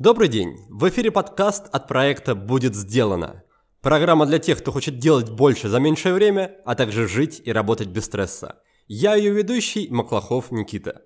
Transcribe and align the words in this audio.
Добрый 0.00 0.26
день! 0.26 0.56
В 0.70 0.88
эфире 0.88 1.12
подкаст 1.12 1.68
от 1.70 1.86
проекта 1.86 2.34
«Будет 2.34 2.74
сделано». 2.74 3.44
Программа 3.80 4.26
для 4.26 4.40
тех, 4.40 4.58
кто 4.58 4.72
хочет 4.72 4.98
делать 4.98 5.30
больше 5.30 5.68
за 5.68 5.78
меньшее 5.78 6.14
время, 6.14 6.56
а 6.64 6.74
также 6.74 7.06
жить 7.06 7.40
и 7.44 7.52
работать 7.52 7.86
без 7.86 8.06
стресса. 8.06 8.58
Я 8.88 9.14
ее 9.14 9.30
ведущий 9.30 9.86
Маклахов 9.90 10.50
Никита. 10.50 11.02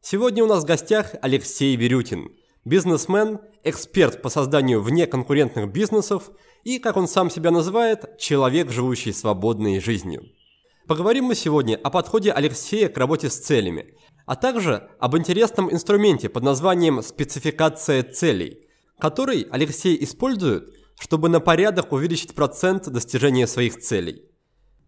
Сегодня 0.00 0.42
у 0.42 0.48
нас 0.48 0.64
в 0.64 0.66
гостях 0.66 1.14
Алексей 1.22 1.76
Верютин, 1.76 2.32
бизнесмен, 2.64 3.38
эксперт 3.62 4.20
по 4.22 4.28
созданию 4.28 4.82
внеконкурентных 4.82 5.70
бизнесов 5.70 6.32
и, 6.64 6.80
как 6.80 6.96
он 6.96 7.06
сам 7.06 7.30
себя 7.30 7.52
называет, 7.52 8.18
человек, 8.18 8.72
живущий 8.72 9.12
свободной 9.12 9.78
жизнью. 9.78 10.24
Поговорим 10.88 11.26
мы 11.26 11.36
сегодня 11.36 11.76
о 11.76 11.90
подходе 11.90 12.32
Алексея 12.32 12.88
к 12.88 12.98
работе 12.98 13.30
с 13.30 13.38
целями, 13.38 13.94
а 14.26 14.36
также 14.36 14.88
об 14.98 15.16
интересном 15.16 15.72
инструменте 15.72 16.28
под 16.28 16.42
названием 16.42 17.02
«Спецификация 17.02 18.02
целей», 18.02 18.68
который 18.98 19.46
Алексей 19.50 20.02
использует, 20.02 20.72
чтобы 20.98 21.28
на 21.28 21.40
порядок 21.40 21.92
увеличить 21.92 22.34
процент 22.34 22.88
достижения 22.88 23.46
своих 23.46 23.78
целей. 23.78 24.22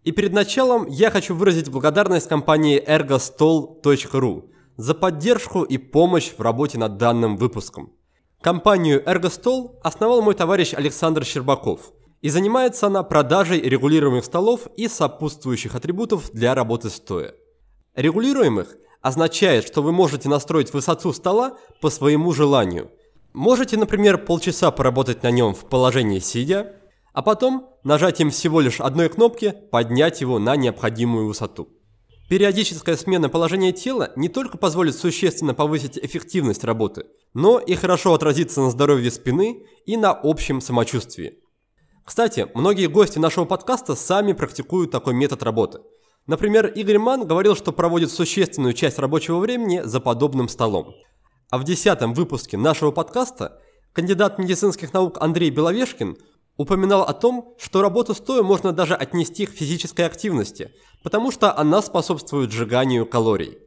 И 0.05 0.13
перед 0.13 0.33
началом 0.33 0.87
я 0.87 1.11
хочу 1.11 1.35
выразить 1.35 1.71
благодарность 1.71 2.29
компании 2.29 2.83
ergostol.ru 2.83 4.51
за 4.77 4.95
поддержку 4.95 5.63
и 5.63 5.79
помощь 5.79 6.33
в 6.37 6.41
работе 6.41 6.79
над 6.79 6.97
данным 6.97 7.37
выпуском. 7.37 7.93
Компанию 8.41 9.03
Ergostol 9.03 9.79
основал 9.83 10.21
мой 10.21 10.35
товарищ 10.35 10.75
Александр 10.75 11.25
Щербаков, 11.25 11.93
и 12.21 12.29
занимается 12.29 12.89
она 12.89 13.03
продажей 13.03 13.61
регулируемых 13.61 14.25
столов 14.25 14.67
и 14.77 14.89
сопутствующих 14.89 15.75
атрибутов 15.75 16.31
для 16.33 16.55
работы 16.55 16.91
стоя. 16.91 17.35
Регулируемых 17.95 18.77
означает, 19.05 19.67
что 19.67 19.83
вы 19.83 19.93
можете 19.93 20.31
настроить 20.31 20.73
высоту 20.73 21.13
стола 21.13 21.59
по 21.83 21.91
своему 21.91 22.33
желанию. 22.33 22.91
Можете, 23.35 23.77
например, 23.77 24.17
полчаса 24.17 24.71
поработать 24.71 25.23
на 25.23 25.31
нем 25.31 25.55
в 25.55 25.67
положении 25.67 26.21
сидя, 26.21 26.77
а 27.13 27.21
потом 27.21 27.69
нажатием 27.85 28.31
всего 28.31 28.63
лишь 28.63 28.81
одной 28.81 29.11
кнопки 29.11 29.55
поднять 29.71 30.23
его 30.23 30.39
на 30.39 30.57
необходимую 30.57 31.27
высоту. 31.27 31.69
Периодическая 32.31 32.97
смена 32.97 33.29
положения 33.29 33.73
тела 33.73 34.11
не 34.17 34.31
только 34.31 34.57
позволит 34.57 34.97
существенно 34.97 35.53
повысить 35.53 35.99
эффективность 35.99 36.65
работы, 36.65 37.05
но 37.35 37.59
и 37.59 37.75
хорошо 37.75 38.15
отразится 38.15 38.63
на 38.63 38.71
здоровье 38.71 39.11
спины 39.11 39.67
и 39.85 39.99
на 39.99 40.13
общем 40.13 40.63
самочувствии. 40.63 41.41
Кстати, 42.07 42.49
многие 42.55 42.87
гости 42.87 43.19
нашего 43.19 43.45
подкаста 43.45 43.97
сами 43.97 44.33
практикуют 44.33 44.91
такой 44.91 45.13
метод 45.13 45.43
работы– 45.43 45.81
Например, 46.27 46.67
Игорь 46.67 46.99
Ман 46.99 47.27
говорил, 47.27 47.55
что 47.55 47.71
проводит 47.73 48.11
существенную 48.11 48.73
часть 48.73 48.99
рабочего 48.99 49.39
времени 49.39 49.83
за 49.85 50.01
подобным 50.01 50.49
столом. 50.49 50.95
А 51.51 51.59
в 51.59 51.65
десятом 51.65 52.15
выпуске 52.15 52.57
нашего 52.57 52.93
подкаста 52.93 53.61
кандидат 53.93 54.39
медицинских 54.39 54.95
наук 54.95 55.19
Андрей 55.21 55.51
Беловешкин 55.51 56.17
упоминал 56.57 57.03
о 57.03 57.13
том, 57.13 57.55
что 57.59 57.83
работу 57.83 58.15
стоя 58.15 58.43
можно 58.43 58.73
даже 58.73 58.95
отнести 58.95 59.45
к 59.45 59.51
физической 59.51 60.07
активности, 60.07 60.73
потому 61.03 61.31
что 61.31 61.57
она 61.57 61.83
способствует 61.83 62.51
сжиганию 62.51 63.05
калорий. 63.05 63.59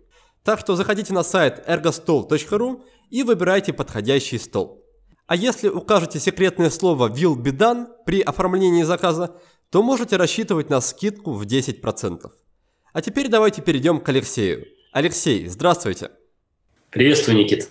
Так 0.44 0.60
что 0.60 0.76
заходите 0.76 1.14
на 1.14 1.24
сайт 1.24 1.64
ergostol.ru 1.68 2.82
и 3.12 3.22
выбирайте 3.22 3.72
подходящий 3.72 4.40
стол. 4.40 4.84
А 5.28 5.36
если 5.36 5.68
укажете 5.68 6.20
секретное 6.20 6.70
слово 6.72 7.10
«Will 7.10 7.36
be 7.36 7.52
done» 7.52 7.88
при 8.06 8.22
оформлении 8.22 8.84
заказа, 8.84 9.36
то 9.70 9.84
можете 9.84 10.16
рассчитывать 10.16 10.70
на 10.70 10.82
скидку 10.82 11.34
в 11.34 11.44
10%. 11.44 12.32
А 12.98 13.02
теперь 13.04 13.28
давайте 13.28 13.62
перейдем 13.62 14.00
к 14.00 14.10
Алексею. 14.10 14.66
Алексей, 14.92 15.46
здравствуйте. 15.46 16.10
Приветствую, 16.90 17.38
Никит. 17.38 17.70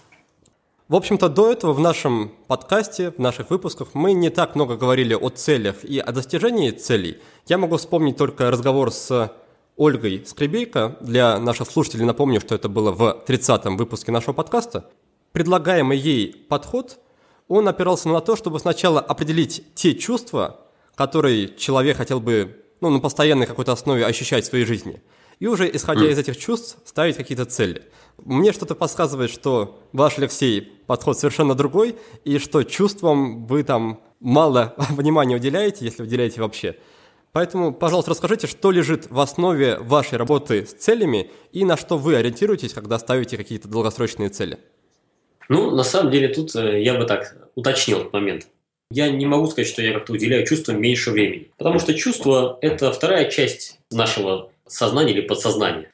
В 0.87 0.95
общем-то, 0.95 1.29
до 1.29 1.51
этого 1.51 1.73
в 1.73 1.81
нашем 1.81 2.31
подкасте, 2.47 3.11
в 3.11 3.19
наших 3.19 3.51
выпусках 3.51 3.89
мы 3.95 4.13
не 4.13 4.31
так 4.31 4.55
много 4.55 4.77
говорили 4.77 5.15
о 5.15 5.31
целях 5.31 5.83
и 5.83 5.99
о 5.99 6.13
достижении 6.13 6.71
целей. 6.71 7.19
Я 7.49 7.59
могу 7.59 7.77
вспомнить 7.77 8.17
только 8.17 8.53
разговор 8.53 8.93
с 8.93 9.33
Ольгой 9.75 10.25
Скребейко. 10.25 10.97
Для 11.01 11.41
наших 11.41 11.69
слушателей 11.69 12.05
напомню, 12.05 12.41
что 12.41 12.55
это 12.55 12.69
было 12.69 12.93
в 12.93 13.25
30-м 13.27 13.77
выпуске 13.77 14.13
нашего 14.13 14.33
подкаста. 14.33 14.89
Предлагаемый 15.33 15.99
ей 15.99 16.37
подход, 16.49 17.01
он 17.49 17.67
опирался 17.67 18.09
на 18.09 18.21
то, 18.21 18.37
чтобы 18.37 18.61
сначала 18.61 19.01
определить 19.01 19.75
те 19.75 19.97
чувства, 19.97 20.61
которые 20.95 21.49
человек 21.57 21.97
хотел 21.97 22.21
бы 22.21 22.63
ну, 22.81 22.91
на 22.91 23.01
постоянной 23.01 23.47
какой-то 23.47 23.73
основе 23.73 24.07
ощущать 24.07 24.45
в 24.45 24.51
своей 24.51 24.65
жизни– 24.65 25.03
и 25.39 25.47
уже 25.47 25.71
исходя 25.75 26.07
mm. 26.07 26.11
из 26.13 26.19
этих 26.19 26.37
чувств 26.37 26.79
ставить 26.85 27.17
какие-то 27.17 27.45
цели. 27.45 27.83
Мне 28.25 28.53
что-то 28.53 28.75
подсказывает, 28.75 29.31
что 29.31 29.79
ваш, 29.93 30.19
Алексей, 30.19 30.63
подход 30.87 31.19
совершенно 31.19 31.55
другой, 31.55 31.97
и 32.25 32.39
что 32.39 32.63
чувствам 32.63 33.47
вы 33.47 33.63
там 33.63 34.01
мало 34.21 34.75
внимания 34.91 35.37
уделяете, 35.37 35.85
если 35.85 36.03
уделяете 36.03 36.41
вообще. 36.41 36.77
Поэтому, 37.33 37.73
пожалуйста, 37.73 38.13
расскажите, 38.13 38.47
что 38.47 38.71
лежит 38.71 39.11
в 39.11 39.21
основе 39.21 39.77
вашей 39.79 40.17
работы 40.17 40.67
с 40.67 40.73
целями 40.73 41.31
и 41.53 41.67
на 41.67 41.77
что 41.77 41.99
вы 41.99 42.17
ориентируетесь, 42.17 42.73
когда 42.73 42.99
ставите 42.99 43.37
какие-то 43.37 43.69
долгосрочные 43.69 44.31
цели. 44.31 44.59
Ну, 45.51 45.71
на 45.71 45.85
самом 45.85 46.11
деле, 46.11 46.29
тут 46.29 46.57
э, 46.57 46.83
я 46.83 46.95
бы 46.95 47.05
так 47.05 47.51
уточнил 47.55 47.99
этот 47.99 48.13
момент. 48.15 48.49
Я 48.91 49.11
не 49.11 49.27
могу 49.27 49.49
сказать, 49.49 49.69
что 49.69 49.83
я 49.83 49.93
как-то 49.93 50.13
уделяю 50.13 50.47
чувствам 50.47 50.81
меньше 50.81 51.11
времени. 51.11 51.51
Потому 51.59 51.79
что 51.79 51.93
чувство– 51.93 52.59
это 52.63 52.91
вторая 52.91 53.31
часть 53.31 53.81
нашего 53.91 54.51
сознание 54.67 55.17
или 55.17 55.27
подсознание. 55.27 55.93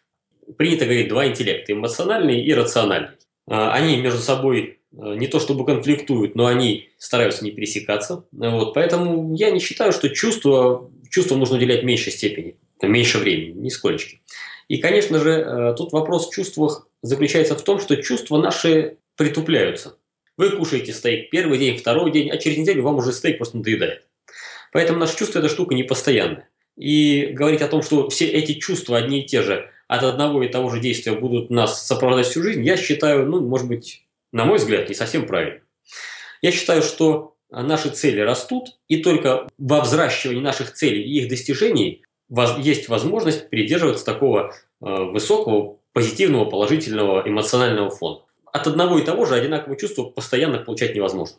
Принято 0.56 0.84
говорить 0.84 1.08
два 1.08 1.26
интеллекта– 1.26 1.72
эмоциональный 1.74 2.42
и 2.42 2.52
рациональный. 2.52 3.16
А, 3.46 3.72
они 3.72 3.96
между 3.96 4.20
собой 4.20 4.80
э, 4.92 5.14
не 5.16 5.26
то 5.26 5.40
чтобы 5.40 5.64
конфликтуют, 5.64 6.34
но 6.34 6.46
они 6.46 6.90
стараются 6.98 7.44
не 7.44 7.50
пересекаться. 7.50 8.24
Вот, 8.32 8.74
поэтому 8.74 9.34
я 9.34 9.50
не 9.50 9.60
считаю, 9.60 9.92
что 9.92 10.08
чувство, 10.08 10.90
чувству 11.10 11.36
нужно 11.36 11.56
уделять 11.56 11.84
меньшей 11.84 12.12
степени, 12.12 12.56
меньше 12.82 13.18
времени, 13.18 13.58
нисколечки. 13.58 14.20
И, 14.68 14.78
конечно 14.78 15.18
же, 15.18 15.30
э, 15.30 15.74
тут 15.76 15.92
вопрос 15.92 16.28
в 16.28 16.34
чувствах 16.34 16.88
заключается 17.02 17.56
в 17.56 17.62
том, 17.62 17.80
что 17.80 17.96
чувства 17.96 18.38
наши 18.38 18.96
притупляются. 19.16 19.96
Вы 20.36 20.50
кушаете 20.50 20.92
стейк 20.92 21.30
первый 21.30 21.58
день, 21.58 21.76
второй 21.76 22.10
день, 22.10 22.30
а 22.30 22.38
через 22.38 22.58
неделю 22.58 22.82
вам 22.82 22.96
уже 22.96 23.12
стейк 23.12 23.36
просто 23.36 23.58
надоедает. 23.58 24.06
Поэтому 24.72 24.98
наше 24.98 25.16
чувство– 25.16 25.38
это 25.40 25.48
штука 25.48 25.74
непостоянная. 25.74 26.48
И 26.76 27.26
говорить 27.32 27.62
о 27.62 27.68
том, 27.68 27.82
что 27.82 28.08
все 28.08 28.26
эти 28.26 28.54
чувства 28.54 28.98
одни 28.98 29.20
и 29.20 29.26
те 29.26 29.42
же 29.42 29.70
от 29.88 30.02
одного 30.04 30.42
и 30.42 30.48
того 30.48 30.70
же 30.70 30.80
действия 30.80 31.12
будут 31.12 31.50
нас 31.50 31.86
сопровождать 31.86 32.26
всю 32.26 32.42
жизнь, 32.42 32.64
я 32.64 32.76
считаю, 32.76 33.26
ну, 33.26 33.40
может 33.40 33.68
быть, 33.68 34.06
на 34.32 34.44
мой 34.44 34.58
взгляд, 34.58 34.88
не 34.88 34.94
совсем 34.94 35.26
правильно. 35.26 35.60
Я 36.40 36.50
считаю, 36.50 36.82
что 36.82 37.36
наши 37.50 37.90
цели 37.90 38.20
растут, 38.20 38.78
и 38.88 39.02
только 39.02 39.46
во 39.58 39.80
взращивании 39.82 40.40
наших 40.40 40.72
целей 40.72 41.02
и 41.02 41.20
их 41.20 41.28
достижений 41.28 42.02
есть 42.58 42.88
возможность 42.88 43.50
придерживаться 43.50 44.06
такого 44.06 44.54
э, 44.80 44.86
высокого, 44.86 45.76
позитивного, 45.92 46.46
положительного 46.46 47.28
эмоционального 47.28 47.90
фона. 47.90 48.20
От 48.46 48.66
одного 48.66 48.98
и 48.98 49.04
того 49.04 49.26
же 49.26 49.34
одинакового 49.34 49.78
чувства 49.78 50.04
постоянно 50.04 50.58
получать 50.58 50.94
невозможно. 50.94 51.36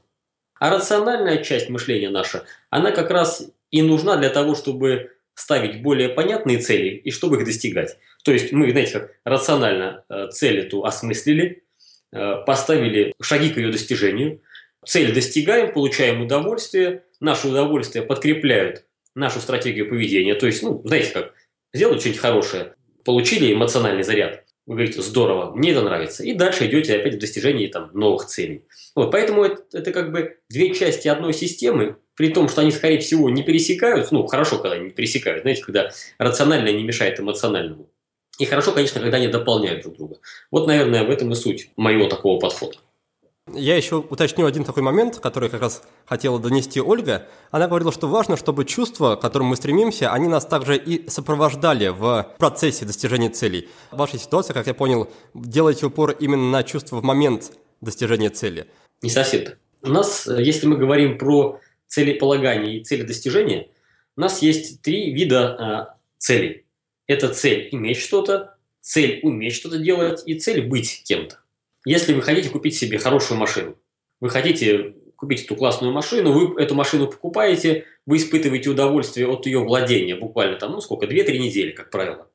А 0.60 0.70
рациональная 0.70 1.44
часть 1.44 1.70
мышления 1.70 2.10
наша, 2.10 2.46
она 2.70 2.92
как 2.92 3.10
раз 3.10 3.50
и 3.72 3.82
нужна 3.82 4.18
для 4.18 4.30
того, 4.30 4.56
чтобы 4.56 5.13
ставить 5.36 5.82
более 5.82 6.10
понятные 6.10 6.60
цели 6.60 6.90
и 6.90 7.12
чтобы 7.12 7.38
их 7.38 7.46
достигать. 7.46 7.98
То 8.24 8.32
есть 8.32 8.52
мы, 8.52 8.72
знаете, 8.72 9.00
как 9.00 9.12
рационально 9.24 10.06
э, 10.10 10.28
цель 10.32 10.60
эту 10.60 10.86
осмыслили, 10.86 11.64
э, 12.12 12.36
поставили 12.46 13.14
шаги 13.22 13.50
к 13.50 13.58
ее 13.58 13.72
достижению, 13.72 14.42
цель 14.86 15.14
достигаем, 15.14 15.74
получаем 15.74 16.22
удовольствие, 16.22 17.04
наше 17.20 17.48
удовольствие 17.48 18.04
подкрепляют 18.06 18.86
нашу 19.16 19.40
стратегию 19.40 19.90
поведения. 19.90 20.36
То 20.36 20.46
есть, 20.46 20.64
ну, 20.64 20.82
знаете 20.86 21.12
как, 21.12 21.34
сделали 21.74 22.00
что-нибудь 22.00 22.22
хорошее, 22.22 22.76
получили 23.04 23.54
эмоциональный 23.54 24.04
заряд, 24.04 24.43
вы 24.66 24.76
говорите, 24.76 25.02
здорово, 25.02 25.54
мне 25.54 25.72
это 25.72 25.82
нравится, 25.82 26.24
и 26.24 26.34
дальше 26.34 26.68
идете 26.68 26.96
опять 26.96 27.16
в 27.16 27.20
достижении 27.20 27.68
там, 27.68 27.90
новых 27.94 28.26
целей. 28.26 28.66
Вот, 28.96 29.12
поэтому 29.12 29.44
это, 29.44 29.64
это 29.74 29.92
как 29.92 30.12
бы 30.12 30.38
две 30.50 30.74
части 30.74 31.08
одной 31.08 31.34
системы, 31.34 31.98
при 32.16 32.30
том, 32.30 32.48
что 32.48 32.62
они, 32.62 32.72
скорее 32.72 33.00
всего, 33.00 33.30
не 33.30 33.44
пересекаются, 33.44 34.14
ну, 34.14 34.26
хорошо, 34.28 34.60
когда 34.60 34.76
они 34.76 34.86
не 34.86 34.92
пересекают, 34.92 35.42
знаете, 35.42 35.64
когда 35.64 35.92
рациональное 36.18 36.72
не 36.72 36.84
мешает 36.84 37.20
эмоциональному. 37.20 37.90
И 38.40 38.46
хорошо, 38.46 38.72
конечно, 38.72 39.00
когда 39.00 39.18
они 39.18 39.28
дополняют 39.28 39.84
друг 39.84 39.96
друга. 39.98 40.18
Вот, 40.50 40.66
наверное, 40.66 41.04
в 41.04 41.10
этом 41.10 41.32
и 41.32 41.36
суть 41.36 41.70
моего 41.76 42.08
такого 42.08 42.40
подхода. 42.40 42.78
Я 43.52 43.76
еще 43.76 43.98
уточню 43.98 44.46
один 44.46 44.64
такой 44.64 44.84
момент, 44.84 45.20
который 45.20 45.50
как 45.50 45.62
раз 45.62 45.84
хотела 46.06 46.40
донести 46.40 46.80
Ольга. 46.80 47.28
Она 47.52 47.68
говорила, 47.68 47.92
что 47.92 48.08
важно, 48.08 48.38
чтобы 48.38 48.64
чувства, 48.64 49.16
к 49.16 49.22
которым 49.22 49.48
мы 49.50 49.58
стремимся, 49.58 50.14
они 50.14 50.30
нас 50.30 50.46
также 50.46 50.78
и 50.78 51.10
сопровождали 51.10 51.90
в 51.90 52.36
процессе 52.40 52.86
достижения 52.86 53.30
целей. 53.30 53.68
В 53.92 53.98
вашей 53.98 54.20
ситуации, 54.20 54.54
как 54.54 54.68
я 54.68 54.74
понял, 54.74 55.10
делаете 55.34 55.88
упор 55.88 56.12
именно 56.12 56.50
на 56.52 56.64
чувства 56.64 56.98
в 56.98 57.04
момент 57.04 57.52
достижения 57.82 58.30
цели. 58.30 58.68
Не 59.02 59.10
совсем 59.10 59.44
так. 59.44 59.58
У 59.82 59.90
нас, 59.90 60.26
если 60.26 60.66
мы 60.66 60.78
говорим 60.78 61.18
про 61.18 61.60
целеполагание 61.88 62.78
и 62.78 62.84
цели 62.84 63.02
достижения, 63.02 63.68
у 64.16 64.22
нас 64.22 64.42
есть 64.42 64.82
три 64.82 65.14
вида 65.14 65.90
э, 65.92 65.96
целей. 66.18 66.66
Это 67.08 67.28
цель 67.34 67.68
иметь 67.74 67.98
что-то, 67.98 68.56
цель 68.80 69.20
уметь 69.22 69.54
что-то 69.54 69.80
делать 69.80 70.24
и 70.26 70.40
цель 70.40 70.66
быть 70.66 71.04
кем-то. 71.04 71.43
Если 71.86 72.14
вы 72.14 72.22
хотите 72.22 72.50
купить 72.50 72.76
себе 72.76 72.98
хорошую 72.98 73.38
машину, 73.38 73.78
вы 74.20 74.30
хотите 74.30 74.96
купить 75.16 75.46
эту 75.46 75.56
классную 75.56 75.94
машину, 75.94 76.32
вы 76.32 76.62
эту 76.62 76.76
машину 76.76 77.08
покупаете, 77.08 77.86
вы 78.06 78.18
испытываете 78.18 78.70
удовольствие 78.70 79.28
от 79.28 79.46
ее 79.46 79.60
владения 79.60 80.16
буквально 80.16 80.58
там, 80.58 80.72
ну 80.72 80.82
сколько, 80.82 81.06
2-3 81.06 81.38
недели, 81.38 81.72
как 81.72 81.90
правило. 81.90 82.30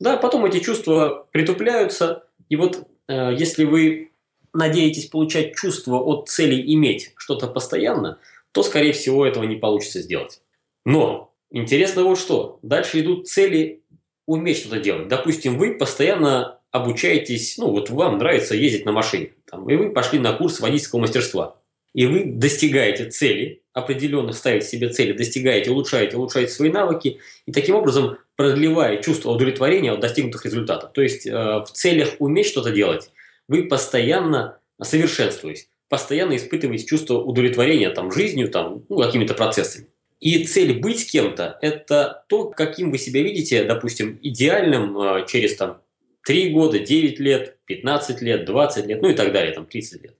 Да, 0.00 0.16
потом 0.16 0.44
эти 0.44 0.58
чувства 0.58 1.28
притупляются, 1.30 2.24
и 2.48 2.56
вот 2.56 2.88
э, 3.08 3.34
если 3.38 3.64
вы 3.64 4.12
надеетесь 4.52 5.06
получать 5.06 5.54
чувство 5.54 5.96
от 5.96 6.28
цели 6.28 6.60
иметь 6.74 7.12
что-то 7.16 7.46
постоянно, 7.46 8.18
то, 8.52 8.62
скорее 8.62 8.92
всего, 8.92 9.24
этого 9.24 9.44
не 9.44 9.56
получится 9.56 10.00
сделать. 10.00 10.42
Но 10.84 11.32
интересно 11.50 12.04
вот 12.04 12.18
что. 12.18 12.58
Дальше 12.62 13.00
идут 13.00 13.28
цели 13.28 13.82
уметь 14.26 14.58
что-то 14.58 14.80
делать. 14.80 15.08
Допустим, 15.08 15.58
вы 15.58 15.74
постоянно 15.74 16.60
обучаетесь, 16.72 17.58
ну 17.58 17.70
вот 17.70 17.90
вам 17.90 18.18
нравится 18.18 18.56
ездить 18.56 18.86
на 18.86 18.92
машине, 18.92 19.34
там, 19.48 19.68
и 19.70 19.76
вы 19.76 19.90
пошли 19.90 20.18
на 20.18 20.32
курс 20.32 20.58
водительского 20.58 21.00
мастерства, 21.00 21.56
и 21.94 22.06
вы 22.06 22.24
достигаете 22.24 23.10
цели, 23.10 23.62
определенных 23.74 24.36
ставите 24.36 24.66
себе 24.66 24.88
цели, 24.88 25.12
достигаете, 25.12 25.70
улучшаете, 25.70 26.16
улучшаете 26.16 26.50
свои 26.50 26.70
навыки, 26.70 27.20
и 27.46 27.52
таким 27.52 27.76
образом 27.76 28.18
продлевая 28.36 29.02
чувство 29.02 29.30
удовлетворения 29.30 29.92
от 29.92 30.00
достигнутых 30.00 30.44
результатов. 30.46 30.92
То 30.92 31.02
есть 31.02 31.26
э, 31.26 31.30
в 31.32 31.68
целях 31.72 32.14
уметь 32.18 32.46
что-то 32.46 32.70
делать, 32.70 33.10
вы 33.48 33.64
постоянно 33.64 34.58
совершенствуетесь, 34.82 35.68
постоянно 35.90 36.36
испытываете 36.36 36.86
чувство 36.86 37.18
удовлетворения 37.18 37.90
там, 37.90 38.10
жизнью, 38.10 38.48
там, 38.48 38.84
ну, 38.88 38.98
какими-то 38.98 39.34
процессами. 39.34 39.88
И 40.20 40.44
цель 40.44 40.78
быть 40.78 41.10
кем-то– 41.10 41.58
это 41.60 42.24
то, 42.28 42.48
каким 42.48 42.90
вы 42.90 42.98
себя 42.98 43.22
видите, 43.22 43.64
допустим, 43.64 44.18
идеальным 44.22 44.98
э, 44.98 45.26
через 45.26 45.56
там, 45.56 45.82
3 46.24 46.50
года, 46.50 46.78
9 46.78 47.18
лет, 47.20 47.56
15 47.66 48.22
лет, 48.22 48.44
20 48.44 48.86
лет, 48.86 49.02
ну 49.02 49.08
и 49.08 49.14
так 49.14 49.32
далее, 49.32 49.52
там 49.52 49.66
30 49.66 50.02
лет. 50.02 50.14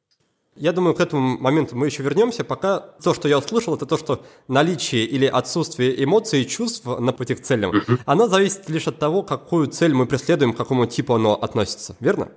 Я 0.55 0.73
думаю, 0.73 0.95
к 0.95 1.01
этому 1.01 1.39
моменту 1.39 1.77
мы 1.77 1.87
еще 1.87 2.03
вернемся. 2.03 2.45
Пока 2.45 2.79
то, 3.03 3.15
что 3.15 3.27
я 3.27 3.39
услышал, 3.39 3.75
это 3.75 3.87
то, 3.87 3.97
что 3.97 4.23
наличие 4.49 5.05
или 5.05 5.25
отсутствие 5.25 6.05
эмоций 6.05 6.43
и 6.43 6.47
чувств 6.47 6.85
на 6.85 7.13
пути 7.13 7.35
к 7.35 7.41
целям, 7.41 7.75
uh-huh. 7.75 8.01
оно 8.05 8.29
зависит 8.29 8.69
лишь 8.69 8.87
от 8.87 8.99
того, 8.99 9.23
какую 9.23 9.69
цель 9.69 9.95
мы 9.95 10.07
преследуем, 10.07 10.53
к 10.53 10.59
какому 10.59 10.85
типу 10.85 11.15
оно 11.15 11.35
относится. 11.35 11.97
Верно? 12.01 12.31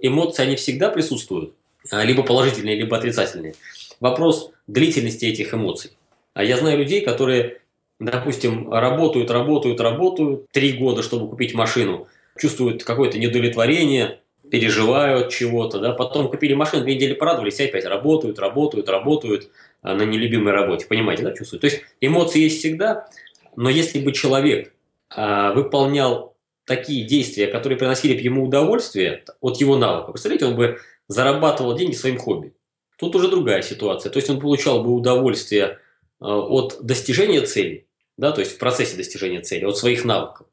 Эмоции, 0.00 0.44
они 0.44 0.56
всегда 0.56 0.88
присутствуют, 0.88 1.54
а, 1.90 2.04
либо 2.04 2.22
положительные, 2.22 2.76
либо 2.76 2.96
отрицательные. 2.96 3.54
Вопрос 4.00 4.50
длительности 4.66 5.26
этих 5.26 5.52
эмоций. 5.52 5.90
А 6.32 6.42
я 6.42 6.56
знаю 6.56 6.78
людей, 6.78 7.02
которые, 7.02 7.60
допустим, 7.98 8.72
работают, 8.72 9.30
работают, 9.30 9.80
работают 9.80 10.50
три 10.52 10.72
года, 10.72 11.02
чтобы 11.02 11.28
купить 11.28 11.54
машину, 11.54 12.08
чувствуют 12.38 12.84
какое-то 12.84 13.18
недовлетворение, 13.18 14.20
переживают 14.50 15.30
чего-то, 15.30 15.78
да, 15.80 15.92
потом 15.92 16.28
купили 16.28 16.54
машину, 16.54 16.84
две 16.84 16.94
недели 16.94 17.14
порадовались, 17.14 17.60
и 17.60 17.64
опять 17.64 17.84
работают, 17.84 18.38
работают, 18.38 18.88
работают 18.88 19.50
а, 19.82 19.94
на 19.94 20.02
нелюбимой 20.02 20.52
работе, 20.52 20.86
понимаете, 20.86 21.22
да, 21.22 21.32
чувствуют. 21.32 21.62
То 21.62 21.66
есть 21.68 21.82
эмоции 22.00 22.40
есть 22.40 22.58
всегда, 22.58 23.08
но 23.56 23.70
если 23.70 23.98
бы 23.98 24.12
человек 24.12 24.72
а, 25.10 25.52
выполнял 25.52 26.36
такие 26.64 27.04
действия, 27.06 27.46
которые 27.46 27.78
приносили 27.78 28.14
бы 28.14 28.20
ему 28.20 28.44
удовольствие 28.44 29.24
от 29.40 29.56
его 29.60 29.76
навыка, 29.76 30.12
представляете, 30.12 30.46
он 30.46 30.56
бы 30.56 30.78
зарабатывал 31.08 31.76
деньги 31.76 31.94
своим 31.94 32.18
хобби. 32.18 32.52
Тут 32.98 33.14
уже 33.14 33.28
другая 33.28 33.62
ситуация. 33.62 34.10
То 34.10 34.18
есть 34.18 34.30
он 34.30 34.40
получал 34.40 34.82
бы 34.82 34.92
удовольствие 34.92 35.78
а, 36.20 36.38
от 36.38 36.78
достижения 36.82 37.42
цели, 37.42 37.86
да, 38.16 38.32
то 38.32 38.40
есть 38.40 38.52
в 38.52 38.58
процессе 38.58 38.96
достижения 38.96 39.40
цели, 39.40 39.64
от 39.64 39.76
своих 39.76 40.04
навыков. 40.04 40.46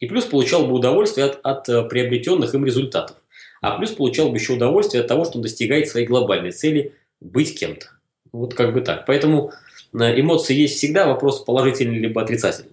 И 0.00 0.06
плюс 0.06 0.24
получал 0.24 0.66
бы 0.66 0.74
удовольствие 0.74 1.26
от, 1.26 1.40
от 1.42 1.68
э, 1.68 1.82
приобретенных 1.84 2.54
им 2.54 2.64
результатов. 2.64 3.16
А 3.60 3.76
плюс 3.76 3.90
получал 3.90 4.30
бы 4.30 4.36
еще 4.36 4.54
удовольствие 4.54 5.02
от 5.02 5.08
того, 5.08 5.24
что 5.24 5.38
он 5.38 5.42
достигает 5.42 5.88
своей 5.88 6.06
глобальной 6.06 6.52
цели 6.52 6.94
быть 7.20 7.58
кем-то. 7.58 7.86
Вот 8.32 8.54
как 8.54 8.72
бы 8.72 8.80
так. 8.80 9.06
Поэтому 9.06 9.52
э, 9.92 10.20
эмоции 10.20 10.54
есть 10.54 10.76
всегда, 10.76 11.06
вопрос 11.06 11.44
положительный 11.44 11.98
либо 11.98 12.22
отрицательный. 12.22 12.72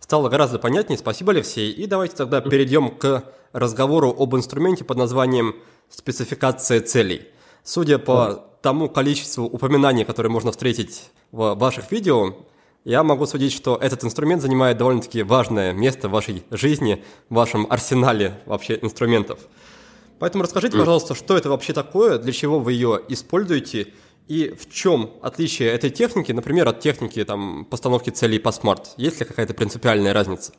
Стало 0.00 0.28
гораздо 0.28 0.58
понятнее, 0.58 0.98
спасибо, 0.98 1.32
Алексей. 1.32 1.70
И 1.70 1.86
давайте 1.86 2.16
тогда 2.16 2.42
перейдем 2.42 2.90
к 2.90 3.24
разговору 3.52 4.14
об 4.16 4.36
инструменте 4.36 4.84
под 4.84 4.98
названием 4.98 5.56
спецификация 5.88 6.80
целей. 6.80 7.22
Судя 7.64 7.98
по 7.98 8.44
тому 8.60 8.88
количеству 8.88 9.44
упоминаний, 9.44 10.04
которые 10.04 10.30
можно 10.30 10.50
встретить 10.50 11.10
в 11.30 11.54
ваших 11.54 11.90
видео, 11.92 12.34
я 12.84 13.02
могу 13.02 13.26
судить, 13.26 13.52
что 13.52 13.76
этот 13.76 14.04
инструмент 14.04 14.42
занимает 14.42 14.76
довольно-таки 14.76 15.22
важное 15.22 15.72
место 15.72 16.08
в 16.08 16.12
вашей 16.12 16.42
жизни, 16.50 17.04
в 17.28 17.34
вашем 17.34 17.66
арсенале 17.70 18.34
вообще 18.46 18.78
инструментов. 18.80 19.40
Поэтому 20.18 20.44
расскажите, 20.44 20.78
пожалуйста, 20.78 21.14
что 21.14 21.36
это 21.36 21.48
вообще 21.48 21.72
такое, 21.72 22.18
для 22.18 22.32
чего 22.32 22.60
вы 22.60 22.74
ее 22.74 23.00
используете 23.08 23.88
и 24.28 24.54
в 24.56 24.72
чем 24.72 25.14
отличие 25.20 25.70
этой 25.70 25.90
техники, 25.90 26.30
например, 26.32 26.68
от 26.68 26.80
техники 26.80 27.24
там, 27.24 27.64
постановки 27.64 28.10
целей 28.10 28.38
по 28.38 28.52
SMART? 28.52 28.94
Есть 28.96 29.20
ли 29.20 29.26
какая-то 29.26 29.52
принципиальная 29.54 30.12
разница? 30.12 30.52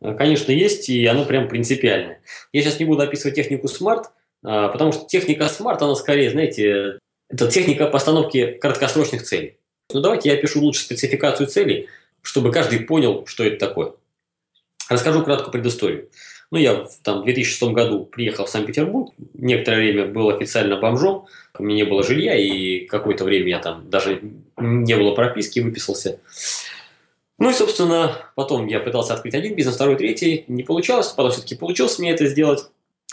Конечно, 0.00 0.52
есть, 0.52 0.90
и 0.90 1.06
она 1.06 1.24
прям 1.24 1.48
принципиальная. 1.48 2.20
Я 2.52 2.62
сейчас 2.62 2.78
не 2.78 2.84
буду 2.84 3.02
описывать 3.02 3.36
технику 3.36 3.68
SMART, 3.68 4.10
а, 4.44 4.68
потому 4.68 4.92
что 4.92 5.06
техника 5.06 5.48
SMART, 5.48 5.80
она 5.80 5.94
скорее, 5.94 6.30
знаете, 6.30 6.98
это 7.30 7.50
техника 7.50 7.86
постановки 7.86 8.58
краткосрочных 8.60 9.22
целей. 9.22 9.58
Ну 9.92 10.00
давайте 10.00 10.30
я 10.30 10.36
опишу 10.36 10.60
лучше 10.60 10.80
спецификацию 10.80 11.46
целей, 11.46 11.88
чтобы 12.22 12.50
каждый 12.50 12.80
понял, 12.80 13.26
что 13.26 13.44
это 13.44 13.58
такое. 13.58 13.92
Расскажу 14.88 15.22
краткую 15.22 15.52
предысторию. 15.52 16.08
Ну, 16.50 16.58
я 16.58 16.86
там, 17.02 17.22
в 17.22 17.24
2006 17.24 17.72
году 17.72 18.04
приехал 18.04 18.46
в 18.46 18.50
Санкт-Петербург, 18.50 19.12
некоторое 19.34 19.78
время 19.78 20.06
был 20.06 20.28
официально 20.28 20.76
бомжом, 20.76 21.26
у 21.58 21.62
меня 21.62 21.76
не 21.76 21.84
было 21.84 22.02
жилья, 22.02 22.36
и 22.36 22.86
какое-то 22.86 23.24
время 23.24 23.48
я 23.48 23.58
там 23.58 23.90
даже 23.90 24.20
не 24.56 24.96
было 24.96 25.14
прописки, 25.14 25.60
выписался. 25.60 26.20
Ну 27.38 27.50
и, 27.50 27.54
собственно, 27.54 28.16
потом 28.36 28.66
я 28.68 28.78
пытался 28.78 29.14
открыть 29.14 29.34
один 29.34 29.56
бизнес, 29.56 29.74
второй, 29.74 29.96
третий, 29.96 30.44
не 30.46 30.62
получалось, 30.62 31.08
потом 31.08 31.32
все-таки 31.32 31.56
получилось 31.56 31.98
мне 31.98 32.12
это 32.12 32.26
сделать. 32.26 32.60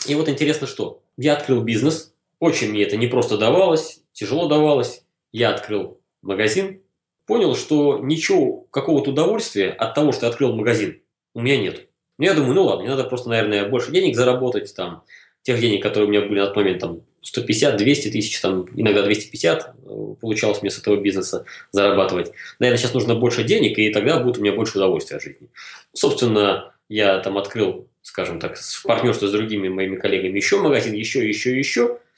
И 0.06 0.14
вот 0.14 0.28
интересно 0.28 0.66
что, 0.66 1.00
я 1.16 1.32
открыл 1.34 1.62
бизнес, 1.62 2.12
очень 2.38 2.70
мне 2.70 2.84
это 2.84 2.96
не 2.96 3.08
просто 3.08 3.38
давалось, 3.38 4.00
тяжело 4.12 4.46
давалось, 4.46 5.02
я 5.32 5.50
открыл 5.50 5.98
магазин, 6.22 6.80
понял, 7.26 7.54
что 7.54 7.98
ничего, 7.98 8.66
какого-то 8.70 9.10
удовольствия 9.10 9.70
от 9.70 9.94
того, 9.94 10.12
что 10.12 10.28
открыл 10.28 10.54
магазин, 10.54 11.00
у 11.34 11.40
меня 11.40 11.56
нет. 11.58 11.88
Ну, 12.18 12.24
я 12.24 12.34
думаю, 12.34 12.54
ну 12.54 12.64
ладно, 12.64 12.82
мне 12.82 12.90
надо 12.90 13.04
просто, 13.04 13.28
наверное, 13.28 13.68
больше 13.68 13.90
денег 13.90 14.16
заработать, 14.16 14.74
там, 14.74 15.02
тех 15.42 15.60
денег, 15.60 15.82
которые 15.82 16.08
у 16.08 16.10
меня 16.10 16.20
были 16.22 16.40
на 16.40 16.46
тот 16.46 16.56
момент, 16.56 16.80
там, 16.80 17.00
150, 17.22 17.76
200 17.76 18.10
тысяч, 18.10 18.40
там, 18.40 18.66
иногда 18.74 19.02
250 19.02 19.74
э, 19.84 20.14
получалось 20.20 20.60
мне 20.60 20.70
с 20.70 20.78
этого 20.78 20.96
бизнеса 20.96 21.44
зарабатывать. 21.70 22.32
Наверное, 22.58 22.78
сейчас 22.78 22.94
нужно 22.94 23.14
больше 23.14 23.44
денег, 23.44 23.78
и 23.78 23.90
тогда 23.90 24.20
будет 24.20 24.38
у 24.38 24.40
меня 24.42 24.52
больше 24.52 24.78
удовольствия 24.78 25.16
от 25.16 25.22
жизни. 25.22 25.48
Собственно, 25.92 26.74
я 26.88 27.18
там 27.20 27.38
открыл, 27.38 27.88
скажем 28.02 28.40
так, 28.40 28.56
в 28.56 28.82
партнерстве 28.82 29.28
с 29.28 29.32
другими 29.32 29.68
моими 29.68 29.96
коллегами 29.96 30.36
еще 30.36 30.60
магазин, 30.60 30.94
еще, 30.94 31.26
еще, 31.26 31.56
еще– 31.56 31.98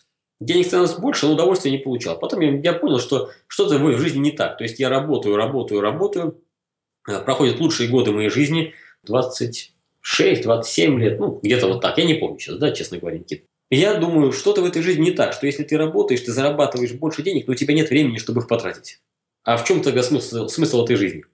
денег 0.44 0.66
становилось 0.66 0.98
больше, 0.98 1.26
но 1.26 1.34
удовольствия 1.34 1.70
не 1.70 1.78
получал. 1.78 2.18
Потом 2.18 2.40
я, 2.40 2.56
я 2.58 2.72
понял, 2.72 2.98
что 2.98 3.30
что-то 3.46 3.78
в 3.78 3.98
жизни 3.98 4.18
не 4.18 4.32
так. 4.32 4.58
То 4.58 4.64
есть 4.64 4.78
я 4.78 4.88
работаю, 4.88 5.36
работаю, 5.36 5.80
работаю. 5.80 6.40
Э, 7.08 7.20
проходят 7.20 7.60
лучшие 7.60 7.88
годы 7.88 8.12
моей 8.12 8.30
жизни. 8.30 8.74
26, 9.04 10.42
27 10.42 11.00
лет, 11.00 11.20
ну, 11.20 11.40
где-то 11.42 11.68
вот 11.68 11.80
так. 11.80 11.98
Я 11.98 12.04
не 12.04 12.14
помню 12.14 12.38
сейчас, 12.38 12.56
да, 12.58 12.72
честно 12.72 12.98
говоря, 12.98 13.18
Никит. 13.18 13.44
И 13.70 13.76
я 13.76 13.94
думаю, 13.94 14.32
что-то 14.32 14.62
в 14.62 14.66
этой 14.66 14.82
жизни 14.82 15.04
не 15.04 15.10
так, 15.10 15.32
что 15.32 15.46
если 15.46 15.64
ты 15.64 15.76
работаешь, 15.76 16.20
ты 16.20 16.32
зарабатываешь 16.32 16.92
больше 16.92 17.22
денег, 17.22 17.46
но 17.46 17.52
у 17.52 17.56
тебя 17.56 17.74
нет 17.74 17.90
времени, 17.90 18.18
чтобы 18.18 18.40
их 18.40 18.48
потратить. 18.48 19.00
А 19.42 19.56
в 19.56 19.64
чем 19.64 19.82
тогда 19.82 20.02
смысл, 20.02 20.48
смысл 20.48 20.84
этой 20.84 20.96
жизни? 20.96 21.24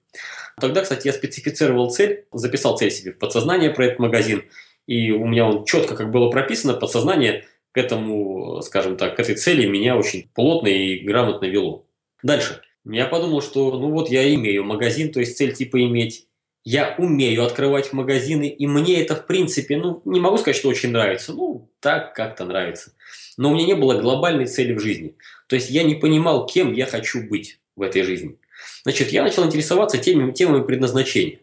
Тогда, 0.60 0.82
кстати, 0.82 1.06
я 1.06 1.12
специфицировал 1.12 1.90
цель, 1.90 2.26
записал 2.32 2.76
цель 2.76 2.90
себе 2.90 3.12
в 3.12 3.18
подсознание 3.18 3.70
про 3.70 3.86
этот 3.86 3.98
магазин, 3.98 4.44
и 4.86 5.10
у 5.10 5.26
меня 5.26 5.46
он 5.46 5.64
четко, 5.64 5.96
как 5.96 6.10
было 6.10 6.30
прописано, 6.30 6.74
подсознание 6.74 7.46
к 7.72 7.78
этому, 7.78 8.60
скажем 8.62 8.96
так, 8.96 9.16
к 9.16 9.20
этой 9.20 9.34
цели 9.34 9.66
меня 9.66 9.96
очень 9.96 10.28
плотно 10.34 10.68
и 10.68 10.98
грамотно 10.98 11.46
вело. 11.46 11.86
Дальше. 12.22 12.62
Я 12.84 13.06
подумал, 13.06 13.42
что 13.42 13.78
ну 13.78 13.90
вот 13.90 14.08
я 14.10 14.32
имею 14.34 14.64
магазин, 14.64 15.12
то 15.12 15.20
есть 15.20 15.36
цель 15.36 15.52
типа 15.54 15.82
иметь. 15.84 16.26
Я 16.62 16.94
умею 16.98 17.44
открывать 17.44 17.92
магазины, 17.92 18.48
и 18.48 18.66
мне 18.66 19.00
это, 19.00 19.16
в 19.16 19.26
принципе, 19.26 19.78
ну, 19.78 20.02
не 20.04 20.20
могу 20.20 20.36
сказать, 20.36 20.56
что 20.56 20.68
очень 20.68 20.90
нравится. 20.90 21.32
Ну, 21.32 21.70
так 21.80 22.14
как-то 22.14 22.44
нравится. 22.44 22.92
Но 23.38 23.50
у 23.50 23.54
меня 23.54 23.66
не 23.66 23.74
было 23.74 23.98
глобальной 23.98 24.46
цели 24.46 24.74
в 24.74 24.80
жизни. 24.80 25.16
То 25.46 25.56
есть 25.56 25.70
я 25.70 25.84
не 25.84 25.94
понимал, 25.94 26.44
кем 26.44 26.72
я 26.74 26.84
хочу 26.84 27.26
быть 27.26 27.60
в 27.76 27.82
этой 27.82 28.02
жизни. 28.02 28.36
Значит, 28.82 29.08
я 29.10 29.22
начал 29.22 29.46
интересоваться 29.46 29.96
темами, 29.96 30.32
темами 30.32 30.62
предназначения. 30.62 31.40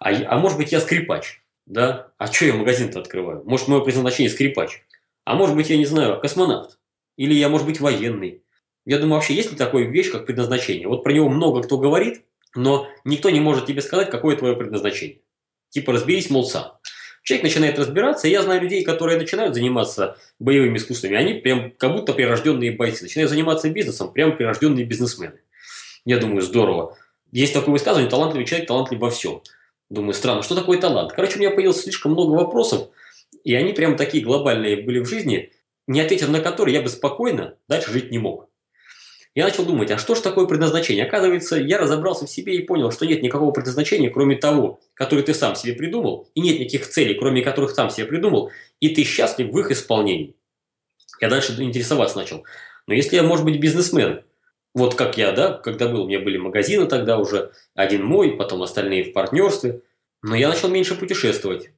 А, 0.00 0.10
а 0.10 0.38
может 0.38 0.58
быть, 0.58 0.72
я 0.72 0.80
скрипач, 0.80 1.40
да? 1.64 2.08
А 2.18 2.26
что 2.26 2.46
я 2.46 2.54
магазин-то 2.54 2.98
открываю? 2.98 3.42
Может, 3.44 3.68
мое 3.68 3.80
предназначение 3.80 4.30
скрипач? 4.30 4.82
А 5.26 5.34
может 5.34 5.56
быть, 5.56 5.68
я 5.70 5.76
не 5.76 5.86
знаю, 5.86 6.20
космонавт? 6.20 6.78
Или 7.16 7.34
я, 7.34 7.48
может 7.48 7.66
быть, 7.66 7.80
военный? 7.80 8.44
Я 8.84 8.98
думаю, 8.98 9.16
вообще 9.16 9.34
есть 9.34 9.50
ли 9.50 9.56
такая 9.58 9.82
вещь, 9.82 10.12
как 10.12 10.24
предназначение? 10.24 10.86
Вот 10.86 11.02
про 11.02 11.12
него 11.12 11.28
много 11.28 11.64
кто 11.64 11.78
говорит, 11.78 12.22
но 12.54 12.86
никто 13.04 13.28
не 13.30 13.40
может 13.40 13.66
тебе 13.66 13.82
сказать, 13.82 14.08
какое 14.08 14.36
твое 14.36 14.54
предназначение. 14.54 15.18
Типа 15.70 15.92
разберись, 15.92 16.30
мол, 16.30 16.44
сам. 16.46 16.78
Человек 17.24 17.42
начинает 17.42 17.76
разбираться, 17.76 18.28
и 18.28 18.30
я 18.30 18.40
знаю 18.44 18.62
людей, 18.62 18.84
которые 18.84 19.18
начинают 19.18 19.52
заниматься 19.52 20.16
боевыми 20.38 20.76
искусствами, 20.76 21.16
они 21.16 21.34
прям 21.34 21.72
как 21.72 21.92
будто 21.92 22.12
прирожденные 22.12 22.70
бойцы, 22.70 23.02
начинают 23.02 23.28
заниматься 23.28 23.68
бизнесом, 23.68 24.12
прям 24.12 24.36
прирожденные 24.36 24.84
бизнесмены. 24.84 25.40
Я 26.04 26.18
думаю, 26.18 26.42
здорово. 26.42 26.96
Есть 27.32 27.52
такое 27.52 27.72
высказывание, 27.72 28.08
талантливый 28.08 28.46
человек 28.46 28.68
талантлив 28.68 29.00
во 29.00 29.10
всем. 29.10 29.42
Думаю, 29.90 30.14
странно, 30.14 30.42
что 30.42 30.54
такое 30.54 30.78
талант? 30.78 31.14
Короче, 31.14 31.34
у 31.34 31.40
меня 31.40 31.50
появилось 31.50 31.82
слишком 31.82 32.12
много 32.12 32.30
вопросов, 32.30 32.90
и 33.46 33.54
они 33.54 33.72
прям 33.72 33.96
такие 33.96 34.24
глобальные 34.24 34.82
были 34.82 34.98
в 34.98 35.06
жизни, 35.06 35.52
не 35.86 36.00
ответив 36.00 36.30
на 36.30 36.40
которые 36.40 36.74
я 36.74 36.82
бы 36.82 36.88
спокойно 36.88 37.54
дальше 37.68 37.92
жить 37.92 38.10
не 38.10 38.18
мог. 38.18 38.50
Я 39.36 39.44
начал 39.44 39.64
думать, 39.64 39.88
а 39.92 39.98
что 39.98 40.16
же 40.16 40.22
такое 40.22 40.46
предназначение? 40.46 41.06
Оказывается, 41.06 41.54
я 41.54 41.78
разобрался 41.78 42.26
в 42.26 42.30
себе 42.30 42.56
и 42.56 42.66
понял, 42.66 42.90
что 42.90 43.06
нет 43.06 43.22
никакого 43.22 43.52
предназначения, 43.52 44.10
кроме 44.10 44.34
того, 44.34 44.80
которое 44.94 45.22
ты 45.22 45.32
сам 45.32 45.54
себе 45.54 45.74
придумал, 45.74 46.28
и 46.34 46.40
нет 46.40 46.58
никаких 46.58 46.88
целей, 46.88 47.14
кроме 47.14 47.42
которых 47.42 47.70
сам 47.70 47.88
себе 47.88 48.06
придумал, 48.06 48.50
и 48.80 48.88
ты 48.88 49.04
счастлив 49.04 49.52
в 49.52 49.58
их 49.60 49.70
исполнении. 49.70 50.34
Я 51.20 51.28
дальше 51.28 51.54
интересоваться 51.62 52.16
начал. 52.16 52.44
Но 52.88 52.94
если 52.94 53.14
я, 53.14 53.22
может 53.22 53.44
быть, 53.44 53.60
бизнесмен, 53.60 54.24
вот 54.74 54.96
как 54.96 55.16
я, 55.18 55.30
да, 55.30 55.52
когда 55.52 55.86
был, 55.86 56.02
у 56.02 56.08
меня 56.08 56.18
были 56.18 56.36
магазины 56.36 56.86
тогда 56.86 57.16
уже, 57.16 57.52
один 57.76 58.04
мой, 58.04 58.36
потом 58.36 58.64
остальные 58.64 59.04
в 59.04 59.12
партнерстве. 59.12 59.82
Но 60.22 60.34
я 60.34 60.48
начал 60.48 60.68
меньше 60.68 60.96
путешествовать. 60.96 61.70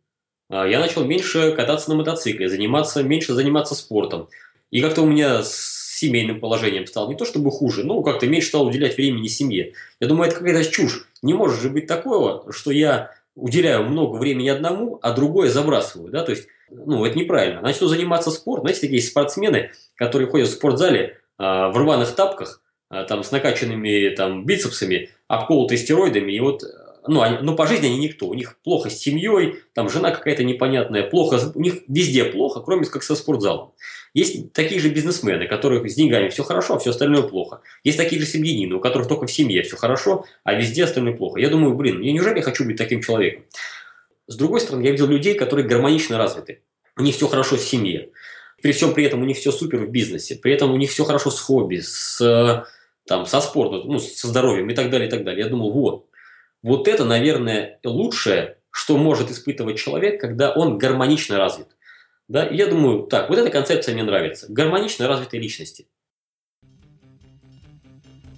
А, 0.49 0.67
я 0.67 0.79
начал 0.79 1.05
меньше 1.05 1.53
кататься 1.53 1.91
на 1.91 1.97
мотоцикле, 1.97 2.49
заниматься, 2.49 3.03
меньше 3.03 3.35
заниматься 3.35 3.75
спортом. 3.75 4.29
И 4.71 4.81
как-то 4.81 5.03
у 5.03 5.07
меня 5.07 5.43
с 5.43 5.97
семейным 5.99 6.41
положением 6.41 6.87
стало 6.87 7.09
не 7.09 7.17
то 7.17 7.25
чтобы 7.25 7.51
хуже, 7.51 7.85
но 7.85 8.03
как-то 8.03 8.27
меньше 8.27 8.49
стал 8.49 8.67
уделять 8.67 8.97
времени 8.97 9.27
семье. 9.27 9.73
Я 10.01 10.07
думаю, 10.07 10.29
это 10.29 10.39
какая-то 10.39 10.71
чушь. 10.71 11.07
Не 11.23 11.35
может 11.35 11.61
же 11.61 11.71
быть 11.71 11.87
такого, 11.87 12.53
что 12.53 12.71
я 12.71 13.13
уделяю 13.35 13.85
много 13.85 14.17
времени 14.17 14.49
одному, 14.49 14.99
а 15.03 15.13
другое 15.13 15.51
забрасываю. 15.51 16.11
Да? 16.11 16.23
То 16.23 16.33
есть, 16.33 16.49
ну, 16.71 17.05
это 17.05 17.19
неправильно. 17.19 17.61
Начну 17.61 17.89
заниматься 17.89 18.31
спортом. 18.31 18.65
Знаете, 18.65 18.81
такие 18.83 19.03
спортсмены, 19.03 19.71
которые 19.97 20.29
ходят 20.29 20.49
в 20.49 20.53
спортзале 20.53 21.19
э, 21.39 21.43
в 21.43 21.73
рваных 21.77 22.15
тапках, 22.15 22.61
Э, 22.91 23.05
там, 23.07 23.23
с 23.23 23.31
накачанными 23.31 24.09
там, 24.11 24.47
бицепсами, 24.47 25.11
обколотые 25.27 25.79
стероидами, 25.79 26.33
и 26.33 26.41
вот 26.41 26.63
ну, 27.07 27.23
они, 27.23 27.39
ну, 27.43 27.55
по 27.55 27.67
жизни 27.67 27.87
они 27.87 27.99
никто. 27.99 28.27
У 28.27 28.35
них 28.35 28.59
плохо 28.63 28.91
с 28.91 28.99
семьей, 28.99 29.57
там 29.75 29.89
жена 29.89 30.11
какая-то 30.11 30.45
непонятная, 30.45 31.05
плохо, 31.05 31.39
у 31.55 31.61
них 31.61 31.83
везде 31.89 32.25
плохо, 32.25 32.61
кроме 32.61 32.87
как 32.87 33.03
со 33.03 33.15
спортзалом. 33.15 33.73
Есть 34.15 34.53
такие 34.53 34.81
же 34.81 34.89
бизнесмены, 34.89 35.45
у 35.45 35.49
которых 35.49 35.89
с 35.89 35.95
деньгами 35.95 36.29
все 36.29 36.43
хорошо, 36.43 36.75
а 36.75 36.79
все 36.79 36.91
остальное 36.91 37.23
плохо. 37.23 37.61
Есть 37.85 37.99
такие 37.99 38.21
же 38.21 38.27
семьянины, 38.27 38.75
у 38.75 38.81
которых 38.81 39.09
только 39.09 39.27
в 39.27 39.33
семье 39.33 39.63
все 39.63 39.77
хорошо, 39.77 40.25
а 40.45 40.55
везде 40.55 40.85
остальное 40.85 41.15
плохо. 41.15 41.39
Я 41.39 41.51
думаю, 41.51 41.75
блин, 41.75 42.01
я 42.01 42.13
неужели 42.13 42.37
я 42.37 42.43
хочу 42.43 42.65
быть 42.65 42.77
таким 42.77 43.03
человеком? 43.03 43.45
С 44.27 44.37
другой 44.37 44.61
стороны, 44.61 44.85
я 44.85 44.91
видел 44.91 45.07
людей, 45.07 45.35
которые 45.35 45.67
гармонично 45.67 46.19
развиты. 46.19 46.63
У 46.97 47.03
них 47.03 47.15
все 47.15 47.29
хорошо 47.29 47.57
в 47.57 47.61
семье. 47.61 48.11
При 48.61 48.73
всем 48.73 48.93
при 48.93 49.05
этом 49.05 49.23
у 49.23 49.25
них 49.25 49.37
все 49.37 49.53
супер 49.53 49.79
в 49.79 49.91
бизнесе. 49.91 50.35
При 50.37 50.53
этом 50.53 50.73
у 50.73 50.77
них 50.77 50.91
все 50.91 51.05
хорошо 51.05 51.31
с 51.31 51.41
хобби, 51.41 51.77
с 51.81 52.67
там, 53.09 53.25
со 53.25 53.41
спортом, 53.41 53.83
ну, 53.87 53.99
со 53.99 54.29
здоровьем 54.29 54.69
и 54.71 54.75
так 54.75 54.91
далее, 54.91 55.09
и 55.09 55.11
так 55.11 55.25
далее. 55.25 55.45
Я 55.45 55.51
думал, 55.51 55.73
вот, 55.73 56.08
вот 56.63 56.89
это, 56.89 57.05
наверное, 57.05 57.79
лучшее, 57.85 58.59
что 58.71 58.97
может 58.97 59.31
испытывать 59.31 59.79
человек, 59.79 60.21
когда 60.21 60.53
он 60.53 60.79
гармонично 60.79 61.37
развит. 61.37 61.69
Да? 62.29 62.47
Я 62.47 62.67
думаю, 62.67 63.05
так, 63.05 63.29
вот 63.29 63.39
эта 63.39 63.51
концепция 63.51 63.95
мне 63.95 64.03
нравится. 64.03 64.47
Гармонично 64.49 65.09
развитой 65.09 65.41
личности. 65.41 65.87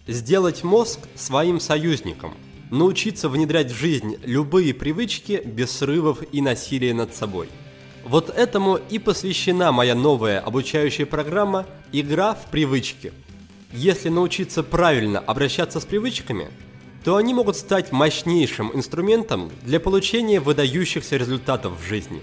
Сделать 0.07 0.65
мозг 0.65 1.01
своим 1.15 1.61
союзником. 1.61 2.35
Научиться 2.71 3.29
внедрять 3.29 3.71
в 3.71 3.77
жизнь 3.77 4.17
любые 4.25 4.75
привычки 4.75 5.43
без 5.45 5.73
срывов 5.73 6.23
и 6.33 6.41
насилия 6.41 6.95
над 6.95 7.15
собой. 7.15 7.49
Вот 8.05 8.31
этому 8.31 8.77
и 8.77 8.99
посвящена 8.99 9.73
моя 9.73 9.95
новая 9.95 10.41
обучающая 10.41 11.05
программа 11.05 11.67
«Игра 11.93 12.35
в 12.35 12.51
привычки», 12.51 13.13
если 13.73 14.09
научиться 14.09 14.63
правильно 14.63 15.21
обращаться 15.21 15.81
с 15.81 15.85
привычками, 15.85 16.49
то 17.05 17.17
они 17.17 17.33
могут 17.33 17.57
стать 17.57 17.93
мощнейшим 17.93 18.71
инструментом 18.75 19.51
для 19.63 19.81
получения 19.81 20.41
выдающихся 20.41 21.17
результатов 21.17 21.81
в 21.81 21.87
жизни. 21.87 22.21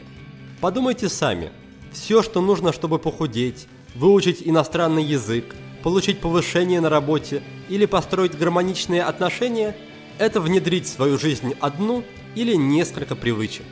Подумайте 0.62 1.10
сами. 1.10 1.52
Все, 1.92 2.22
что 2.22 2.42
нужно, 2.42 2.74
чтобы 2.74 3.00
похудеть, 3.00 3.68
выучить 3.96 4.44
иностранный 4.44 5.04
язык, 5.04 5.56
получить 5.84 6.20
повышение 6.20 6.80
на 6.80 6.90
работе 6.90 7.42
или 7.70 7.86
построить 7.86 8.38
гармоничные 8.38 9.04
отношения– 9.04 9.76
это 10.20 10.42
внедрить 10.42 10.86
в 10.86 10.90
свою 10.90 11.18
жизнь 11.18 11.56
одну 11.60 12.04
или 12.36 12.56
несколько 12.56 13.16
привычек. 13.16 13.66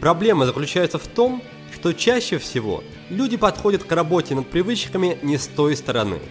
Проблема 0.00 0.46
заключается 0.46 0.98
в 0.98 1.06
том, 1.06 1.42
что 1.74 1.92
чаще 1.92 2.38
всего 2.38 2.82
люди 3.10 3.36
подходят 3.36 3.84
к 3.84 3.92
работе 3.92 4.34
над 4.34 4.46
привычками 4.48 5.18
не 5.22 5.38
с 5.38 5.46
той 5.46 5.76
стороны– 5.76 6.18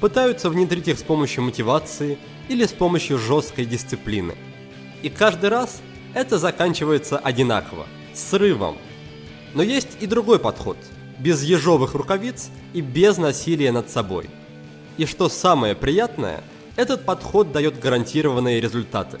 пытаются 0.00 0.50
внедрить 0.50 0.88
их 0.88 0.98
с 0.98 1.02
помощью 1.02 1.44
мотивации 1.44 2.18
или 2.48 2.64
с 2.64 2.72
помощью 2.72 3.18
жесткой 3.18 3.64
дисциплины. 3.64 4.34
И 5.02 5.08
каждый 5.08 5.50
раз 5.50 5.80
это 6.14 6.38
заканчивается 6.38 7.18
одинаково– 7.18 7.86
срывом. 8.14 8.78
Но 9.54 9.62
есть 9.62 9.96
и 10.00 10.06
другой 10.06 10.38
подход– 10.38 10.76
без 11.18 11.42
ежовых 11.42 11.94
рукавиц 11.94 12.50
и 12.74 12.82
без 12.82 13.16
насилия 13.16 13.72
над 13.72 13.88
собой. 13.88 14.28
И 14.98 15.06
что 15.06 15.30
самое 15.30 15.74
приятное, 15.74 16.42
этот 16.76 17.06
подход 17.06 17.52
дает 17.52 17.80
гарантированные 17.80 18.60
результаты. 18.60 19.18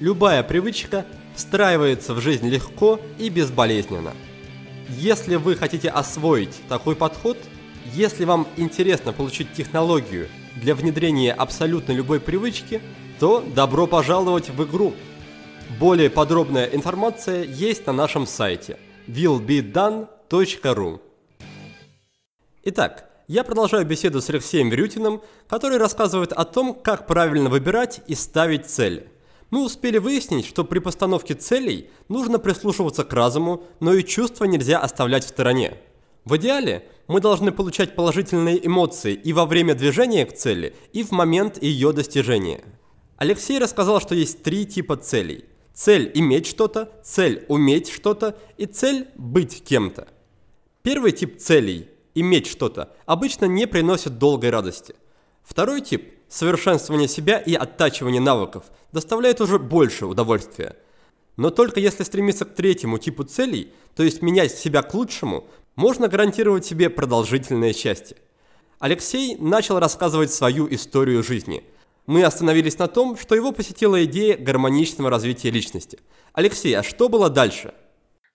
Любая 0.00 0.42
привычка 0.42 1.04
встраивается 1.34 2.14
в 2.14 2.20
жизнь 2.20 2.48
легко 2.48 2.98
и 3.18 3.28
безболезненно. 3.28 4.12
Если 4.88 5.36
вы 5.36 5.54
хотите 5.54 5.90
освоить 5.90 6.60
такой 6.68 6.96
подход– 6.96 7.36
если 7.92 8.24
вам 8.24 8.46
интересно 8.56 9.12
получить 9.12 9.52
технологию 9.52 10.28
для 10.56 10.74
внедрения 10.74 11.32
абсолютно 11.32 11.92
любой 11.92 12.20
привычки, 12.20 12.80
то 13.20 13.44
добро 13.54 13.86
пожаловать 13.86 14.48
в 14.48 14.64
игру. 14.64 14.94
Более 15.78 16.10
подробная 16.10 16.66
информация 16.66 17.44
есть 17.44 17.86
на 17.86 17.92
нашем 17.92 18.26
сайте 18.26 18.78
willbedone.ru 19.06 21.00
Итак, 22.64 23.10
я 23.28 23.44
продолжаю 23.44 23.84
беседу 23.86 24.20
с 24.20 24.30
Алексеем 24.30 24.70
Верютиным, 24.70 25.22
который 25.48 25.78
рассказывает 25.78 26.32
о 26.32 26.44
том, 26.44 26.74
как 26.74 27.06
правильно 27.06 27.50
выбирать 27.50 28.00
и 28.06 28.14
ставить 28.14 28.66
цели. 28.66 29.08
Мы 29.50 29.64
успели 29.64 29.98
выяснить, 29.98 30.46
что 30.46 30.64
при 30.64 30.78
постановке 30.78 31.34
целей 31.34 31.90
нужно 32.08 32.38
прислушиваться 32.38 33.04
к 33.04 33.12
разуму, 33.12 33.62
но 33.80 33.94
и 33.94 34.02
чувства 34.04 34.44
нельзя 34.44 34.78
оставлять 34.78 35.24
в 35.24 35.28
стороне. 35.28 35.78
В 36.24 36.36
идеале 36.36 36.88
мы 37.06 37.20
должны 37.20 37.52
получать 37.52 37.94
положительные 37.94 38.64
эмоции 38.66 39.14
и 39.14 39.32
во 39.32 39.46
время 39.46 39.74
движения 39.74 40.24
к 40.26 40.32
цели, 40.32 40.74
и 40.92 41.02
в 41.02 41.10
момент 41.10 41.62
ее 41.62 41.92
достижения. 41.92 42.64
Алексей 43.16 43.58
рассказал, 43.58 44.00
что 44.00 44.14
есть 44.14 44.42
три 44.42 44.66
типа 44.66 44.96
целей. 44.96 45.44
Цель– 45.72 46.10
иметь 46.14 46.46
что-то, 46.46 46.92
цель– 47.02 47.44
уметь 47.48 47.90
что-то 47.90 48.38
и 48.56 48.66
цель– 48.66 49.08
быть 49.16 49.64
кем-то. 49.64 50.08
Первый 50.82 51.12
тип 51.12 51.38
целей– 51.38 51.88
иметь 52.14 52.46
что-то– 52.46 52.92
обычно 53.06 53.46
не 53.46 53.66
приносит 53.66 54.18
долгой 54.18 54.50
радости. 54.50 54.94
Второй 55.42 55.80
тип– 55.80 56.14
совершенствование 56.28 57.08
себя 57.08 57.38
и 57.38 57.54
оттачивание 57.54 58.20
навыков– 58.20 58.64
доставляет 58.92 59.40
уже 59.40 59.58
больше 59.58 60.06
удовольствия. 60.06 60.76
Но 61.36 61.50
только 61.50 61.80
если 61.80 62.04
стремиться 62.04 62.44
к 62.44 62.54
третьему 62.54 62.98
типу 62.98 63.24
целей, 63.24 63.72
то 63.96 64.04
есть 64.04 64.22
менять 64.22 64.52
себя 64.52 64.82
к 64.82 64.94
лучшему, 64.94 65.48
можно 65.76 66.08
гарантировать 66.08 66.64
себе 66.64 66.90
продолжительное 66.90 67.72
счастье. 67.72 68.16
Алексей 68.78 69.36
начал 69.36 69.78
рассказывать 69.78 70.32
свою 70.32 70.72
историю 70.72 71.22
жизни. 71.22 71.64
Мы 72.06 72.22
остановились 72.24 72.78
на 72.78 72.86
том, 72.86 73.16
что 73.16 73.34
его 73.34 73.52
посетила 73.52 74.04
идея 74.04 74.36
гармоничного 74.36 75.10
развития 75.10 75.50
личности. 75.50 75.98
Алексей, 76.32 76.74
а 76.74 76.82
что 76.82 77.08
было 77.08 77.30
дальше? 77.30 77.72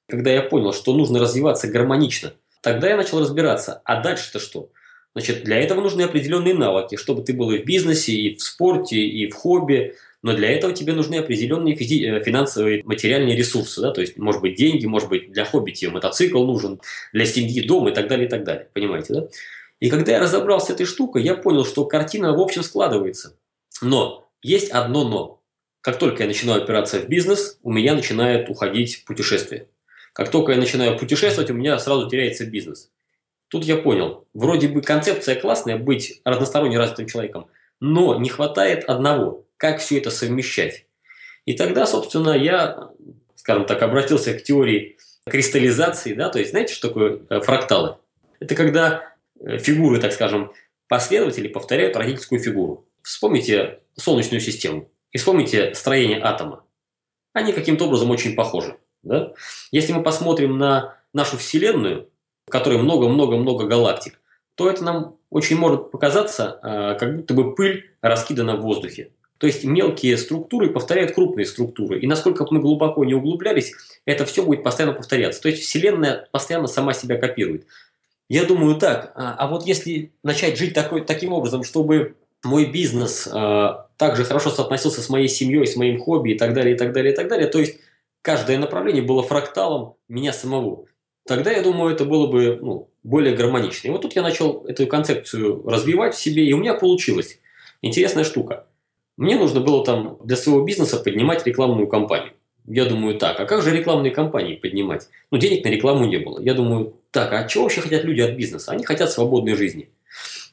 Когда 0.08 0.32
я 0.32 0.42
понял, 0.42 0.74
что 0.74 0.94
нужно 0.94 1.20
развиваться 1.20 1.68
гармонично, 1.68 2.34
тогда 2.62 2.90
я 2.90 2.98
начал 2.98 3.20
разбираться, 3.20 3.82
а 3.86 4.02
дальше-то 4.02 4.40
что? 4.40 4.70
Значит, 5.14 5.44
для 5.44 5.58
этого 5.58 5.82
нужны 5.82 6.04
определенные 6.04 6.54
навыки, 6.54 6.96
чтобы 6.96 7.24
ты 7.24 7.34
был 7.34 7.52
и 7.52 7.60
в 7.60 7.66
бизнесе, 7.66 8.14
и 8.14 8.36
в 8.36 8.42
спорте, 8.42 8.98
и 8.98 9.30
в 9.30 9.36
хобби. 9.36 9.96
Но 10.22 10.34
для 10.34 10.50
этого 10.50 10.74
тебе 10.74 10.94
нужны 10.94 11.16
определенные 11.16 11.76
физи- 11.76 12.06
э, 12.06 12.24
финансовые, 12.24 12.84
материальные 12.84 13.38
ресурсы, 13.38 13.80
да, 13.82 13.92
то 13.92 14.02
есть, 14.02 14.18
может 14.18 14.42
быть, 14.42 14.56
деньги, 14.58 14.86
может 14.86 15.10
быть, 15.10 15.32
для 15.32 15.46
хобби 15.46 15.72
тебе 15.72 15.92
мотоцикл 15.92 16.44
нужен, 16.44 16.82
для 17.14 17.26
семьи 17.26 17.66
дом 17.66 17.88
и 17.88 17.94
так 17.94 18.08
далее, 18.08 18.28
и 18.28 18.30
так 18.30 18.44
далее. 18.44 18.68
Понимаете, 18.74 19.14
да? 19.14 19.28
И 19.80 19.90
когда 19.90 20.12
я 20.12 20.20
разобрался 20.20 20.68
с 20.68 20.70
этой 20.72 20.86
штукой, 20.86 21.24
я 21.24 21.36
понял, 21.36 21.66
что 21.66 21.86
картина 21.86 22.36
в 22.36 22.42
общем 22.42 22.64
складывается. 22.64 23.38
Но 23.82 24.30
есть 24.42 24.72
одно 24.72 25.08
но. 25.08 25.42
Как 25.82 25.98
только 25.98 26.24
я 26.24 26.28
начинаю 26.28 26.64
опираться 26.64 27.00
в 27.00 27.08
бизнес, 27.08 27.58
у 27.64 27.72
меня 27.72 27.96
начинает 27.96 28.50
уходить 28.50 29.06
путешествие. 29.06 29.70
Как 30.12 30.30
только 30.30 30.52
я 30.52 30.58
начинаю 30.58 30.98
путешествовать, 30.98 31.50
у 31.50 31.54
меня 31.54 31.80
сразу 31.80 32.10
теряется 32.10 32.46
бизнес. 32.46 32.92
Тут 33.48 33.64
я 33.64 33.78
понял, 33.78 34.28
вроде 34.34 34.68
бы 34.68 34.82
концепция 34.82 35.36
классная, 35.36 35.78
быть 35.78 36.22
разносторонне 36.26 36.78
развитым 36.78 37.08
человеком, 37.08 37.48
но 37.80 38.20
не 38.20 38.30
хватает 38.30 38.84
одного, 38.84 39.46
как 39.60 39.82
все 39.82 39.98
это 39.98 40.10
совмещать. 40.10 40.86
И 41.46 41.54
тогда, 41.54 41.86
собственно, 41.86 42.32
я, 42.32 42.92
скажем 43.36 43.66
так, 43.66 43.82
обратился 43.84 44.34
к 44.34 44.42
теории 44.42 44.98
кристаллизации, 45.30 46.14
да, 46.14 46.30
то 46.30 46.40
есть 46.40 46.52
знаете, 46.52 46.74
что 46.74 46.88
такое 46.88 47.20
э, 47.30 47.42
фракталы? 47.42 47.98
Это 48.40 48.56
когда 48.56 49.14
э, 49.40 49.58
фигуры, 49.58 50.00
так 50.00 50.14
скажем, 50.14 50.54
последователи 50.88 51.50
повторяют 51.50 51.98
родительскую 51.98 52.42
фигуру. 52.42 52.88
Вспомните 53.04 53.80
Солнечную 53.96 54.40
систему 54.40 54.90
и 55.12 55.18
вспомните 55.18 55.74
строение 55.76 56.22
атома. 56.22 56.64
Они 57.34 57.52
каким-то 57.52 57.86
образом 57.86 58.10
очень 58.12 58.36
похожи. 58.36 58.78
Да? 59.04 59.34
Если 59.72 59.92
мы 59.92 60.04
посмотрим 60.04 60.58
на 60.58 60.98
нашу 61.14 61.38
Вселенную, 61.38 62.10
в 62.48 62.50
которой 62.50 62.78
много-много-много 62.78 63.68
галактик, 63.68 64.22
то 64.56 64.70
это 64.70 64.84
нам 64.84 65.18
очень 65.30 65.58
может 65.58 65.92
показаться, 65.92 66.60
а, 66.62 66.96
как 66.96 67.18
будто 67.18 67.34
бы 67.34 67.56
пыль 67.56 67.92
раскидана 68.02 68.56
в 68.56 68.62
воздухе. 68.62 69.12
То 69.40 69.48
есть 69.48 69.64
мелкие 69.64 70.18
структуры 70.18 70.70
повторяют 70.70 71.14
крупные 71.14 71.46
структуры. 71.46 72.00
И 72.00 72.08
насколько 72.08 72.46
мы 72.52 72.60
глубоко 72.60 73.06
не 73.06 73.14
углублялись, 73.14 73.74
это 74.06 74.26
все 74.26 74.44
будет 74.44 74.64
постоянно 74.64 74.94
повторяться. 74.94 75.42
То 75.42 75.48
есть 75.48 75.64
Вселенная 75.64 76.28
постоянно 76.32 76.68
сама 76.68 76.94
себя 76.94 77.18
копирует. 77.18 77.66
Я 78.28 78.44
думаю 78.44 78.76
так, 78.76 79.14
а, 79.16 79.36
а 79.40 79.48
вот 79.48 79.66
если 79.66 80.12
начать 80.24 80.58
жить 80.58 80.74
такой, 80.74 81.06
таким 81.06 81.32
образом, 81.32 81.64
чтобы 81.64 82.16
мой 82.44 82.66
бизнес 82.66 83.28
э, 83.28 83.70
также 83.98 84.26
хорошо 84.26 84.50
соотносился 84.50 85.02
с 85.02 85.10
моей 85.10 85.30
семьей, 85.30 85.66
с 85.66 85.76
моим 85.78 86.00
хобби 86.00 86.32
и 86.32 86.38
так 86.38 86.54
далее, 86.54 86.76
и 86.76 86.78
так 86.78 86.92
далее, 86.92 87.14
и 87.14 87.16
так 87.16 87.28
далее, 87.28 87.48
то 87.48 87.60
есть 87.60 87.80
каждое 88.22 88.58
направление 88.58 89.02
было 89.02 89.24
фракталом 89.24 89.96
меня 90.08 90.32
самого, 90.32 90.86
тогда, 91.26 91.52
я 91.52 91.64
думаю, 91.64 91.94
это 91.94 92.06
было 92.06 92.28
бы 92.28 92.60
ну, 92.62 92.90
более 93.04 93.36
гармонично. 93.36 93.88
И 93.88 93.92
вот 93.92 94.02
тут 94.02 94.16
я 94.16 94.22
начал 94.22 94.66
эту 94.66 94.86
концепцию 94.88 95.64
развивать 95.66 96.14
в 96.14 96.22
себе, 96.22 96.46
и 96.46 96.54
у 96.54 96.58
меня 96.58 96.76
получилось. 96.76 97.40
Интересная 97.82 98.24
штука. 98.24 98.66
Мне 99.20 99.36
нужно 99.36 99.60
было 99.60 99.84
там 99.84 100.18
для 100.24 100.38
своего 100.38 100.64
бизнеса 100.64 100.96
поднимать 100.96 101.46
рекламную 101.46 101.88
кампанию. 101.88 102.32
Я 102.66 102.86
думаю, 102.86 103.18
так, 103.18 103.38
а 103.38 103.46
как 103.46 103.62
же 103.62 103.76
рекламные 103.76 104.14
кампании 104.14 104.56
поднимать? 104.56 105.10
Ну, 105.30 105.38
денег 105.38 105.66
на 105.66 105.68
рекламу 105.68 106.06
не 106.06 106.20
было. 106.20 106.40
Я 106.40 106.54
думаю, 106.54 106.96
так, 107.12 107.34
а 107.34 107.46
чего 107.46 107.64
вообще 107.64 107.82
хотят 107.82 108.06
люди 108.06 108.22
от 108.22 108.38
бизнеса? 108.38 108.72
Они 108.72 108.86
хотят 108.86 109.12
свободной 109.12 109.56
жизни. 109.56 109.90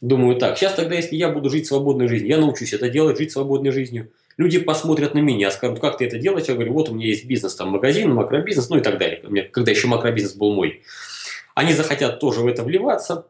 Думаю, 0.01 0.35
так, 0.35 0.59
сейчас 0.59 0.75
тогда, 0.75 0.97
если 0.97 1.15
я 1.15 1.29
буду 1.29 1.49
жить 1.49 1.69
свободной 1.69 2.09
жизнью, 2.09 2.29
я 2.29 2.39
научусь 2.39 2.73
это 2.73 2.89
делать, 2.89 3.19
жить 3.19 3.31
свободной 3.31 3.71
жизнью. 3.71 4.11
Люди 4.37 4.59
посмотрят 4.59 5.15
на 5.15 5.21
меня, 5.21 5.53
скажут, 5.53 5.79
как 5.79 5.99
ты 5.99 6.07
это 6.07 6.19
делаешь? 6.19 6.49
Я 6.49 6.55
говорю, 6.55 6.73
вот 6.73 6.89
у 6.89 6.95
меня 6.95 7.07
есть 7.07 7.25
бизнес, 7.25 7.55
там 7.55 7.69
магазин, 7.69 8.13
макробизнес, 8.13 8.69
ну 8.69 8.79
и 8.79 8.81
так 8.81 8.99
далее. 8.99 9.21
У 9.23 9.31
меня, 9.31 9.45
когда 9.45 9.71
еще 9.71 9.87
макробизнес 9.87 10.35
был 10.35 10.53
мой. 10.53 10.83
Они 11.55 11.73
захотят 11.73 12.19
тоже 12.19 12.41
в 12.41 12.49
это 12.49 12.65
вливаться, 12.65 13.29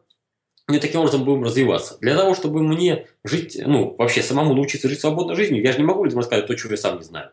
и 0.75 0.79
таким 0.79 0.99
образом 0.99 1.23
будем 1.23 1.43
развиваться. 1.43 1.97
Для 2.01 2.15
того, 2.15 2.35
чтобы 2.35 2.61
мне 2.61 3.05
жить, 3.23 3.57
ну, 3.65 3.95
вообще 3.97 4.21
самому 4.21 4.53
научиться 4.53 4.89
жить 4.89 4.99
свободной 4.99 5.35
жизнью, 5.35 5.63
я 5.63 5.71
же 5.71 5.77
не 5.77 5.85
могу 5.85 6.03
людям 6.03 6.19
рассказать 6.19 6.47
то, 6.47 6.55
чего 6.55 6.71
я 6.71 6.77
сам 6.77 6.97
не 6.97 7.03
знаю. 7.03 7.29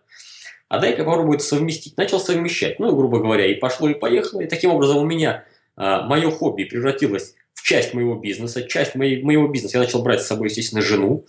А 0.68 0.78
дай-ка 0.78 1.04
попробую 1.04 1.36
это 1.36 1.44
совместить. 1.44 1.96
Начал 1.96 2.20
совмещать. 2.20 2.78
Ну, 2.78 2.94
грубо 2.94 3.18
говоря, 3.18 3.46
и 3.46 3.54
пошло, 3.54 3.88
и 3.88 3.94
поехало. 3.94 4.40
И 4.40 4.46
таким 4.46 4.70
образом 4.70 4.98
у 4.98 5.04
меня 5.04 5.44
а, 5.76 6.02
мое 6.06 6.30
хобби 6.30 6.64
превратилось 6.64 7.34
часть 7.64 7.94
моего 7.94 8.14
бизнеса, 8.14 8.62
часть 8.62 8.94
моей, 8.94 9.22
моего 9.22 9.48
бизнеса. 9.48 9.78
Я 9.78 9.84
начал 9.84 10.02
брать 10.02 10.22
с 10.22 10.26
собой, 10.26 10.48
естественно, 10.48 10.82
жену. 10.82 11.26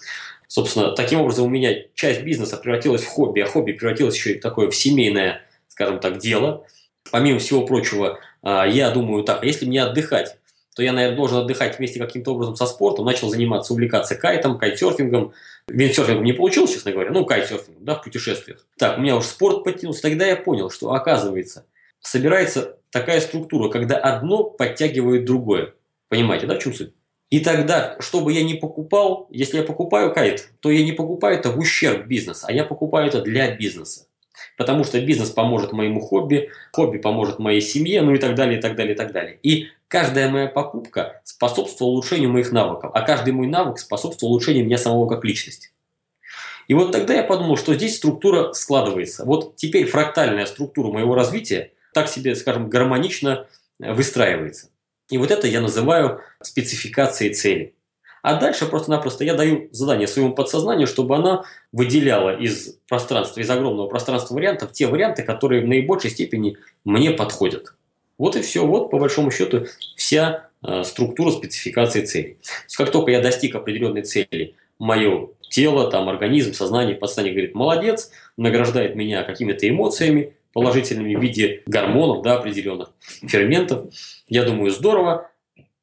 Собственно, 0.48 0.92
таким 0.92 1.22
образом 1.22 1.46
у 1.46 1.50
меня 1.50 1.76
часть 1.96 2.22
бизнеса 2.22 2.58
превратилась 2.58 3.04
в 3.04 3.08
хобби, 3.08 3.40
а 3.40 3.46
хобби 3.46 3.72
превратилось 3.72 4.16
еще 4.16 4.34
и 4.34 4.40
такое 4.40 4.70
в 4.70 4.76
семейное, 4.76 5.42
скажем 5.70 6.00
так, 6.00 6.20
дело. 6.20 6.66
Помимо 7.10 7.40
всего 7.40 7.66
прочего, 7.66 8.20
а, 8.44 8.68
я 8.68 8.92
думаю 8.92 9.24
так, 9.24 9.44
а 9.44 9.46
если 9.46 9.66
мне 9.66 9.82
отдыхать, 9.82 10.38
то 10.76 10.84
я, 10.84 10.92
наверное, 10.92 11.16
должен 11.16 11.38
отдыхать 11.38 11.80
вместе 11.80 12.00
каким-то 12.00 12.34
образом 12.34 12.58
со 12.58 12.66
спортом, 12.66 13.06
начал 13.06 13.30
заниматься, 13.30 13.72
увлекаться 13.72 14.16
кайтом, 14.16 14.58
кайтсерфингом. 14.58 15.34
Виндсерфингом 15.70 16.26
не 16.26 16.34
получилось, 16.34 16.74
честно 16.74 16.92
говоря, 16.92 17.12
ну, 17.12 17.26
кайтсерфингом, 17.26 17.86
да, 17.86 17.96
в 17.96 18.04
путешествиях. 18.04 18.68
Так, 18.78 18.98
у 18.98 19.02
меня 19.02 19.16
уже 19.16 19.28
спорт 19.28 19.64
подтянулся, 19.64 20.02
тогда 20.02 20.26
я 20.26 20.36
понял, 20.36 20.70
что, 20.70 20.92
оказывается, 20.92 21.66
собирается 22.02 22.78
такая 22.92 23.22
структура, 23.22 23.70
когда 23.70 23.98
одно 23.98 24.44
подтягивает 24.44 25.24
другое. 25.24 25.74
Понимаете, 26.10 26.46
да, 26.46 26.60
суть? 26.60 26.92
И 27.30 27.40
тогда, 27.40 27.96
чтобы 28.00 28.34
я 28.34 28.44
не 28.44 28.56
покупал, 28.56 29.28
если 29.32 29.58
я 29.58 29.64
покупаю 29.64 30.14
кайт, 30.14 30.50
то 30.60 30.70
я 30.70 30.84
не 30.84 30.92
покупаю 30.92 31.38
это 31.38 31.52
в 31.52 31.58
ущерб 31.58 32.06
бизнеса, 32.06 32.48
а 32.50 32.52
я 32.52 32.66
покупаю 32.66 33.08
это 33.08 33.22
для 33.22 33.56
бизнеса. 33.56 34.08
Потому 34.58 34.84
что 34.84 35.02
бизнес 35.02 35.30
поможет 35.30 35.74
моему 35.74 36.00
хобби, 36.00 36.50
хобби 36.72 36.98
поможет 36.98 37.40
моей 37.40 37.62
семье, 37.62 38.02
ну 38.02 38.14
и 38.14 38.18
так 38.18 38.36
далее, 38.36 38.60
и 38.60 38.62
так 38.62 38.76
далее, 38.76 38.94
и 38.94 38.98
так 38.98 39.12
далее. 39.12 39.38
И 39.44 39.68
каждая 39.88 40.30
моя 40.30 40.48
покупка 40.48 41.22
способствовала 41.24 41.94
улучшению 41.94 42.32
моих 42.32 42.52
навыков, 42.52 42.92
а 42.94 43.02
каждый 43.02 43.34
мой 43.34 43.48
навык 43.48 43.80
способствовал 43.80 44.34
улучшению 44.34 44.66
меня 44.66 44.78
самого 44.78 45.08
как 45.08 45.26
личности. 45.26 45.72
И 46.68 46.74
вот 46.74 46.92
тогда 46.92 47.14
я 47.14 47.24
подумал, 47.24 47.58
что 47.58 47.76
здесь 47.76 47.98
структура 47.98 48.54
складывается. 48.54 49.26
Вот 49.26 49.56
теперь 49.56 49.86
фрактальная 49.86 50.46
структура 50.46 50.92
моего 50.92 51.14
развития 51.14 51.72
так 51.94 52.10
себе, 52.10 52.36
скажем, 52.36 52.70
гармонично 52.70 53.48
выстраивается. 53.80 54.70
И 55.10 55.18
вот 55.18 55.32
это 55.32 55.48
я 55.48 55.62
называю 55.62 56.22
спецификацией 56.42 57.34
цели. 57.34 57.76
А 58.26 58.40
дальше 58.40 58.66
просто-напросто 58.66 59.24
я 59.24 59.36
даю 59.36 59.70
задание 59.72 60.08
своему 60.08 60.34
подсознанию, 60.34 60.88
чтобы 60.88 61.16
она 61.16 61.44
выделяла 61.72 62.36
из 62.36 62.80
пространства, 62.90 63.40
из 63.40 63.48
огромного 63.52 63.88
пространства 63.88 64.34
вариантов 64.34 64.72
те 64.72 64.88
варианты, 64.88 65.22
которые 65.22 65.62
в 65.62 65.68
наибольшей 65.68 66.10
степени 66.10 66.58
мне 66.86 67.12
подходят. 67.12 67.76
Вот 68.18 68.36
и 68.36 68.42
все. 68.42 68.66
Вот, 68.66 68.90
по 68.90 68.98
большому 68.98 69.30
счету, 69.30 69.68
вся 69.96 70.50
э, 70.64 70.84
структура 70.86 71.30
спецификации 71.30 72.04
цели. 72.04 72.38
То 72.42 72.64
есть, 72.64 72.78
как 72.78 72.90
только 72.90 73.12
я 73.12 73.22
достиг 73.22 73.54
определенной 73.54 74.02
цели, 74.02 74.56
мое 74.80 75.28
тело, 75.52 75.92
там, 75.92 76.10
организм, 76.10 76.54
сознание, 76.54 76.96
подсознание 76.96 77.32
говорит 77.32 77.54
«молодец», 77.54 78.10
награждает 78.38 78.96
меня 78.96 79.22
какими-то 79.22 79.70
эмоциями, 79.70 80.34
положительными 80.52 81.14
в 81.14 81.22
виде 81.22 81.62
гормонов, 81.68 82.24
да, 82.24 82.38
определенных 82.38 82.90
ферментов. 83.22 83.94
Я 84.28 84.46
думаю, 84.46 84.72
здорово. 84.72 85.30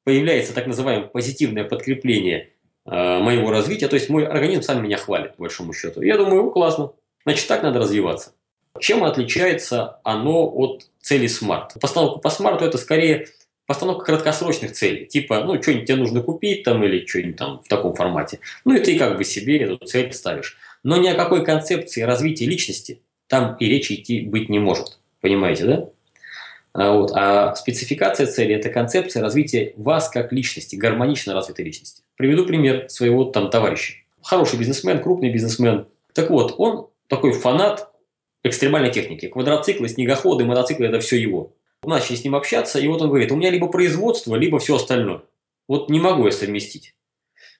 Появляется 0.04 0.54
так 0.54 0.66
называемое 0.66 1.08
позитивное 1.08 1.64
подкрепление 1.64 2.50
э, 2.84 3.18
моего 3.18 3.50
развития, 3.50 3.88
то 3.88 3.94
есть 3.94 4.08
мой 4.08 4.26
организм 4.26 4.62
сам 4.62 4.82
меня 4.82 4.96
хвалит, 4.96 5.36
по 5.36 5.42
большому 5.42 5.72
счету. 5.72 6.02
Я 6.02 6.16
думаю, 6.16 6.50
классно, 6.50 6.92
значит 7.24 7.46
так 7.46 7.62
надо 7.62 7.78
развиваться. 7.78 8.32
Чем 8.80 9.04
отличается 9.04 10.00
оно 10.02 10.50
от 10.50 10.88
цели 11.00 11.26
смарт? 11.26 11.74
Постановка 11.80 12.18
по 12.18 12.30
смарту 12.30 12.64
это 12.64 12.78
скорее 12.78 13.26
постановка 13.66 14.04
краткосрочных 14.04 14.72
целей, 14.72 15.06
типа, 15.06 15.44
ну, 15.44 15.62
что-нибудь 15.62 15.86
тебе 15.86 15.96
нужно 15.96 16.22
купить 16.22 16.64
там 16.64 16.82
или 16.82 17.06
что-нибудь 17.06 17.36
там 17.36 17.60
в 17.62 17.68
таком 17.68 17.94
формате. 17.94 18.40
Ну, 18.64 18.74
и 18.74 18.80
ты 18.80 18.98
как 18.98 19.16
бы 19.16 19.24
себе 19.24 19.58
эту 19.58 19.84
цель 19.86 20.12
ставишь. 20.12 20.56
Но 20.82 20.96
ни 20.96 21.08
о 21.08 21.14
какой 21.14 21.44
концепции 21.44 22.02
развития 22.02 22.46
личности 22.46 23.00
там 23.28 23.56
и 23.56 23.66
речи 23.66 23.94
идти 23.94 24.22
быть 24.22 24.48
не 24.48 24.58
может. 24.58 24.98
Понимаете, 25.20 25.64
да? 25.64 25.88
А, 26.74 26.92
вот. 26.92 27.12
а 27.14 27.54
спецификация 27.54 28.26
цели– 28.26 28.54
это 28.56 28.70
концепция 28.70 29.22
развития 29.22 29.74
вас 29.76 30.08
как 30.08 30.32
личности, 30.32 30.76
гармонично 30.76 31.34
развитой 31.34 31.64
личности. 31.64 32.02
Приведу 32.16 32.46
пример 32.46 32.88
своего 32.88 33.24
там 33.24 33.50
товарища. 33.50 33.94
Хороший 34.22 34.58
бизнесмен, 34.58 35.02
крупный 35.02 35.30
бизнесмен. 35.30 35.86
Так 36.14 36.30
вот, 36.30 36.54
он 36.58 36.88
такой 37.08 37.32
фанат 37.32 37.90
экстремальной 38.42 38.90
техники. 38.90 39.28
Квадроциклы, 39.28 39.88
снегоходы, 39.88 40.44
мотоциклы– 40.44 40.86
это 40.88 41.00
все 41.00 41.20
его. 41.20 41.52
Начали 41.84 42.16
с 42.16 42.24
ним 42.24 42.36
общаться, 42.36 42.78
и 42.78 42.86
вот 42.86 43.02
он 43.02 43.08
говорит, 43.08 43.32
у 43.32 43.36
меня 43.36 43.50
либо 43.50 43.66
производство, 43.68 44.36
либо 44.36 44.58
все 44.58 44.76
остальное. 44.76 45.22
Вот 45.68 45.90
не 45.90 46.00
могу 46.00 46.26
я 46.26 46.32
совместить. 46.32 46.94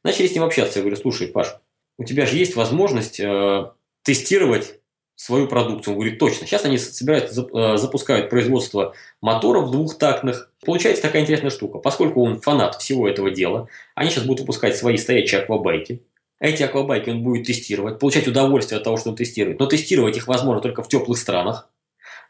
Начали 0.05 0.27
с 0.27 0.35
ним 0.35 0.44
общаться. 0.44 0.79
Я 0.79 0.85
говорю, 0.85 0.96
слушай, 0.96 1.27
Паш, 1.29 1.57
у 1.98 2.05
тебя 2.05 2.27
же 2.27 2.37
есть 2.37 2.57
возможность 2.57 3.20
э, 3.20 3.70
тестировать 4.03 4.81
свою 5.23 5.47
продукцию. 5.47 5.95
Он 5.95 6.01
говорит, 6.01 6.19
точно. 6.19 6.49
Сейчас 6.49 6.65
они 6.65 6.79
собираются, 6.79 7.47
э, 7.55 7.77
запускают 7.77 8.29
производство 8.29 8.95
моторов 9.21 9.71
двухтактных. 9.71 10.51
Получается 10.67 11.03
такая 11.03 11.23
интересная 11.23 11.51
штука. 11.51 11.79
Поскольку 11.79 12.25
он 12.25 12.41
фанат 12.41 12.75
всего 12.75 13.09
этого 13.09 13.31
дела, 13.31 13.69
они 13.95 14.11
сейчас 14.11 14.25
будут 14.25 14.41
выпускать 14.41 14.77
свои 14.77 14.97
стоячие 14.97 15.43
аквабайки. 15.43 16.03
Эти 16.41 16.65
аквабайки 16.65 17.11
он 17.11 17.23
будет 17.23 17.47
тестировать, 17.47 18.01
получать 18.01 18.27
удовольствие 18.27 18.79
от 18.79 18.85
того, 18.85 18.97
что 18.97 19.11
он 19.11 19.17
тестирует. 19.17 19.61
Но 19.61 19.67
тестировать 19.67 20.17
их 20.17 20.27
возможно 20.27 20.61
только 20.61 20.83
в 20.83 20.89
теплых 20.89 21.17
странах. 21.17 21.71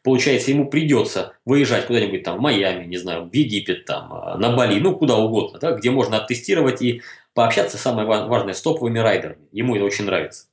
Получается, 0.05 0.51
ему 0.51 0.69
придется 0.69 1.33
выезжать 1.47 1.87
куда-нибудь 1.87 2.25
там 2.25 2.37
в 2.37 2.41
Майами, 2.43 2.85
не 2.85 2.99
знаю, 2.99 3.31
в 3.31 3.33
Египет, 3.33 3.87
там, 3.87 4.13
э, 4.13 4.37
на 4.37 4.55
Бали, 4.55 4.79
ну 4.81 4.95
куда 4.95 5.17
угодно, 5.17 5.59
да, 5.61 5.73
где 5.73 5.91
можно 5.91 6.19
оттестировать 6.19 6.83
и 6.83 7.01
пообщаться, 7.33 7.79
самое 7.79 8.07
важное, 8.07 8.53
с 8.53 8.61
топовыми 8.61 8.99
райдерами. 8.99 9.49
Ему 9.51 9.77
это 9.77 9.87
очень 9.87 10.05
нравится. 10.05 10.45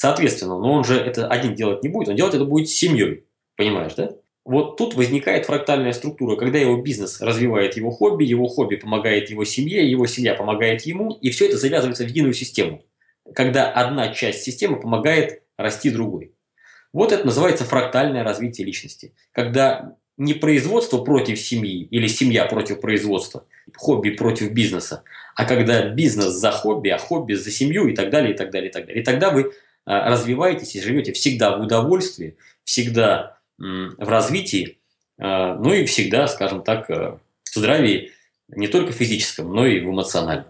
Соответственно, 0.00 0.58
но 0.58 0.72
он 0.72 0.82
же 0.82 0.96
это 0.96 1.28
один 1.28 1.54
делать 1.54 1.82
не 1.82 1.90
будет, 1.90 2.08
он 2.08 2.16
делать 2.16 2.34
это 2.34 2.46
будет 2.46 2.70
с 2.70 2.72
семьей. 2.72 3.26
Понимаешь, 3.54 3.92
да? 3.96 4.12
Вот 4.46 4.78
тут 4.78 4.94
возникает 4.94 5.44
фрактальная 5.44 5.92
структура, 5.92 6.36
когда 6.36 6.58
его 6.58 6.80
бизнес 6.80 7.20
развивает 7.20 7.76
его 7.76 7.90
хобби, 7.90 8.24
его 8.24 8.46
хобби 8.46 8.76
помогает 8.76 9.28
его 9.28 9.44
семье, 9.44 9.86
его 9.90 10.06
семья 10.06 10.32
помогает 10.32 10.86
ему, 10.86 11.18
и 11.20 11.28
все 11.28 11.48
это 11.48 11.58
завязывается 11.58 12.04
в 12.04 12.06
единую 12.06 12.32
систему, 12.32 12.82
когда 13.34 13.70
одна 13.70 14.08
часть 14.14 14.42
системы 14.42 14.80
помогает 14.80 15.42
расти 15.58 15.90
другой. 15.90 16.32
Вот 16.94 17.12
это 17.12 17.26
называется 17.26 17.64
фрактальное 17.64 18.24
развитие 18.24 18.66
личности, 18.66 19.12
когда 19.32 19.98
не 20.16 20.32
производство 20.32 21.04
против 21.04 21.38
семьи 21.38 21.82
или 21.82 22.06
семья 22.06 22.46
против 22.46 22.80
производства, 22.80 23.44
хобби 23.76 24.08
против 24.08 24.52
бизнеса, 24.52 25.02
а 25.36 25.44
когда 25.44 25.90
бизнес 25.90 26.28
за 26.28 26.52
хобби, 26.52 26.88
а 26.88 26.96
хобби 26.96 27.34
за 27.34 27.50
семью 27.50 27.86
и 27.88 27.94
так 27.94 28.08
далее, 28.08 28.32
и 28.32 28.36
так 28.36 28.50
далее, 28.50 28.70
и 28.70 28.72
так 28.72 28.86
далее. 28.86 29.02
И 29.02 29.04
тогда 29.04 29.28
вы 29.28 29.52
развиваетесь 29.84 30.74
и 30.76 30.80
живете 30.80 31.12
всегда 31.12 31.56
в 31.56 31.60
удовольствии, 31.60 32.36
всегда 32.64 33.38
в 33.58 34.08
развитии, 34.08 34.80
а, 35.20 35.54
ну 35.54 35.72
и 35.72 35.84
всегда, 35.84 36.26
скажем 36.28 36.62
так, 36.62 36.88
э, 36.88 37.18
в 37.44 37.54
здравии 37.54 38.12
не 38.48 38.68
только 38.68 38.92
физическом, 38.92 39.52
но 39.52 39.66
и 39.66 39.80
в 39.80 39.90
эмоциональном. 39.90 40.46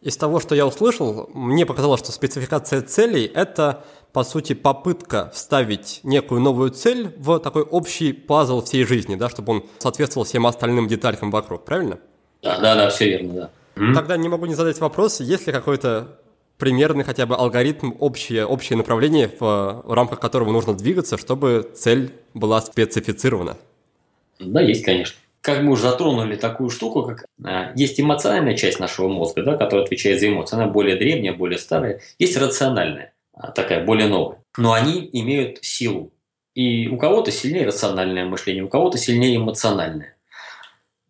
Из 0.00 0.16
того, 0.16 0.38
что 0.38 0.54
я 0.54 0.66
услышал, 0.66 1.28
мне 1.34 1.66
показалось, 1.66 2.00
что 2.00 2.12
спецификация 2.12 2.82
целей– 2.82 3.24
это, 3.34 3.84
по 4.12 4.22
сути, 4.22 4.52
попытка 4.52 5.32
вставить 5.34 6.00
некую 6.04 6.40
новую 6.40 6.70
цель 6.70 7.12
в 7.16 7.40
такой 7.40 7.62
общий 7.62 8.12
пазл 8.12 8.62
всей 8.62 8.84
жизни, 8.84 9.16
да, 9.16 9.28
чтобы 9.28 9.54
он 9.54 9.66
соответствовал 9.78 10.24
всем 10.24 10.46
остальным 10.46 10.86
деталькам 10.86 11.32
вокруг, 11.32 11.64
правильно? 11.64 11.98
Да, 12.42 12.60
да, 12.60 12.76
да, 12.76 12.90
все 12.90 13.06
верно, 13.06 13.50
да. 13.74 13.94
Тогда 13.94 14.16
не 14.16 14.28
могу 14.28 14.46
не 14.46 14.54
задать 14.54 14.78
вопрос, 14.78 15.20
есть 15.20 15.46
ли 15.46 15.52
какой-то 15.52 16.20
примерный 16.58 17.04
хотя 17.04 17.26
бы 17.26 17.36
алгоритм, 17.36 17.92
общее, 17.98 18.46
общее 18.46 18.76
направление, 18.76 19.28
в, 19.28 19.82
в 19.84 19.92
рамках 19.92 20.20
которого 20.20 20.52
нужно 20.52 20.74
двигаться, 20.74 21.18
чтобы 21.18 21.70
цель 21.74 22.12
была 22.34 22.60
специфицирована? 22.60 23.56
Да, 24.38 24.60
есть, 24.60 24.84
конечно. 24.84 25.16
Как 25.40 25.62
мы 25.62 25.72
уже 25.72 25.82
затронули 25.82 26.34
такую 26.36 26.70
штуку, 26.70 27.04
как 27.04 27.26
а, 27.44 27.72
есть 27.76 28.00
эмоциональная 28.00 28.56
часть 28.56 28.80
нашего 28.80 29.08
мозга, 29.08 29.42
да, 29.42 29.56
которая 29.56 29.84
отвечает 29.84 30.18
за 30.18 30.28
эмоции. 30.28 30.56
Она 30.56 30.66
более 30.66 30.96
древняя, 30.96 31.32
более 31.32 31.58
старая. 31.58 32.00
Есть 32.18 32.36
рациональная, 32.36 33.12
а, 33.32 33.52
такая 33.52 33.84
более 33.84 34.08
новая. 34.08 34.38
Но 34.56 34.72
они 34.72 35.08
имеют 35.12 35.58
силу. 35.62 36.12
И 36.54 36.88
у 36.88 36.96
кого-то 36.96 37.30
сильнее 37.30 37.66
рациональное 37.66 38.24
мышление, 38.24 38.64
у 38.64 38.68
кого-то 38.68 38.98
сильнее 38.98 39.36
эмоциональное. 39.36 40.16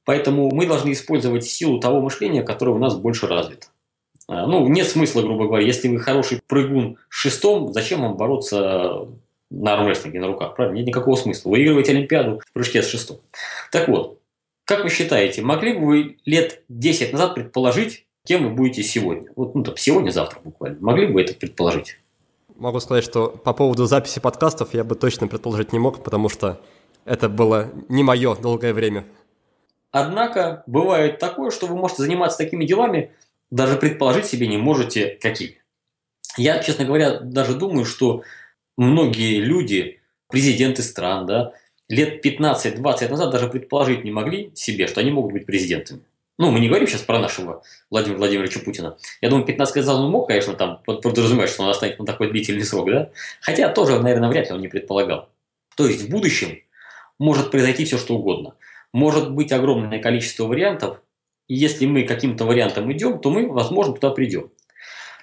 Поэтому 0.04 0.54
мы 0.54 0.66
должны 0.66 0.92
использовать 0.92 1.44
силу 1.44 1.80
того 1.80 2.00
мышления, 2.00 2.42
которое 2.42 2.72
у 2.72 2.78
нас 2.78 2.94
больше 2.96 3.26
развито. 3.26 3.68
А, 4.28 4.46
ну, 4.46 4.66
нет 4.68 4.88
смысла, 4.88 5.22
грубо 5.22 5.46
говоря, 5.46 5.64
если 5.64 5.88
вы 5.88 5.98
хороший 6.00 6.40
прыгун 6.46 6.98
шестом, 7.08 7.72
зачем 7.72 8.02
вам 8.02 8.16
бороться 8.16 9.08
на 9.50 9.74
армрестлинге 9.74 10.20
на 10.20 10.26
руках, 10.26 10.56
правильно? 10.56 10.76
Нет 10.76 10.86
никакого 10.86 11.14
смысла. 11.16 11.50
Выигрывать 11.50 11.88
Олимпиаду 11.88 12.40
в 12.44 12.52
прыжке 12.52 12.82
с 12.82 12.88
шестом. 12.88 13.18
Так 13.70 13.88
вот, 13.88 14.20
как 14.64 14.82
вы 14.82 14.90
считаете, 14.90 15.42
могли 15.42 15.74
бы 15.74 15.86
вы 15.86 16.16
лет 16.24 16.62
10 16.68 17.12
назад 17.12 17.36
предположить, 17.36 18.06
кем 18.24 18.42
вы 18.42 18.50
будете 18.50 18.82
сегодня? 18.82 19.30
Вот, 19.36 19.54
ну, 19.54 19.62
там, 19.62 19.76
сегодня-завтра 19.76 20.40
буквально. 20.42 20.78
Могли 20.80 21.06
бы 21.06 21.14
вы 21.14 21.22
это 21.22 21.34
предположить? 21.34 21.98
Могу 22.56 22.80
сказать, 22.80 23.04
что 23.04 23.28
по 23.28 23.52
поводу 23.52 23.84
записи 23.86 24.18
подкастов 24.18 24.74
я 24.74 24.82
бы 24.82 24.96
точно 24.96 25.28
предположить 25.28 25.72
не 25.72 25.78
мог, 25.78 26.02
потому 26.02 26.28
что 26.28 26.60
это 27.04 27.28
было 27.28 27.70
не 27.88 28.02
мое 28.02 28.34
долгое 28.34 28.72
время. 28.72 29.04
Однако 29.92 30.64
бывает 30.66 31.20
такое, 31.20 31.50
что 31.50 31.66
вы 31.66 31.76
можете 31.76 32.02
заниматься 32.02 32.38
такими 32.38 32.64
делами, 32.64 33.12
даже 33.50 33.76
предположить 33.76 34.26
себе 34.26 34.46
не 34.46 34.56
можете 34.56 35.18
какими. 35.20 35.62
Я, 36.36 36.58
честно 36.58 36.84
говоря, 36.84 37.20
даже 37.20 37.54
думаю, 37.54 37.84
что 37.84 38.22
многие 38.76 39.40
люди, 39.40 40.00
президенты 40.28 40.82
стран, 40.82 41.26
да, 41.26 41.52
лет 41.88 42.24
15-20 42.24 43.08
назад 43.08 43.30
даже 43.30 43.48
предположить 43.48 44.04
не 44.04 44.10
могли 44.10 44.50
себе, 44.54 44.86
что 44.86 45.00
они 45.00 45.10
могут 45.10 45.32
быть 45.32 45.46
президентами. 45.46 46.00
Ну, 46.38 46.50
мы 46.50 46.60
не 46.60 46.68
говорим 46.68 46.86
сейчас 46.86 47.00
про 47.00 47.18
нашего 47.18 47.62
Владимира 47.90 48.18
Владимировича 48.18 48.60
Путина. 48.60 48.98
Я 49.22 49.30
думаю, 49.30 49.46
15 49.46 49.76
лет 49.76 49.86
назад 49.86 50.02
он 50.02 50.10
мог, 50.10 50.28
конечно, 50.28 50.52
там 50.52 50.82
подразумевать, 50.84 51.48
что 51.48 51.62
он 51.62 51.70
останется 51.70 52.02
на 52.02 52.06
такой 52.06 52.30
длительный 52.30 52.64
срок, 52.64 52.90
да? 52.90 53.10
Хотя 53.40 53.70
тоже, 53.70 53.98
наверное, 54.00 54.28
вряд 54.28 54.48
ли 54.48 54.54
он 54.54 54.60
не 54.60 54.68
предполагал. 54.68 55.30
То 55.76 55.86
есть 55.86 56.02
в 56.02 56.10
будущем 56.10 56.60
может 57.18 57.50
произойти 57.50 57.86
все, 57.86 57.96
что 57.96 58.16
угодно. 58.16 58.54
Может 58.92 59.32
быть 59.32 59.50
огромное 59.50 59.98
количество 59.98 60.44
вариантов, 60.44 61.00
и 61.48 61.54
если 61.54 61.86
мы 61.86 62.02
каким-то 62.04 62.44
вариантом 62.44 62.92
идем, 62.92 63.20
то 63.20 63.30
мы, 63.30 63.48
возможно, 63.48 63.94
туда 63.94 64.10
придем. 64.10 64.50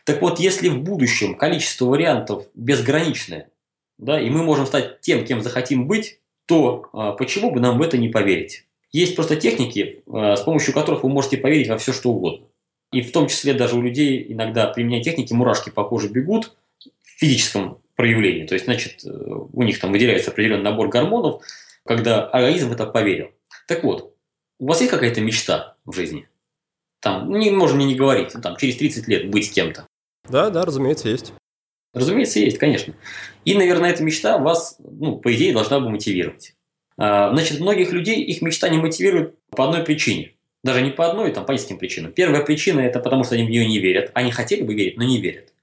Так 0.05 0.21
вот, 0.21 0.39
если 0.39 0.69
в 0.69 0.81
будущем 0.81 1.35
количество 1.35 1.85
вариантов 1.85 2.45
безграничное, 2.53 3.49
да, 3.97 4.19
и 4.19 4.29
мы 4.29 4.43
можем 4.43 4.65
стать 4.65 5.01
тем, 5.01 5.25
кем 5.25 5.41
захотим 5.41 5.87
быть, 5.87 6.19
то 6.45 6.89
а, 6.91 7.13
почему 7.13 7.51
бы 7.51 7.59
нам 7.59 7.77
в 7.77 7.81
это 7.81 7.97
не 7.97 8.09
поверить? 8.09 8.65
Есть 8.91 9.15
просто 9.15 9.35
техники, 9.35 10.03
а, 10.11 10.35
с 10.35 10.41
помощью 10.41 10.73
которых 10.73 11.03
вы 11.03 11.09
можете 11.09 11.37
поверить 11.37 11.69
во 11.69 11.77
все, 11.77 11.93
что 11.93 12.11
угодно. 12.11 12.47
И 12.91 13.01
в 13.01 13.11
том 13.11 13.27
числе 13.27 13.53
даже 13.53 13.75
у 13.75 13.81
людей 13.81 14.25
иногда, 14.29 14.67
применяя 14.67 15.01
техники, 15.01 15.33
мурашки 15.33 15.69
по 15.69 15.83
коже 15.83 16.09
бегут 16.09 16.53
в 16.79 17.19
физическом 17.19 17.79
проявлении. 17.95 18.45
То 18.45 18.55
есть, 18.55 18.65
значит, 18.65 19.05
э, 19.05 19.09
у 19.09 19.63
них 19.63 19.79
там 19.79 19.91
выделяется 19.91 20.31
определенный 20.31 20.63
набор 20.63 20.89
гормонов, 20.89 21.41
когда 21.85 22.25
организм 22.25 22.71
это 22.71 22.85
поверил. 22.85 23.31
Так 23.67 23.83
вот, 23.83 24.13
у 24.59 24.67
вас 24.67 24.79
есть 24.81 24.91
какая-то 24.91 25.21
мечта 25.21 25.72
в 25.85 25.93
жизни? 25.93 26.27
Там, 26.99 27.29
ну, 27.29 27.37
не 27.37 27.51
можем 27.51 27.79
не 27.79 27.95
говорить, 27.95 28.33
там, 28.41 28.55
через 28.55 28.77
30 28.77 29.07
лет 29.07 29.29
быть 29.29 29.53
кем-то. 29.53 29.85
Да, 30.29 30.49
да, 30.49 30.63
разумеется, 30.63 31.09
есть. 31.09 31.33
Разумеется, 31.93 32.39
есть, 32.39 32.57
конечно. 32.57 32.95
И, 33.45 33.55
наверное, 33.55 33.91
эта 33.91 34.03
мечта 34.03 34.37
вас, 34.37 34.77
ну, 34.79 35.17
по 35.17 35.33
идее, 35.33 35.53
должна 35.53 35.79
бы 35.79 35.89
мотивировать. 35.89 36.55
А, 36.97 37.31
значит, 37.31 37.59
многих 37.59 37.91
людей 37.91 38.23
их 38.23 38.41
мечта 38.41 38.69
не 38.69 38.77
мотивирует 38.77 39.35
по 39.49 39.65
одной 39.65 39.83
причине. 39.83 40.33
Даже 40.63 40.81
не 40.81 40.91
по 40.91 41.09
одной, 41.09 41.31
там, 41.31 41.45
по 41.45 41.51
нескольким 41.51 41.77
причинам. 41.77 42.13
Первая 42.13 42.43
причина– 42.43 42.79
это 42.81 42.99
потому, 42.99 43.25
что 43.25 43.35
они 43.35 43.43
в 43.45 43.49
нее 43.49 43.67
не 43.67 43.79
верят. 43.79 44.11
Они 44.13 44.31
хотели 44.31 44.63
бы 44.63 44.73
верить, 44.73 44.97
но 44.97 45.03
не 45.03 45.19
верят. 45.19 45.53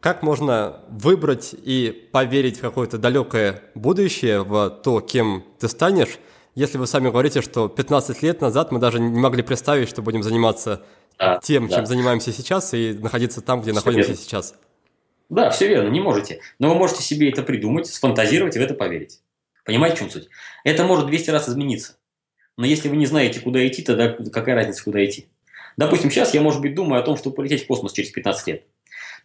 Как 0.00 0.22
можно 0.24 0.80
выбрать 0.88 1.54
и 1.62 2.08
поверить 2.10 2.58
в 2.58 2.60
какое-то 2.60 2.98
далекое 2.98 3.62
будущее, 3.76 4.42
в 4.42 4.68
то, 4.68 5.00
кем 5.00 5.44
ты 5.60 5.68
станешь, 5.68 6.18
если 6.54 6.78
вы 6.78 6.86
сами 6.86 7.08
говорите, 7.08 7.40
что 7.42 7.68
15 7.68 8.22
лет 8.22 8.40
назад 8.40 8.72
мы 8.72 8.78
даже 8.78 9.00
не 9.00 9.18
могли 9.18 9.42
представить, 9.42 9.88
что 9.88 10.02
будем 10.02 10.22
заниматься 10.22 10.82
да, 11.18 11.40
тем, 11.42 11.68
да. 11.68 11.76
чем 11.76 11.86
занимаемся 11.86 12.32
сейчас, 12.32 12.74
и 12.74 12.92
находиться 12.92 13.40
там, 13.40 13.60
где 13.60 13.70
все 13.70 13.80
находимся 13.80 14.08
верно. 14.10 14.22
сейчас. 14.22 14.54
Да, 15.28 15.50
все 15.50 15.68
верно, 15.68 15.88
не 15.88 16.00
можете. 16.00 16.40
Но 16.58 16.68
вы 16.68 16.74
можете 16.74 17.02
себе 17.02 17.30
это 17.30 17.42
придумать, 17.42 17.86
сфантазировать 17.86 18.56
и 18.56 18.58
в 18.58 18.62
это 18.62 18.74
поверить. 18.74 19.20
Понимаете, 19.64 19.96
в 19.96 19.98
чем 20.00 20.10
суть? 20.10 20.28
Это 20.64 20.84
может 20.84 21.06
200 21.06 21.30
раз 21.30 21.48
измениться. 21.48 21.96
Но 22.58 22.66
если 22.66 22.88
вы 22.88 22.96
не 22.96 23.06
знаете, 23.06 23.40
куда 23.40 23.66
идти, 23.66 23.82
тогда 23.82 24.12
какая 24.30 24.54
разница, 24.54 24.84
куда 24.84 25.02
идти? 25.04 25.28
Допустим, 25.76 26.10
сейчас 26.10 26.34
я, 26.34 26.42
может 26.42 26.60
быть, 26.60 26.74
думаю 26.74 27.00
о 27.00 27.04
том, 27.04 27.16
чтобы 27.16 27.36
полететь 27.36 27.64
в 27.64 27.66
космос 27.66 27.92
через 27.92 28.10
15 28.10 28.46
лет. 28.48 28.64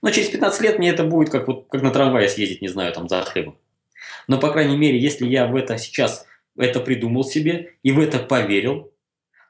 Но 0.01 0.11
через 0.11 0.29
15 0.29 0.61
лет 0.61 0.79
мне 0.79 0.91
это 0.91 1.03
будет 1.03 1.29
как, 1.29 1.47
вот, 1.47 1.67
как 1.69 1.81
на 1.81 1.91
трамвае 1.91 2.29
съездить, 2.29 2.61
не 2.61 2.69
знаю, 2.69 2.93
там 2.93 3.09
за 3.09 3.23
хлебом. 3.23 3.57
Но, 4.27 4.39
по 4.39 4.51
крайней 4.51 4.77
мере, 4.77 4.99
если 4.99 5.27
я 5.27 5.47
в 5.47 5.55
это 5.55 5.77
сейчас 5.77 6.25
это 6.57 6.79
придумал 6.79 7.23
себе 7.23 7.73
и 7.83 7.91
в 7.91 7.99
это 7.99 8.19
поверил, 8.19 8.91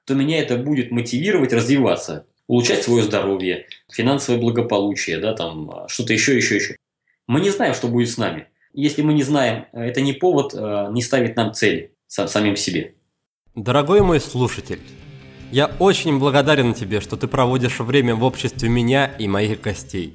то 0.06 0.13
меня 0.13 0.39
это 0.39 0.58
будет 0.58 0.91
мотивировать 0.91 1.54
развиваться, 1.54 2.28
улучшать 2.48 2.84
свое 2.84 3.04
здоровье, 3.04 3.67
финансовое 3.91 4.39
благополучие, 4.39 5.17
да, 5.17 5.34
там, 5.34 5.88
что-то 5.88 6.13
еще, 6.13 6.36
еще, 6.36 6.56
еще. 6.56 6.78
Мы 7.28 7.41
не 7.41 7.50
знаем, 7.50 7.74
что 7.74 7.88
будет 7.88 8.10
с 8.10 8.17
нами. 8.17 8.48
Если 8.74 9.02
мы 9.02 9.13
не 9.13 9.24
знаем, 9.24 9.65
это 9.74 10.02
не 10.02 10.13
повод 10.13 10.54
э, 10.54 10.88
не 10.91 11.02
ставить 11.02 11.36
нам 11.36 11.54
цели 11.54 11.93
сам, 12.08 12.28
самим 12.28 12.56
себе. 12.56 12.93
Дорогой 13.56 14.02
мой 14.02 14.20
слушатель, 14.20 14.80
я 15.52 15.72
очень 15.80 16.20
благодарен 16.20 16.74
тебе, 16.74 17.02
что 17.02 17.17
ты 17.17 17.28
проводишь 17.28 17.80
время 17.80 18.15
в 18.15 18.24
обществе 18.24 18.70
меня 18.70 19.08
и 19.08 19.28
моих 19.28 19.62
гостей. 19.62 20.13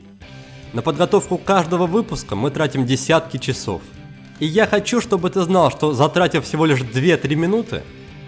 На 0.73 0.81
подготовку 0.81 1.39
каждого 1.39 1.87
выпуска 1.87 2.35
мы 2.35 2.51
тратим 2.51 2.87
десятки 2.87 3.37
часов. 3.37 3.83
И 4.39 4.47
я 4.47 4.67
хочу, 4.67 5.01
чтобы 5.01 5.31
ты 5.31 5.43
знал, 5.43 5.71
что 5.71 5.93
затратив 5.93 6.45
всего 6.45 6.67
лишь 6.67 6.81
2-3 6.81 7.35
минуты, 7.35 7.83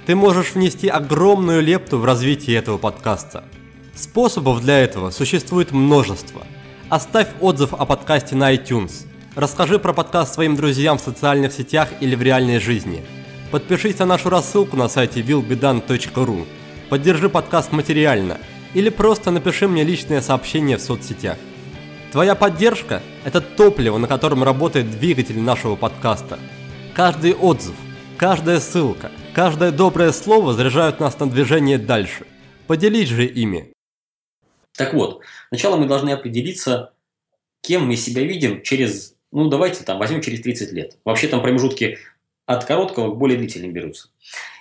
ты 0.06 0.14
можешь 0.14 0.54
внести 0.54 0.88
огромную 0.88 1.62
лепту 1.62 1.98
в 1.98 2.04
развитие 2.04 2.56
этого 2.56 2.78
подкаста– 2.78 3.44
Способов 3.94 4.60
для 4.60 4.80
этого 4.80 5.10
существует 5.10 5.70
множество. 5.70 6.44
Оставь 6.88 7.28
отзыв 7.40 7.72
о 7.74 7.86
подкасте 7.86 8.34
на 8.34 8.52
iTunes. 8.52 9.06
Расскажи 9.36 9.78
про 9.78 9.92
подкаст 9.92 10.34
своим 10.34 10.56
друзьям 10.56 10.98
в 10.98 11.00
социальных 11.00 11.52
сетях 11.52 11.88
или 12.00 12.16
в 12.16 12.22
реальной 12.22 12.58
жизни. 12.58 13.04
Подпишись 13.52 13.98
на 14.00 14.06
нашу 14.06 14.30
рассылку 14.30 14.76
на 14.76 14.88
сайте 14.88 15.20
willbedan.ru. 15.20 16.44
Поддержи 16.90 17.28
подкаст 17.28 17.70
материально. 17.70 18.38
Или 18.74 18.88
просто 18.88 19.30
напиши 19.30 19.68
мне 19.68 19.84
личное 19.84 20.20
сообщение 20.20 20.76
в 20.76 20.82
соцсетях. 20.82 21.36
Твоя 22.14 22.36
поддержка– 22.36 23.02
это 23.24 23.40
топливо, 23.40 23.98
на 23.98 24.06
котором 24.06 24.44
работает 24.44 24.88
двигатель 24.88 25.40
нашего 25.40 25.74
подкаста. 25.74 26.38
Каждый 26.94 27.34
отзыв, 27.34 27.74
каждая 28.16 28.60
ссылка, 28.60 29.10
каждое 29.34 29.72
доброе 29.72 30.12
слово 30.12 30.52
заряжают 30.52 31.00
нас 31.00 31.18
на 31.18 31.28
движение 31.28 31.76
дальше. 31.76 32.24
Поделись 32.68 33.08
же 33.08 33.26
ими. 33.26 33.72
Так 34.76 34.94
вот, 34.94 35.22
сначала 35.48 35.76
мы 35.76 35.88
должны 35.88 36.10
определиться, 36.10 36.92
кем 37.62 37.88
мы 37.88 37.96
себя 37.96 38.22
видим 38.22 38.62
через, 38.62 39.16
ну 39.32 39.48
давайте 39.48 39.82
там 39.82 39.98
возьмем 39.98 40.20
через 40.20 40.40
30 40.40 40.70
лет. 40.70 40.96
Вообще 41.04 41.26
там 41.26 41.42
промежутки 41.42 41.98
от 42.46 42.64
короткого 42.64 43.12
к 43.12 43.18
более 43.18 43.38
длительным 43.38 43.72
берутся. 43.72 44.10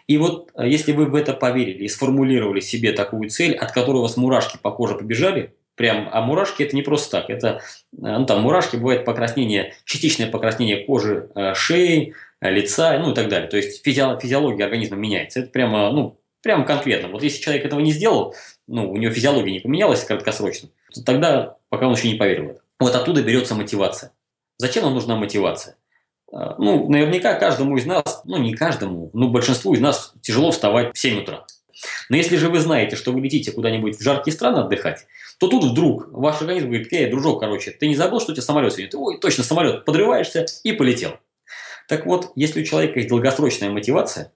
И 0.08 0.18
вот 0.18 0.50
э, 0.56 0.68
если 0.68 0.92
вы 0.92 1.06
в 1.06 1.14
это 1.14 1.34
поверили 1.34 1.84
и 1.84 1.88
сформулировали 1.88 2.62
себе 2.62 2.94
такую 2.94 3.30
цель, 3.30 3.54
от 3.54 3.72
которой 3.74 3.98
у 3.98 4.02
вас 4.02 4.18
мурашки 4.18 4.58
по 4.60 4.72
коже 4.72 4.96
побежали, 4.96 5.54
прям, 5.76 6.10
а 6.12 6.22
мурашки 6.22 6.64
это 6.64 6.76
не 6.76 6.82
просто 6.82 7.20
так, 7.20 7.30
это, 7.30 7.48
э, 7.48 8.18
ну 8.18 8.26
там 8.26 8.42
мурашки 8.42 8.76
бывает 8.76 9.06
покраснение, 9.06 9.74
частичное 9.86 10.30
покраснение 10.30 10.86
кожи 10.86 11.30
э, 11.36 11.54
шеи, 11.54 12.14
лица, 12.42 12.98
ну 13.00 13.12
и 13.12 13.16
так 13.16 13.30
далее. 13.30 13.50
То 13.50 13.58
есть 13.58 13.84
физиология 13.84 14.66
организма 14.66 14.98
меняется. 14.98 15.40
Это 15.40 15.50
прямо, 15.50 15.92
ну, 15.92 16.20
прямо 16.42 16.66
конкретно. 16.66 17.10
Вот 17.10 17.24
если 17.24 17.42
человек 17.42 17.66
этого 17.66 17.80
не 17.80 17.92
сделал, 17.92 18.36
ну, 18.68 18.92
у 18.92 18.98
него 18.98 19.14
физиология 19.14 19.52
не 19.52 19.60
поменялась 19.60 20.04
краткосрочно, 20.04 20.70
то 20.94 21.04
тогда 21.04 21.58
пока 21.70 21.88
он 21.88 21.96
еще 21.96 22.10
не 22.10 22.16
поверил 22.16 22.46
в 22.46 22.50
это. 22.50 22.62
Вот 22.80 22.96
оттуда 22.96 23.24
берется 23.24 23.56
мотивация. 23.56 24.12
Зачем 24.58 24.84
нам 24.84 24.94
нужна 24.94 25.16
мотивация? 25.16 25.78
Ну, 26.32 26.90
наверняка 26.90 27.36
каждому 27.36 27.78
из 27.78 27.86
нас, 27.86 28.24
ну 28.26 28.38
не 28.38 28.54
каждому, 28.54 29.12
но 29.14 29.30
большинству 29.30 29.74
из 29.74 29.80
нас 29.80 30.14
тяжело 30.22 30.52
вставать 30.52 30.96
в 30.96 31.00
7 31.00 31.22
утра. 31.22 31.46
Но 32.10 32.18
если 32.18 32.38
же 32.38 32.50
вы 32.50 32.60
знаете, 32.60 32.96
что 32.96 33.12
вы 33.12 33.22
летите 33.22 33.52
куда-нибудь 33.52 33.98
в 33.98 34.02
жаркие 34.02 34.34
страны 34.34 34.60
отдыхать, 34.60 35.06
то 35.40 35.48
тут 35.48 35.64
вдруг 35.64 36.08
ваш 36.12 36.42
организм 36.42 36.68
говорит, 36.68 36.92
эй, 36.92 37.10
дружок, 37.10 37.40
короче, 37.40 37.72
ты 37.72 37.88
не 37.88 37.96
забыл, 37.96 38.20
что 38.20 38.32
у 38.32 38.36
тебя 38.36 38.44
самолет 38.44 38.74
сегодня? 38.74 38.92
Ты, 38.92 38.98
ой, 38.98 39.20
точно, 39.20 39.44
самолет, 39.44 39.86
подрываешься 39.86 40.46
и 40.64 40.72
полетел. 40.74 41.18
Так 41.88 42.06
вот, 42.06 42.32
если 42.36 42.62
у 42.62 42.66
человека 42.66 43.00
есть 43.00 43.10
долгосрочная 43.10 43.70
мотивация, 43.70 44.32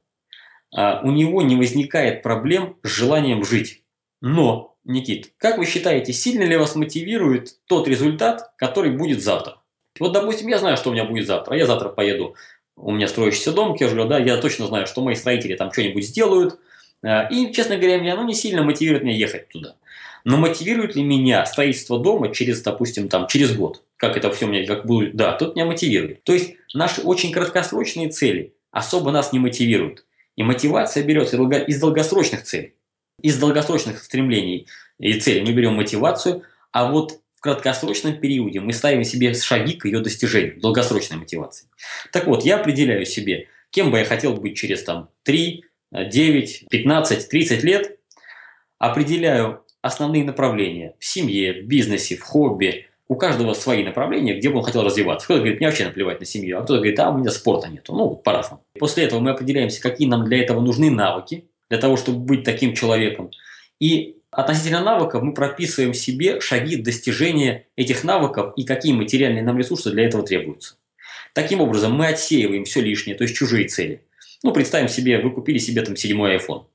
а, 0.76 1.02
у 1.04 1.12
него 1.12 1.42
не 1.42 1.56
возникает 1.56 2.24
проблем 2.24 2.78
с 2.84 2.90
желанием 2.90 3.44
жить. 3.44 3.84
Но, 4.22 4.76
Никит, 4.84 5.34
как 5.38 5.58
вы 5.58 5.66
считаете, 5.66 6.14
сильно 6.14 6.44
ли 6.44 6.58
вас 6.58 6.76
мотивирует 6.76 7.58
тот 7.68 7.88
результат, 7.88 8.52
который 8.58 8.92
будет 8.92 9.24
завтра? 9.24 9.62
Вот, 10.00 10.14
допустим, 10.14 10.48
я 10.48 10.60
знаю, 10.60 10.78
что 10.78 10.90
у 10.90 10.94
меня 10.94 11.06
будет 11.06 11.28
завтра. 11.28 11.56
Я 11.58 11.66
завтра 11.66 11.90
поеду, 11.90 12.36
у 12.76 12.92
меня 12.92 13.08
строящийся 13.08 13.52
дом, 13.52 13.76
кежлю, 13.76 14.06
да, 14.06 14.20
я 14.20 14.38
точно 14.38 14.68
знаю, 14.68 14.88
что 14.88 15.02
мои 15.02 15.16
строители 15.16 15.56
там 15.56 15.72
что-нибудь 15.72 16.06
сделают. 16.06 16.60
А, 17.04 17.24
и, 17.24 17.52
честно 17.54 17.78
говоря, 17.78 18.00
меня 18.00 18.16
ну, 18.16 18.26
не 18.26 18.34
сильно 18.34 18.64
мотивирует 18.64 19.04
меня 19.04 19.16
ехать 19.16 19.50
туда. 19.50 19.76
Но 20.28 20.36
мотивирует 20.36 20.98
ли 20.98 21.04
меня 21.04 21.46
строительство 21.46 21.98
дома 21.98 22.34
через, 22.34 22.62
допустим, 22.62 23.08
там, 23.08 23.28
через 23.28 23.56
год? 23.56 23.86
Как 23.96 24.18
это 24.18 24.30
все 24.30 24.46
меня, 24.46 24.68
как 24.68 24.86
будет? 24.86 25.16
Да, 25.16 25.32
тут 25.32 25.56
меня 25.56 25.66
мотивирует. 25.66 26.26
То 26.26 26.34
есть 26.34 26.56
наши 26.74 27.00
очень 27.00 27.32
краткосрочные 27.32 28.10
цели 28.10 28.54
особо 28.70 29.12
нас 29.12 29.32
не 29.32 29.40
мотивируют. 29.40 30.04
И 30.36 30.44
мотивация 30.44 31.04
берется 31.04 31.38
из 31.38 31.80
долгосрочных 31.80 32.44
целей. 32.44 32.74
Из 33.22 33.40
долгосрочных 33.40 34.04
стремлений 34.04 34.68
и 35.00 35.14
целей 35.14 35.46
мы 35.46 35.54
берем 35.54 35.76
мотивацию, 35.76 36.44
а 36.74 36.92
вот 36.92 37.22
в 37.38 37.40
краткосрочном 37.40 38.20
периоде 38.20 38.60
мы 38.60 38.74
ставим 38.74 39.06
себе 39.06 39.34
шаги 39.34 39.76
к 39.76 39.86
ее 39.86 40.02
достижению, 40.02 40.60
долгосрочной 40.60 41.16
мотивации. 41.16 41.70
Так 42.12 42.28
вот, 42.28 42.44
я 42.44 42.60
определяю 42.60 43.06
себе, 43.06 43.48
кем 43.70 43.92
бы 43.92 44.00
я 44.00 44.04
хотел 44.04 44.34
быть 44.34 44.58
через 44.58 44.84
там, 44.84 45.10
3, 45.24 45.64
9, 45.94 46.66
15, 46.70 47.30
30 47.30 47.64
лет, 47.64 47.98
определяю 48.78 49.64
основные 49.88 50.24
направления 50.24 50.94
в 51.00 51.06
семье, 51.06 51.62
в 51.62 51.66
бизнесе, 51.66 52.16
в 52.16 52.24
хобби. 52.24 52.86
У 53.10 53.16
каждого 53.16 53.54
свои 53.54 53.84
направления, 53.84 54.38
где 54.38 54.50
бы 54.50 54.58
он 54.58 54.64
хотел 54.64 54.84
развиваться. 54.84 55.26
Кто-то 55.26 55.40
говорит, 55.40 55.60
мне 55.60 55.68
вообще 55.68 55.86
наплевать 55.86 56.20
на 56.20 56.26
семью, 56.26 56.60
а 56.60 56.64
кто-то 56.64 56.80
говорит, 56.80 57.00
а 57.00 57.10
у 57.10 57.18
меня 57.18 57.32
спорта 57.32 57.70
нету. 57.70 57.96
Ну, 57.96 58.16
по-разному. 58.16 58.64
После 58.78 59.06
этого 59.06 59.22
мы 59.22 59.32
определяемся, 59.32 59.82
какие 59.82 60.08
нам 60.08 60.26
для 60.26 60.42
этого 60.42 60.60
нужны 60.60 60.92
навыки, 60.92 61.46
для 61.70 61.80
того, 61.80 61.96
чтобы 61.96 62.20
быть 62.20 62.44
таким 62.44 62.74
человеком. 62.74 63.32
И 63.80 64.18
Относительно 64.38 64.84
навыков 64.84 65.24
мы 65.24 65.34
прописываем 65.34 65.94
себе 65.94 66.42
шаги 66.42 66.76
достижения 66.76 67.66
этих 67.76 68.04
навыков 68.04 68.54
и 68.56 68.66
какие 68.66 68.94
материальные 68.94 69.44
нам 69.44 69.58
ресурсы 69.58 69.90
для 69.90 70.06
этого 70.06 70.24
требуются. 70.24 70.76
Таким 71.34 71.62
образом, 71.62 71.94
мы 71.94 72.08
отсеиваем 72.08 72.66
все 72.66 72.82
лишнее, 72.82 73.16
то 73.16 73.24
есть 73.24 73.36
чужие 73.36 73.68
цели. 73.68 74.04
Ну, 74.44 74.52
представим 74.52 74.90
себе, 74.90 75.20
вы 75.20 75.32
купили 75.32 75.58
себе 75.58 75.82
там 75.82 75.96
седьмой 75.96 76.38
iPhone. 76.38 76.66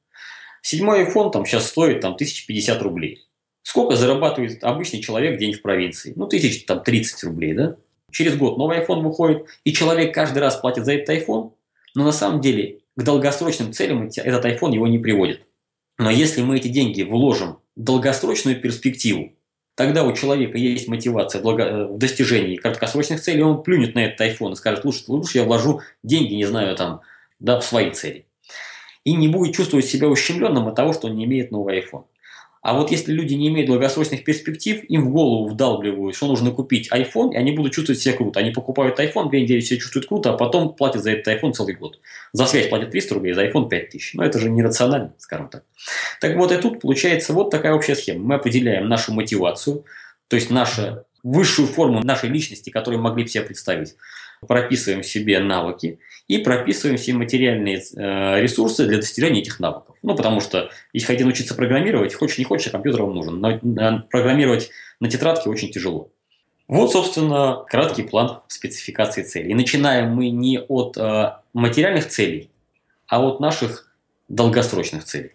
Седьмой 0.62 1.04
iPhone 1.04 1.30
там 1.30 1.44
сейчас 1.44 1.66
стоит 1.66 2.00
там 2.00 2.14
1050 2.14 2.80
рублей. 2.82 3.26
Сколько 3.62 3.96
зарабатывает 3.96 4.62
обычный 4.64 5.00
человек 5.00 5.38
день 5.38 5.52
в 5.52 5.62
провинции? 5.62 6.12
Ну, 6.16 6.26
тысяч 6.26 6.64
там 6.64 6.82
30 6.82 7.24
рублей, 7.24 7.52
да? 7.52 7.76
Через 8.10 8.36
год 8.36 8.58
новый 8.58 8.78
iPhone 8.78 9.00
выходит, 9.00 9.46
и 9.64 9.72
человек 9.72 10.14
каждый 10.14 10.38
раз 10.38 10.56
платит 10.56 10.84
за 10.84 10.94
этот 10.94 11.16
iPhone, 11.16 11.52
но 11.94 12.04
на 12.04 12.12
самом 12.12 12.40
деле 12.40 12.80
к 12.96 13.02
долгосрочным 13.02 13.72
целям 13.72 14.08
этот 14.08 14.44
iPhone 14.44 14.72
его 14.72 14.86
не 14.86 14.98
приводит. 14.98 15.42
Но 15.98 16.10
если 16.10 16.42
мы 16.42 16.56
эти 16.56 16.68
деньги 16.68 17.02
вложим 17.02 17.58
в 17.74 17.82
долгосрочную 17.82 18.60
перспективу, 18.60 19.32
тогда 19.74 20.04
у 20.04 20.12
человека 20.12 20.58
есть 20.58 20.88
мотивация 20.88 21.40
э, 21.40 21.86
в 21.86 21.98
достижении 21.98 22.56
краткосрочных 22.56 23.20
целей, 23.20 23.42
он 23.42 23.62
плюнет 23.62 23.94
на 23.94 24.04
этот 24.04 24.20
iPhone 24.20 24.52
и 24.52 24.56
скажет, 24.56 24.84
лучше, 24.84 25.04
лучше 25.08 25.38
я 25.38 25.44
вложу 25.44 25.80
деньги, 26.02 26.34
не 26.34 26.44
знаю, 26.44 26.76
там, 26.76 27.00
да, 27.38 27.58
в 27.58 27.64
свои 27.64 27.90
цели. 27.90 28.26
И 29.04 29.14
не 29.14 29.28
будет 29.28 29.54
чувствовать 29.54 29.86
себя 29.86 30.08
ущемленным 30.08 30.68
от 30.68 30.74
того, 30.74 30.92
что 30.92 31.08
он 31.08 31.16
не 31.16 31.24
имеет 31.24 31.50
новый 31.50 31.80
iPhone. 31.80 32.04
А 32.62 32.74
вот 32.74 32.92
если 32.92 33.12
люди 33.12 33.34
не 33.34 33.48
имеют 33.48 33.68
долгосрочных 33.68 34.22
перспектив, 34.22 34.84
им 34.84 35.06
в 35.06 35.10
голову 35.10 35.48
вдалбливают, 35.48 36.14
что 36.14 36.28
нужно 36.28 36.52
купить 36.52 36.92
iPhone, 36.92 37.32
и 37.32 37.36
они 37.36 37.50
будут 37.50 37.72
чувствовать 37.72 38.00
себя 38.00 38.16
круто. 38.16 38.38
Они 38.38 38.52
покупают 38.52 39.00
iPhone, 39.00 39.30
две 39.30 39.42
недели 39.42 39.58
себя 39.58 39.80
чувствуют 39.80 40.06
круто, 40.06 40.32
а 40.32 40.36
потом 40.36 40.72
платят 40.72 41.02
за 41.02 41.10
этот 41.10 41.26
iPhone 41.34 41.52
целый 41.52 41.74
год. 41.74 41.98
За 42.32 42.46
связь 42.46 42.68
платят 42.68 42.92
300 42.92 43.14
рублей, 43.14 43.32
за 43.32 43.44
iPhone 43.44 43.68
5000. 43.68 44.14
Но 44.14 44.24
это 44.24 44.38
же 44.38 44.48
нерационально, 44.48 45.12
скажем 45.18 45.48
так. 45.48 45.64
Так 46.20 46.36
вот, 46.36 46.52
и 46.52 46.56
тут 46.56 46.80
получается 46.80 47.32
вот 47.32 47.50
такая 47.50 47.74
общая 47.74 47.96
схема. 47.96 48.24
Мы 48.24 48.34
определяем 48.36 48.88
нашу 48.88 49.12
мотивацию, 49.12 49.84
то 50.28 50.36
есть 50.36 50.50
нашу 50.50 51.04
высшую 51.24 51.66
форму 51.66 52.00
нашей 52.04 52.28
личности, 52.28 52.70
которую 52.70 53.02
могли 53.02 53.24
бы 53.24 53.28
себе 53.28 53.42
представить. 53.42 53.96
Прописываем 54.46 55.02
себе 55.04 55.38
навыки 55.38 56.00
и 56.26 56.38
прописываем 56.38 56.96
все 56.96 57.12
материальные 57.12 57.78
э, 57.78 58.40
ресурсы 58.40 58.86
для 58.86 58.96
достижения 58.96 59.40
этих 59.40 59.60
навыков. 59.60 59.96
Ну, 60.02 60.16
потому 60.16 60.40
что 60.40 60.70
если 60.92 61.06
хотите 61.06 61.24
научиться 61.24 61.54
программировать, 61.54 62.14
хочешь 62.14 62.38
не 62.38 62.44
хочешь, 62.44 62.66
а 62.68 62.70
компьютер 62.70 63.02
вам 63.02 63.14
нужен. 63.14 63.40
Но 63.40 64.02
программировать 64.10 64.70
на 64.98 65.08
тетрадке 65.08 65.48
очень 65.48 65.70
тяжело. 65.70 66.10
Вот, 66.66 66.90
собственно, 66.90 67.64
краткий 67.68 68.02
план 68.02 68.40
спецификации 68.48 69.22
целей. 69.22 69.50
И 69.50 69.54
начинаем 69.54 70.14
мы 70.14 70.30
не 70.30 70.58
от 70.58 70.96
э, 70.96 71.34
материальных 71.52 72.08
целей, 72.08 72.50
а 73.06 73.22
от 73.22 73.40
наших 73.40 73.94
долгосрочных 74.28 75.04
целей. 75.04 75.32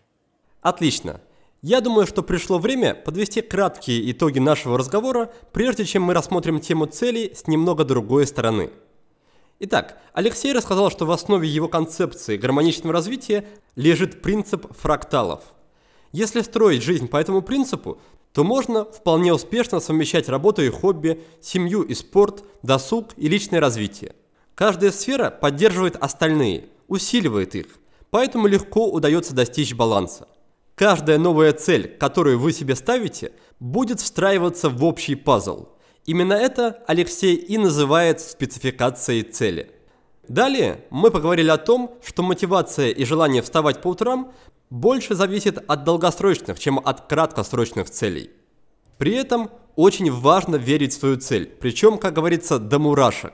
Отлично. 0.61 1.21
Я 1.61 1.81
думаю, 1.81 2.07
что 2.07 2.23
пришло 2.23 2.59
время 2.59 2.93
подвести 2.93 3.41
краткие 3.41 4.11
итоги 4.11 4.39
нашего 4.39 4.77
разговора, 4.77 5.31
прежде 5.53 5.85
чем 5.85 6.03
мы 6.03 6.13
рассмотрим 6.13 6.59
тему 6.59 6.87
целей 6.87 7.33
с 7.33 7.47
немного 7.47 7.85
другой 7.85 8.27
стороны– 8.27 8.69
Итак, 9.59 9.97
Алексей 10.13 10.53
рассказал, 10.53 10.91
что 10.91 11.05
в 11.05 11.11
основе 11.11 11.47
его 11.47 11.67
концепции 11.67 12.37
гармоничного 12.37 12.93
развития 12.93 13.47
лежит 13.75 14.21
принцип 14.21 14.67
фракталов. 14.77 15.43
Если 16.11 16.41
строить 16.41 16.83
жизнь 16.83 17.07
по 17.07 17.17
этому 17.17 17.41
принципу, 17.41 17.99
то 18.33 18.43
можно 18.43 18.85
вполне 18.85 19.33
успешно 19.33 19.79
совмещать 19.79 20.29
работу 20.29 20.61
и 20.61 20.69
хобби, 20.69 21.23
семью 21.41 21.81
и 21.81 21.95
спорт, 21.95 22.43
досуг 22.61 23.09
и 23.17 23.27
личное 23.27 23.59
развитие. 23.59 24.15
Каждая 24.53 24.91
сфера 24.91 25.31
поддерживает 25.31 25.95
остальные, 25.95 26.69
усиливает 26.87 27.55
их, 27.55 27.65
поэтому 28.11 28.45
легко 28.45 28.87
удается 28.87 29.33
достичь 29.33 29.73
баланса. 29.73 30.27
Каждая 30.75 31.17
новая 31.17 31.51
цель, 31.53 31.87
которую 31.97 32.37
вы 32.37 32.53
себе 32.53 32.75
ставите, 32.75 33.31
будет 33.59 34.01
встраиваться 34.01 34.69
в 34.69 34.83
общий 34.85 35.15
пазл– 35.15 35.69
Именно 36.07 36.33
это 36.33 36.81
Алексей 36.87 37.35
и 37.35 37.57
называет 37.57 38.21
спецификацией 38.21 39.23
цели. 39.23 39.71
Далее 40.29 40.85
мы 40.89 41.11
поговорили 41.11 41.49
о 41.49 41.57
том, 41.57 41.97
что 42.01 42.23
мотивация 42.23 42.91
и 42.91 43.03
желание 43.03 43.41
вставать 43.41 43.81
по 43.81 43.89
утрам 43.89 44.31
больше 44.69 45.15
зависит 45.15 45.57
от 45.69 45.83
долгосрочных, 45.83 46.59
чем 46.59 46.79
от 46.79 47.07
краткосрочных 47.07 47.89
целей. 47.89 48.31
При 48.97 49.15
этом 49.15 49.51
очень 49.75 50.09
важно 50.09 50.55
верить 50.55 50.93
в 50.93 50.99
свою 50.99 51.17
цель, 51.17 51.45
причем, 51.45 51.97
как 51.97 52.13
говорится, 52.13 52.57
до 52.57 52.79
мурашек. 52.79 53.33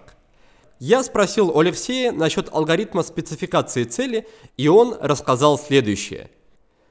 Я 0.80 1.04
спросил 1.04 1.50
у 1.50 1.60
Алексея 1.60 2.12
насчет 2.12 2.52
алгоритма 2.52 3.04
спецификации 3.04 3.84
цели, 3.84 4.28
и 4.58 4.68
он 4.68 4.98
рассказал 5.00 5.60
следующее. 5.60 6.32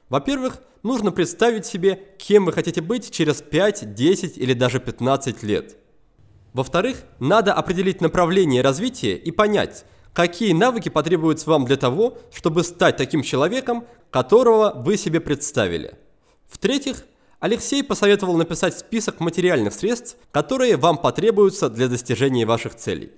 Во-первых, 0.07 0.61
нужно 0.83 1.11
представить 1.11 1.65
себе, 1.65 1.99
кем 2.17 2.45
вы 2.45 2.51
хотите 2.51 2.81
быть 2.81 3.09
через 3.09 3.41
5, 3.41 3.95
10 3.95 4.37
или 4.37 4.53
даже 4.53 4.79
15 4.79 5.41
лет. 5.43 5.77
Во-вторых, 6.53 7.03
надо 7.19 7.53
определить 7.53 8.01
направление 8.01 8.61
развития 8.61 9.15
и 9.15 9.31
понять, 9.31 9.85
какие 10.13 10.53
навыки 10.53 10.89
потребуются 10.89 11.49
вам 11.49 11.65
для 11.65 11.77
того, 11.77 12.19
чтобы 12.31 12.63
стать 12.63 12.97
таким 12.97 13.23
человеком, 13.23 13.85
которого 14.11 14.73
вы 14.75 14.97
себе 14.97 15.19
представили. 15.19 15.95
В-третьих, 16.47 17.05
Алексей 17.39 17.83
посоветовал 17.83 18.37
написать 18.37 18.77
список 18.77 19.19
материальных 19.19 19.73
средств, 19.73 20.17
которые 20.31 20.77
вам 20.77 20.97
потребуются 20.97 21.69
для 21.69 21.87
достижения 21.87 22.45
ваших 22.45 22.75
целей. 22.75 23.11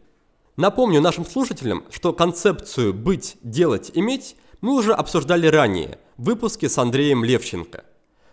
Напомню 0.56 1.01
нашим 1.01 1.25
слушателям, 1.25 1.84
что 1.91 2.13
концепцию 2.13 2.93
«быть, 2.93 3.36
делать, 3.43 3.91
иметь» 3.93 4.38
мы 4.65 4.73
уже 4.73 4.93
обсуждали 4.93 5.45
ранее 5.45 5.99
в 6.17 6.23
выпуске 6.23 6.69
с 6.69 6.80
Андреем 6.80 7.23
Левченко. 7.23 7.86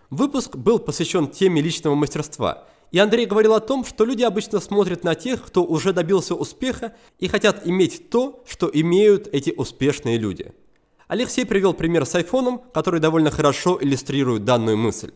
Выпуск 0.08 0.56
был 0.56 0.78
посвящен 0.78 1.28
теме 1.28 1.60
личного 1.60 1.94
мастерства, 1.94 2.64
И 2.90 2.98
Андрей 2.98 3.26
говорил 3.26 3.52
о 3.52 3.60
том, 3.60 3.84
что 3.84 4.06
люди 4.06 4.22
обычно 4.22 4.58
смотрят 4.58 5.04
на 5.04 5.14
тех, 5.14 5.44
кто 5.44 5.62
уже 5.62 5.92
добился 5.92 6.34
успеха 6.34 6.94
и 7.18 7.28
хотят 7.28 7.66
иметь 7.66 8.08
то, 8.08 8.42
что 8.46 8.70
имеют 8.72 9.28
эти 9.30 9.50
успешные 9.50 10.16
люди. 10.16 10.52
Алексей 11.06 11.44
привел 11.44 11.74
пример 11.74 12.06
с 12.06 12.14
айфоном, 12.14 12.62
который 12.72 13.00
довольно 13.00 13.30
хорошо 13.30 13.78
иллюстрирует 13.78 14.46
данную 14.46 14.78
мысль. 14.78 15.12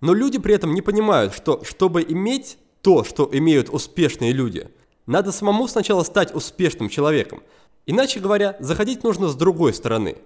Но 0.00 0.14
люди 0.14 0.38
при 0.38 0.54
этом 0.56 0.74
не 0.74 0.82
понимают, 0.82 1.32
что 1.32 1.62
чтобы 1.62 2.02
иметь 2.02 2.58
то, 2.82 3.04
что 3.04 3.30
имеют 3.32 3.70
успешные 3.70 4.32
люди, 4.32 4.68
надо 5.06 5.30
самому 5.30 5.68
сначала 5.68 6.02
стать 6.02 6.34
успешным 6.34 6.88
человеком. 6.88 7.44
Иначе 7.86 8.18
говоря, 8.18 8.56
заходить 8.58 9.04
нужно 9.04 9.28
с 9.28 9.36
другой 9.36 9.72
стороны 9.72 10.16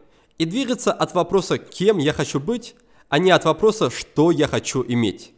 и 0.40 0.46
двигаться 0.46 0.90
от 0.90 1.12
вопроса 1.14 1.58
«кем 1.58 1.98
я 1.98 2.14
хочу 2.14 2.40
быть», 2.40 2.74
а 3.10 3.18
не 3.18 3.30
от 3.30 3.44
вопроса 3.44 3.90
«что 3.90 4.30
я 4.30 4.48
хочу 4.48 4.82
иметь». 4.88 5.32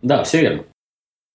Да, 0.00 0.24
все 0.24 0.40
верно. 0.40 0.64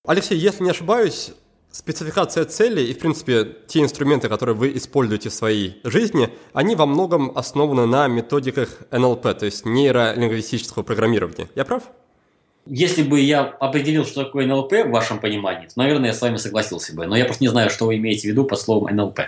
Алексей, 0.08 0.36
если 0.36 0.64
не 0.64 0.72
ошибаюсь, 0.72 1.32
спецификация 1.70 2.46
цели 2.46 2.82
и, 2.82 2.92
в 2.92 2.98
принципе, 2.98 3.56
те 3.68 3.82
инструменты, 3.82 4.30
которые 4.30 4.56
вы 4.56 4.76
используете 4.76 5.30
в 5.30 5.34
своей 5.36 5.80
жизни, 5.84 6.30
они 6.54 6.76
во 6.76 6.88
многом 6.88 7.38
основаны 7.38 7.86
на 7.86 8.08
методиках 8.08 8.80
НЛП, 8.90 9.38
то 9.38 9.46
есть 9.46 9.64
нейролингвистического 9.64 10.82
программирования. 10.82 11.48
Я 11.54 11.66
прав? 11.66 11.84
Если 12.66 13.04
бы 13.04 13.20
я 13.20 13.44
определил, 13.44 14.06
что 14.06 14.24
такое 14.24 14.48
НЛП 14.48 14.72
в 14.86 14.90
вашем 14.90 15.20
понимании, 15.20 15.68
то, 15.68 15.74
наверное, 15.76 16.08
я 16.08 16.14
с 16.16 16.22
вами 16.22 16.38
согласился 16.38 16.96
бы. 16.96 17.06
Но 17.06 17.16
я 17.16 17.26
просто 17.26 17.44
не 17.44 17.50
знаю, 17.50 17.70
что 17.70 17.86
вы 17.86 17.98
имеете 17.98 18.22
в 18.22 18.32
виду 18.32 18.46
под 18.46 18.60
словом 18.60 18.96
НЛП. 18.96 19.20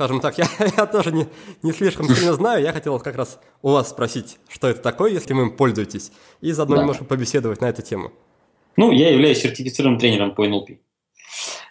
Скажем 0.00 0.22
так, 0.22 0.38
я, 0.38 0.48
я 0.78 0.86
тоже 0.86 1.12
не, 1.12 1.26
не 1.62 1.72
слишком 1.72 2.08
сильно 2.08 2.32
знаю. 2.32 2.62
Я 2.62 2.72
хотел 2.72 2.98
как 3.00 3.16
раз 3.16 3.38
у 3.60 3.72
вас 3.72 3.90
спросить, 3.90 4.38
что 4.48 4.66
это 4.66 4.80
такое, 4.80 5.10
если 5.12 5.34
вы 5.34 5.42
им 5.42 5.50
пользуетесь, 5.54 6.10
и 6.40 6.52
заодно 6.52 6.76
да. 6.76 6.80
немножко 6.80 7.04
побеседовать 7.04 7.60
на 7.60 7.68
эту 7.68 7.82
тему. 7.82 8.10
Ну, 8.78 8.92
я 8.92 9.10
являюсь 9.10 9.42
сертифицированным 9.42 10.00
тренером 10.00 10.34
по 10.34 10.48
НЛП. 10.48 10.70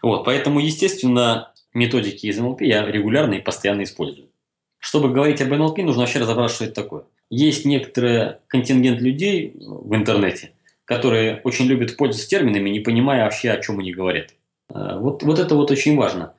Вот, 0.03 0.25
поэтому, 0.25 0.59
естественно, 0.59 1.53
методики 1.73 2.27
из 2.27 2.37
НЛП 2.37 2.61
я 2.61 2.85
регулярно 2.85 3.33
и 3.33 3.41
постоянно 3.41 3.81
использую. 3.81 4.29
Чтобы 4.77 5.09
говорить 5.09 5.41
об 5.41 5.51
НЛП, 5.51 5.79
нужно 5.79 6.01
вообще 6.01 6.19
разобраться, 6.19 6.57
что 6.57 6.65
это 6.65 6.83
такое. 6.83 7.05
Есть 7.31 7.65
некоторый 7.65 8.33
контингент 8.45 9.01
людей 9.01 9.55
в 9.57 9.95
интернете, 9.95 10.51
которые 10.85 11.41
очень 11.45 11.65
любят 11.65 11.97
пользоваться 11.97 12.29
терминами, 12.29 12.69
не 12.69 12.79
понимая 12.79 13.23
вообще, 13.23 13.49
о 13.49 13.59
чем 13.59 13.79
они 13.79 13.91
говорят. 13.91 14.35
Э, 14.71 14.99
вот, 14.99 15.23
вот 15.23 15.39
это 15.39 15.55
вот 15.55 15.71
очень 15.71 15.97
важно, 15.97 16.35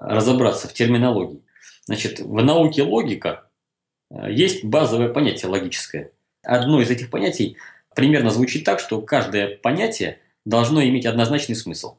разобраться 0.00 0.68
в 0.68 0.72
терминологии. 0.72 1.42
Значит, 1.86 2.20
в 2.20 2.42
науке 2.42 2.82
логика 2.82 3.48
э, 4.10 4.32
есть 4.32 4.64
базовое 4.64 5.08
понятие 5.08 5.50
логическое. 5.50 6.12
Одно 6.42 6.80
из 6.80 6.90
этих 6.90 7.10
понятий 7.10 7.56
примерно 7.94 8.30
звучит 8.30 8.64
так, 8.64 8.80
что 8.80 9.00
каждое 9.02 9.56
понятие 9.56 10.18
должно 10.44 10.82
иметь 10.84 11.06
однозначный 11.06 11.56
смысл. 11.56 11.96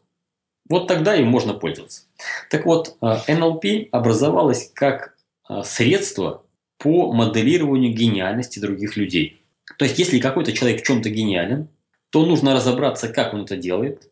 Вот 0.67 0.87
тогда 0.87 1.15
им 1.15 1.27
можно 1.27 1.53
пользоваться. 1.53 2.03
Так 2.49 2.65
вот, 2.65 2.97
NLP 3.01 3.63
э, 3.65 3.87
образовалось 3.91 4.71
как 4.73 5.15
э, 5.49 5.61
средство 5.63 6.43
по 6.77 7.13
моделированию 7.13 7.93
гениальности 7.93 8.59
других 8.59 8.97
людей. 8.97 9.41
То 9.77 9.85
есть, 9.85 9.99
если 9.99 10.19
какой-то 10.19 10.53
человек 10.53 10.81
в 10.81 10.85
чем-то 10.85 11.09
гениален, 11.09 11.69
то 12.09 12.25
нужно 12.25 12.53
разобраться, 12.53 13.09
как 13.09 13.33
он 13.33 13.43
это 13.43 13.57
делает, 13.57 14.09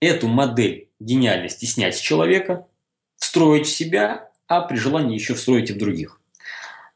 эту 0.00 0.28
модель 0.28 0.88
гениальности 1.00 1.64
снять 1.64 1.96
с 1.96 2.00
человека, 2.00 2.66
встроить 3.36 3.66
в 3.66 3.70
себя, 3.70 4.30
а 4.48 4.62
при 4.62 4.76
желании 4.76 5.14
еще 5.14 5.34
встроить 5.34 5.68
и 5.68 5.74
в 5.74 5.78
других. 5.78 6.18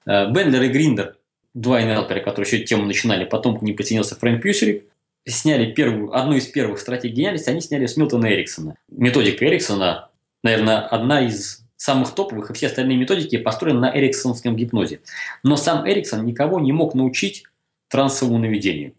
Э, 0.07 0.31
Бендлер 0.31 0.63
и 0.63 0.69
Гриндер 0.69 1.17
два 1.53 1.81
НЛПера, 1.81 2.21
которые 2.21 2.51
еще 2.51 2.65
тему 2.65 2.87
начинали, 2.87 3.27
потом 3.27 3.59
к 3.59 3.63
ним 3.63 3.77
присоединился 3.77 4.15
Фрэнк 4.15 4.43
Пьюсерик, 4.43 4.85
сняли 5.27 5.71
первую, 5.73 6.17
одну 6.17 6.37
из 6.37 6.47
первых 6.47 6.79
стратегий 6.79 7.17
гениальности, 7.17 7.51
они 7.51 7.61
сняли 7.61 7.85
с 7.85 7.99
Милтона 7.99 8.33
Эриксона. 8.33 8.77
Методика 8.89 9.45
Эриксона, 9.45 10.09
наверное, 10.43 10.79
одна 10.81 11.27
из 11.27 11.63
самых 11.77 12.15
топовых, 12.15 12.51
и 12.51 12.55
все 12.55 12.69
остальные 12.69 12.97
методики 12.97 13.37
построены 13.37 13.81
на 13.81 13.95
эриксонском 13.95 14.57
гипнозе. 14.57 15.01
Но 15.43 15.57
сам 15.57 15.87
Эриксон 15.87 16.25
никого 16.25 16.59
не 16.59 16.73
мог 16.73 16.95
научить 16.95 17.45
трансовому 17.89 18.39
наведению. 18.39 18.95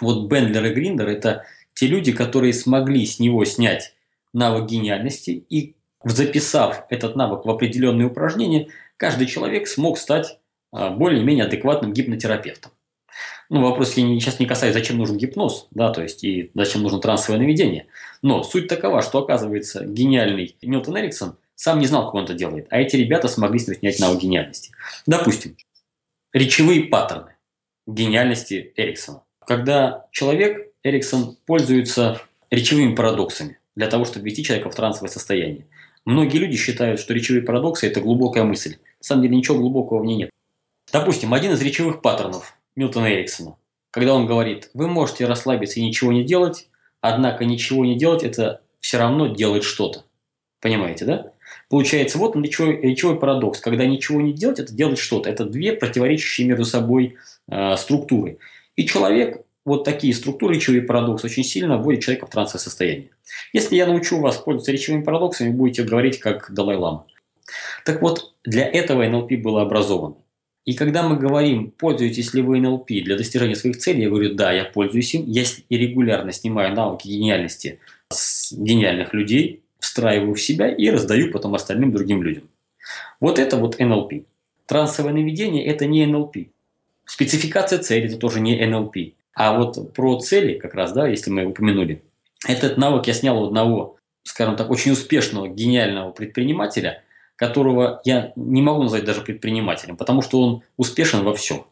Вот 0.00 0.26
Бендлер 0.28 0.64
и 0.64 0.72
Гриндер– 0.72 1.08
это 1.10 1.44
те 1.74 1.86
люди, 1.86 2.12
которые 2.12 2.54
смогли 2.54 3.04
с 3.04 3.18
него 3.18 3.44
снять 3.44 3.92
навык 4.32 4.70
гениальности, 4.70 5.44
и 5.50 5.75
записав 6.10 6.84
этот 6.88 7.16
навык 7.16 7.44
в 7.44 7.50
определенные 7.50 8.06
упражнения, 8.06 8.68
каждый 8.96 9.26
человек 9.26 9.66
смог 9.66 9.98
стать 9.98 10.38
а, 10.72 10.90
более-менее 10.90 11.44
адекватным 11.44 11.92
гипнотерапевтом. 11.92 12.72
Ну, 13.48 13.62
вопрос 13.62 13.94
сейчас 13.94 14.40
не 14.40 14.46
касаюсь, 14.46 14.74
зачем 14.74 14.98
нужен 14.98 15.16
гипноз, 15.16 15.68
да, 15.70 15.92
то 15.92 16.02
есть 16.02 16.24
и 16.24 16.50
зачем 16.54 16.82
нужно 16.82 17.00
трансовое 17.00 17.40
наведение. 17.40 17.86
Но 18.22 18.42
суть 18.42 18.68
такова, 18.68 19.02
что 19.02 19.18
оказывается 19.18 19.84
гениальный 19.84 20.56
Милтон 20.62 20.98
Эриксон 20.98 21.36
сам 21.54 21.78
не 21.78 21.86
знал, 21.86 22.06
как 22.06 22.14
он 22.14 22.24
это 22.24 22.34
делает, 22.34 22.66
а 22.70 22.80
эти 22.80 22.96
ребята 22.96 23.28
смогли 23.28 23.58
с 23.58 23.68
него 23.68 23.78
снять 23.78 24.00
навык 24.00 24.20
гениальности. 24.20 24.72
Допустим, 25.06 25.56
речевые 26.32 26.84
паттерны 26.84 27.36
гениальности 27.86 28.72
Эриксона. 28.76 29.22
Когда 29.46 30.06
человек, 30.10 30.72
Эриксон, 30.82 31.36
пользуется 31.46 32.20
речевыми 32.50 32.94
парадоксами 32.94 33.58
для 33.76 33.86
того, 33.86 34.04
чтобы 34.04 34.26
ввести 34.26 34.42
человека 34.42 34.70
в 34.70 34.74
трансовое 34.74 35.10
состояние. 35.10 35.66
Многие 36.06 36.38
люди 36.38 36.56
считают, 36.56 37.00
что 37.00 37.12
речевые 37.12 37.42
парадоксы– 37.42 37.86
это 37.88 38.00
глубокая 38.00 38.44
мысль. 38.44 38.76
На 39.00 39.04
самом 39.04 39.22
деле 39.22 39.36
ничего 39.36 39.58
глубокого 39.58 40.00
в 40.00 40.04
ней 40.04 40.16
нет. 40.16 40.30
Допустим, 40.92 41.34
один 41.34 41.52
из 41.52 41.60
речевых 41.60 42.00
паттернов 42.00 42.56
Милтона 42.76 43.12
Эриксона, 43.12 43.56
когда 43.90 44.14
он 44.14 44.26
говорит, 44.26 44.70
вы 44.72 44.86
можете 44.86 45.26
расслабиться 45.26 45.80
и 45.80 45.84
ничего 45.84 46.12
не 46.12 46.22
делать, 46.22 46.68
однако 47.00 47.44
ничего 47.44 47.84
не 47.84 47.96
делать– 47.96 48.22
это 48.24 48.62
все 48.78 48.98
равно 48.98 49.26
делать 49.26 49.64
что-то. 49.64 50.04
Понимаете, 50.60 51.04
да? 51.04 51.32
Получается, 51.68 52.18
вот 52.18 52.36
речевой, 52.36 52.80
речевой 52.80 53.18
парадокс. 53.18 53.60
Когда 53.60 53.84
ничего 53.84 54.20
не 54.20 54.32
делать, 54.32 54.60
это 54.60 54.72
делать 54.72 54.98
что-то. 54.98 55.28
Это 55.28 55.44
две 55.44 55.72
противоречащие 55.72 56.46
между 56.46 56.64
собой 56.64 57.16
э, 57.48 57.76
структуры. 57.76 58.38
И 58.76 58.86
человек, 58.86 59.44
вот 59.66 59.84
такие 59.84 60.14
структуры 60.14 60.54
речевые 60.54 60.82
парадоксы 60.82 61.26
очень 61.26 61.44
сильно 61.44 61.76
вводят 61.76 62.02
человека 62.02 62.26
в 62.26 62.30
трансовое 62.30 62.62
состояние. 62.62 63.10
Если 63.52 63.76
я 63.76 63.86
научу 63.86 64.18
вас 64.20 64.36
пользоваться 64.36 64.72
речевыми 64.72 65.02
парадоксами, 65.02 65.50
будете 65.50 65.82
говорить 65.82 66.20
как 66.20 66.52
Далай-Лама. 66.54 67.06
Так 67.84 68.00
вот, 68.00 68.34
для 68.44 68.64
этого 68.64 69.06
НЛП 69.06 69.32
было 69.34 69.62
образовано. 69.62 70.16
И 70.64 70.74
когда 70.74 71.08
мы 71.08 71.16
говорим, 71.16 71.70
пользуетесь 71.70 72.32
ли 72.32 72.42
вы 72.42 72.60
НЛП 72.60 72.88
для 72.88 73.16
достижения 73.16 73.54
своих 73.54 73.76
целей, 73.76 74.02
я 74.02 74.08
говорю, 74.08 74.34
да, 74.34 74.52
я 74.52 74.64
пользуюсь 74.64 75.14
им. 75.14 75.24
Я 75.26 75.44
регулярно 75.68 76.32
снимаю 76.32 76.74
навыки 76.74 77.08
гениальности 77.08 77.78
с 78.10 78.52
гениальных 78.52 79.14
людей, 79.14 79.62
встраиваю 79.78 80.34
в 80.34 80.40
себя 80.40 80.68
и 80.68 80.88
раздаю 80.90 81.30
потом 81.30 81.54
остальным 81.54 81.92
другим 81.92 82.22
людям. 82.22 82.48
Вот 83.20 83.38
это 83.38 83.56
вот 83.56 83.78
НЛП. 83.78 84.24
Трансовое 84.66 85.12
наведение– 85.12 85.64
это 85.66 85.86
не 85.86 86.04
НЛП. 86.06 86.36
Спецификация 87.04 87.78
цели– 87.78 88.06
это 88.08 88.16
тоже 88.16 88.40
не 88.40 88.64
НЛП. 88.64 88.96
А 89.36 89.56
вот 89.56 89.94
про 89.94 90.18
цели, 90.18 90.58
как 90.58 90.74
раз, 90.74 90.92
да, 90.92 91.06
если 91.06 91.30
мы 91.30 91.44
упомянули, 91.44 92.02
этот 92.48 92.76
навык 92.76 93.06
я 93.06 93.14
снял 93.14 93.40
у 93.40 93.46
одного, 93.46 93.98
скажем 94.24 94.56
так, 94.56 94.70
очень 94.70 94.90
успешного, 94.90 95.46
гениального 95.46 96.10
предпринимателя– 96.10 97.04
которого 97.36 98.00
я 98.04 98.32
не 98.34 98.62
могу 98.62 98.82
назвать 98.82 99.04
даже 99.04 99.20
предпринимателем, 99.20 99.96
потому 99.96 100.22
что 100.22 100.40
он 100.40 100.62
успешен 100.76 101.22
во 101.22 101.34
всем. 101.34 101.66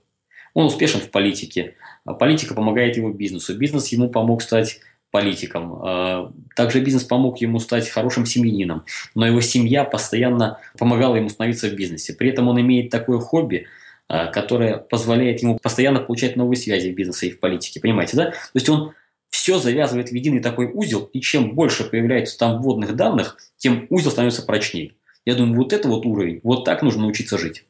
Он 0.53 0.67
успешен 0.67 1.01
в 1.01 1.11
политике. 1.11 1.75
Политика 2.05 2.55
помогает 2.55 2.97
его 2.97 3.11
бизнесу. 3.11 3.57
Бизнес 3.59 3.89
ему 3.89 4.09
помог 4.09 4.43
стать 4.43 4.79
политиком. 5.11 5.79
А, 5.83 6.33
также 6.55 6.81
бизнес 6.81 7.05
помог 7.05 7.41
ему 7.41 7.59
стать 7.59 7.89
хорошим 7.89 8.27
семьянином. 8.27 8.85
Но 9.15 9.27
его 9.27 9.41
семья 9.41 9.85
постоянно 9.85 10.61
помогала 10.79 11.17
ему 11.17 11.29
становиться 11.29 11.69
в 11.69 11.75
бизнесе. 11.75 12.13
При 12.13 12.29
этом 12.29 12.47
он 12.49 12.61
имеет 12.61 12.91
такое 12.91 13.19
хобби, 13.19 13.67
а, 14.07 14.27
которое 14.27 14.77
позволяет 14.77 15.43
ему 15.43 15.59
постоянно 15.59 16.01
получать 16.01 16.37
новые 16.37 16.59
связи 16.59 16.91
в 16.91 16.95
бизнесе 16.95 17.29
и 17.29 17.31
в 17.31 17.41
политике. 17.41 17.81
Понимаете, 17.81 18.17
да? 18.17 18.31
То 18.31 18.37
есть 18.55 18.69
он 18.69 18.93
все 19.31 19.59
завязывает 19.59 20.11
в 20.11 20.15
единый 20.15 20.41
такой 20.41 20.71
узел, 20.73 21.11
и 21.13 21.21
чем 21.21 21.55
больше 21.55 21.85
появляется 21.85 22.39
там 22.39 22.63
вводных 22.63 22.95
данных, 22.97 23.39
тем 23.57 23.87
узел 23.91 24.11
становится 24.11 24.43
прочнее. 24.43 24.93
Я 25.25 25.35
думаю, 25.35 25.57
вот 25.57 25.73
это 25.73 25.89
вот 25.89 26.05
уровень, 26.07 26.41
вот 26.43 26.65
так 26.65 26.83
нужно 26.83 27.03
научиться 27.03 27.39
жить. 27.39 27.65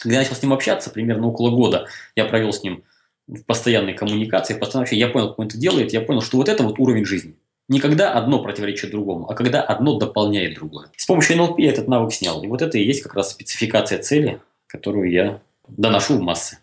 Когда 0.00 0.16
я 0.16 0.22
начал 0.22 0.34
с 0.34 0.42
ним 0.42 0.52
общаться, 0.52 0.90
примерно 0.90 1.28
около 1.28 1.50
года, 1.50 1.86
я 2.16 2.24
провел 2.24 2.52
с 2.52 2.62
ним 2.62 2.82
в 3.26 3.42
постоянной 3.44 3.94
коммуникации, 3.94 4.54
постоянно 4.54 4.88
я 4.90 5.08
понял, 5.08 5.28
как 5.28 5.38
он 5.38 5.46
это 5.46 5.58
делает, 5.58 5.92
я 5.92 6.00
понял, 6.00 6.20
что 6.20 6.36
вот 6.36 6.48
это 6.48 6.62
вот 6.62 6.78
уровень 6.78 7.04
жизни. 7.04 7.36
Не 7.68 7.80
когда 7.80 8.12
одно 8.12 8.42
противоречит 8.42 8.90
другому, 8.90 9.30
а 9.30 9.34
когда 9.34 9.62
одно 9.62 9.98
дополняет 9.98 10.54
другое. 10.54 10.88
С 10.96 11.06
помощью 11.06 11.36
NLP 11.36 11.54
я 11.58 11.70
этот 11.70 11.88
навык 11.88 12.12
снял. 12.12 12.42
И 12.42 12.46
вот 12.46 12.60
это 12.60 12.76
и 12.76 12.84
есть 12.84 13.02
как 13.02 13.14
раз 13.14 13.30
спецификация 13.30 13.98
цели, 14.02 14.40
которую 14.66 15.10
я 15.10 15.40
доношу 15.68 16.18
в 16.18 16.20
массы. 16.20 16.58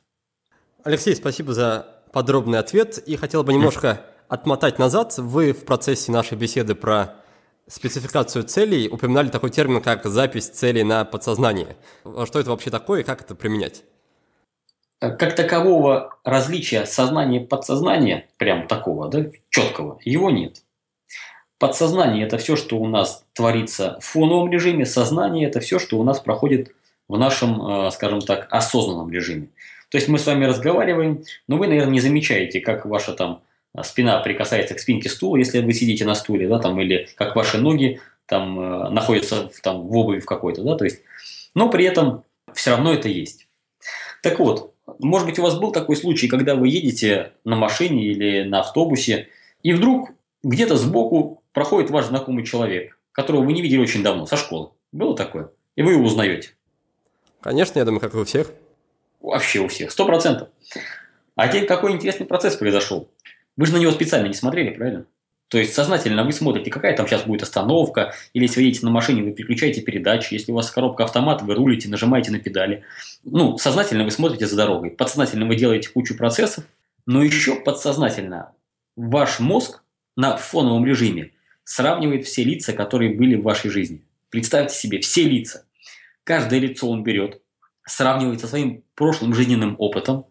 Алексей, 0.83 1.15
спасибо 1.15 1.53
за 1.53 2.01
подробный 2.11 2.59
ответ. 2.59 2.97
И 2.97 3.15
хотел 3.15 3.43
бы 3.43 3.53
немножко 3.53 4.01
отмотать 4.27 4.79
назад. 4.79 5.17
Вы 5.17 5.53
в 5.53 5.65
процессе 5.65 6.11
нашей 6.11 6.37
беседы 6.37 6.75
про 6.75 7.15
спецификацию 7.67 8.43
целей 8.43 8.89
упоминали 8.89 9.29
такой 9.29 9.49
термин, 9.49 9.81
как 9.81 10.05
запись 10.05 10.49
целей 10.49 10.83
на 10.83 11.05
подсознание. 11.05 11.77
Что 12.25 12.39
это 12.39 12.49
вообще 12.49 12.69
такое 12.69 13.01
и 13.01 13.03
как 13.03 13.21
это 13.21 13.35
применять? 13.35 13.83
Как 14.99 15.35
такового 15.35 16.19
различия 16.23 16.85
сознания 16.85 17.43
и 17.43 17.47
подсознания, 17.47 18.29
прям 18.37 18.67
такого, 18.67 19.07
да, 19.09 19.25
четкого, 19.49 19.99
его 20.03 20.29
нет. 20.29 20.63
Подсознание– 21.57 22.25
это 22.27 22.37
все, 22.37 22.55
что 22.55 22.77
у 22.77 22.87
нас 22.87 23.25
творится 23.33 23.97
в 23.99 24.05
фоновом 24.05 24.51
режиме, 24.51 24.85
сознание– 24.85 25.47
это 25.49 25.59
все, 25.59 25.79
что 25.79 25.97
у 25.99 26.03
нас 26.03 26.19
проходит 26.19 26.75
в 27.11 27.19
нашем, 27.19 27.61
э, 27.61 27.91
скажем 27.91 28.21
так, 28.21 28.47
осознанном 28.49 29.11
режиме. 29.11 29.49
То 29.89 29.97
есть 29.97 30.07
мы 30.07 30.17
с 30.17 30.25
вами 30.25 30.45
разговариваем, 30.45 31.23
но 31.47 31.57
вы, 31.57 31.67
наверное, 31.67 31.91
не 31.91 31.99
замечаете, 31.99 32.61
как 32.61 32.85
ваша 32.85 33.13
там 33.13 33.41
спина 33.83 34.19
прикасается 34.19 34.73
к 34.75 34.79
спинке 34.79 35.09
стула, 35.09 35.37
если 35.37 35.59
вы 35.61 35.73
сидите 35.73 36.05
на 36.05 36.15
стуле, 36.15 36.47
да, 36.47 36.59
там, 36.59 36.79
или 36.79 37.09
как 37.15 37.35
ваши 37.35 37.57
ноги 37.57 37.99
там 38.25 38.59
э, 38.59 38.89
находятся 38.89 39.49
в, 39.49 39.59
там, 39.61 39.87
в 39.87 39.97
обуви 39.97 40.19
в 40.21 40.25
какой-то, 40.25 40.63
да, 40.63 40.75
то 40.75 40.85
есть, 40.85 41.01
но 41.53 41.69
при 41.69 41.85
этом 41.85 42.23
все 42.53 42.71
равно 42.71 42.93
это 42.93 43.09
есть. 43.09 43.47
Так 44.23 44.39
вот, 44.39 44.73
может 44.99 45.27
быть, 45.27 45.39
у 45.39 45.43
вас 45.43 45.59
был 45.59 45.71
такой 45.71 45.97
случай, 45.97 46.27
когда 46.27 46.55
вы 46.55 46.69
едете 46.69 47.33
на 47.43 47.55
машине 47.55 48.05
или 48.05 48.43
на 48.43 48.61
автобусе, 48.61 49.27
и 49.63 49.73
вдруг 49.73 50.11
где-то 50.43 50.77
сбоку 50.77 51.43
проходит 51.51 51.89
ваш 51.89 52.05
знакомый 52.05 52.45
человек, 52.45 52.97
которого 53.11 53.43
вы 53.43 53.53
не 53.53 53.61
видели 53.61 53.79
очень 53.79 54.03
давно, 54.03 54.25
со 54.25 54.37
школы. 54.37 54.69
Было 54.91 55.15
такое? 55.15 55.49
И 55.75 55.81
вы 55.81 55.93
его 55.93 56.03
узнаете. 56.03 56.51
Конечно, 57.41 57.79
я 57.79 57.85
думаю, 57.85 57.99
как 57.99 58.13
и 58.13 58.17
у 58.17 58.23
всех. 58.23 58.51
Вообще 59.19 59.59
у 59.59 59.67
всех, 59.67 59.91
сто 59.91 60.05
процентов. 60.05 60.49
А 61.35 61.47
теперь 61.47 61.65
какой 61.65 61.91
интересный 61.91 62.25
процесс 62.25 62.55
произошел. 62.55 63.09
Вы 63.57 63.65
же 63.65 63.73
на 63.73 63.77
него 63.77 63.91
специально 63.91 64.27
не 64.27 64.33
смотрели, 64.33 64.71
правильно? 64.71 65.05
То 65.47 65.57
есть 65.57 65.73
сознательно 65.73 66.23
вы 66.23 66.31
смотрите, 66.31 66.71
какая 66.71 66.95
там 66.95 67.07
сейчас 67.07 67.23
будет 67.23 67.43
остановка, 67.43 68.13
или 68.33 68.43
если 68.43 68.61
вы 68.61 68.67
едете 68.67 68.85
на 68.85 68.91
машине, 68.91 69.21
вы 69.21 69.31
переключаете 69.31 69.81
передачи, 69.81 70.33
если 70.33 70.53
у 70.53 70.55
вас 70.55 70.71
коробка 70.71 71.03
автомат, 71.03 71.41
вы 71.41 71.55
рулите, 71.55 71.89
нажимаете 71.89 72.31
на 72.31 72.39
педали. 72.39 72.83
Ну, 73.25 73.57
сознательно 73.57 74.05
вы 74.05 74.11
смотрите 74.11 74.47
за 74.47 74.55
дорогой, 74.55 74.91
подсознательно 74.91 75.45
вы 75.45 75.55
делаете 75.55 75.89
кучу 75.89 76.15
процессов, 76.15 76.63
но 77.05 77.21
еще 77.21 77.55
подсознательно 77.55 78.53
ваш 78.95 79.41
мозг 79.41 79.83
на 80.15 80.37
фоновом 80.37 80.85
режиме 80.85 81.31
сравнивает 81.65 82.25
все 82.25 82.45
лица, 82.45 82.71
которые 82.71 83.13
были 83.13 83.35
в 83.35 83.43
вашей 83.43 83.71
жизни. 83.71 84.01
Представьте 84.29 84.73
себе, 84.73 84.99
все 84.99 85.23
лица. 85.23 85.65
Каждое 86.23 86.59
лицо 86.59 86.89
он 86.89 87.03
берет, 87.03 87.41
сравнивает 87.85 88.39
со 88.41 88.47
своим 88.47 88.83
прошлым 88.95 89.33
жизненным 89.33 89.75
опытом, 89.79 90.25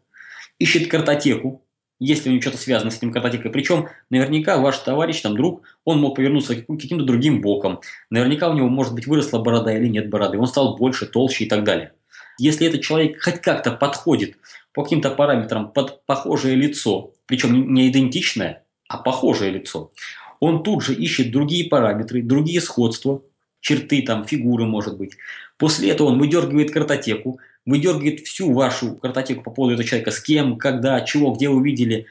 ищет 0.59 0.89
картотеку, 0.89 1.65
если 1.99 2.29
у 2.29 2.33
него 2.33 2.43
что-то 2.43 2.57
связано 2.57 2.91
с 2.91 2.97
этим 2.97 3.13
картотекой. 3.13 3.51
Причем 3.51 3.89
наверняка 4.09 4.57
ваш 4.59 4.79
товарищ, 4.79 5.21
там, 5.21 5.37
друг, 5.37 5.63
он 5.85 6.01
мог 6.01 6.17
повернуться 6.17 6.57
каким-то 6.57 7.05
другим 7.05 7.41
боком. 7.41 7.81
Наверняка 8.09 8.49
у 8.49 8.55
него, 8.55 8.69
может 8.69 8.95
быть, 8.95 9.07
выросла 9.07 9.41
борода 9.41 9.77
или 9.77 9.87
нет 9.87 10.09
бороды. 10.09 10.39
Он 10.39 10.47
стал 10.47 10.77
больше, 10.77 11.07
толще 11.07 11.45
и 11.45 11.49
так 11.49 11.65
далее. 11.65 11.93
Если 12.39 12.67
этот 12.67 12.81
человек 12.81 13.23
хоть 13.23 13.43
как-то 13.43 13.73
подходит 13.73 14.37
по 14.73 14.83
каким-то 14.83 15.11
параметрам 15.11 15.71
под 15.71 16.05
похожее 16.07 16.55
лицо, 16.55 17.13
причем 17.27 17.75
не 17.75 17.89
идентичное, 17.89 18.65
а 18.89 18.97
похожее 18.97 19.51
лицо, 19.51 19.91
он 20.39 20.63
тут 20.63 20.83
же 20.83 20.95
ищет 20.95 21.31
другие 21.33 21.69
параметры, 21.69 22.23
другие 22.23 22.63
сходства, 22.63 23.23
черты, 23.61 24.01
там, 24.03 24.25
фигуры, 24.25 24.65
может 24.65 24.97
быть. 24.97 25.19
После 25.61 25.91
этого 25.91 26.09
он 26.09 26.19
выдергивает 26.19 26.71
картотеку, 26.71 27.39
выдергивает 27.67 28.21
всю 28.21 28.51
вашу 28.55 28.97
картотеку 28.97 29.43
по 29.43 29.51
поводу 29.51 29.75
этого 29.75 29.87
человека, 29.87 30.11
с 30.11 30.19
кем, 30.19 30.57
когда, 30.57 31.03
чего, 31.03 31.35
где 31.35 31.51
вы 31.51 31.63
видели, 31.63 32.07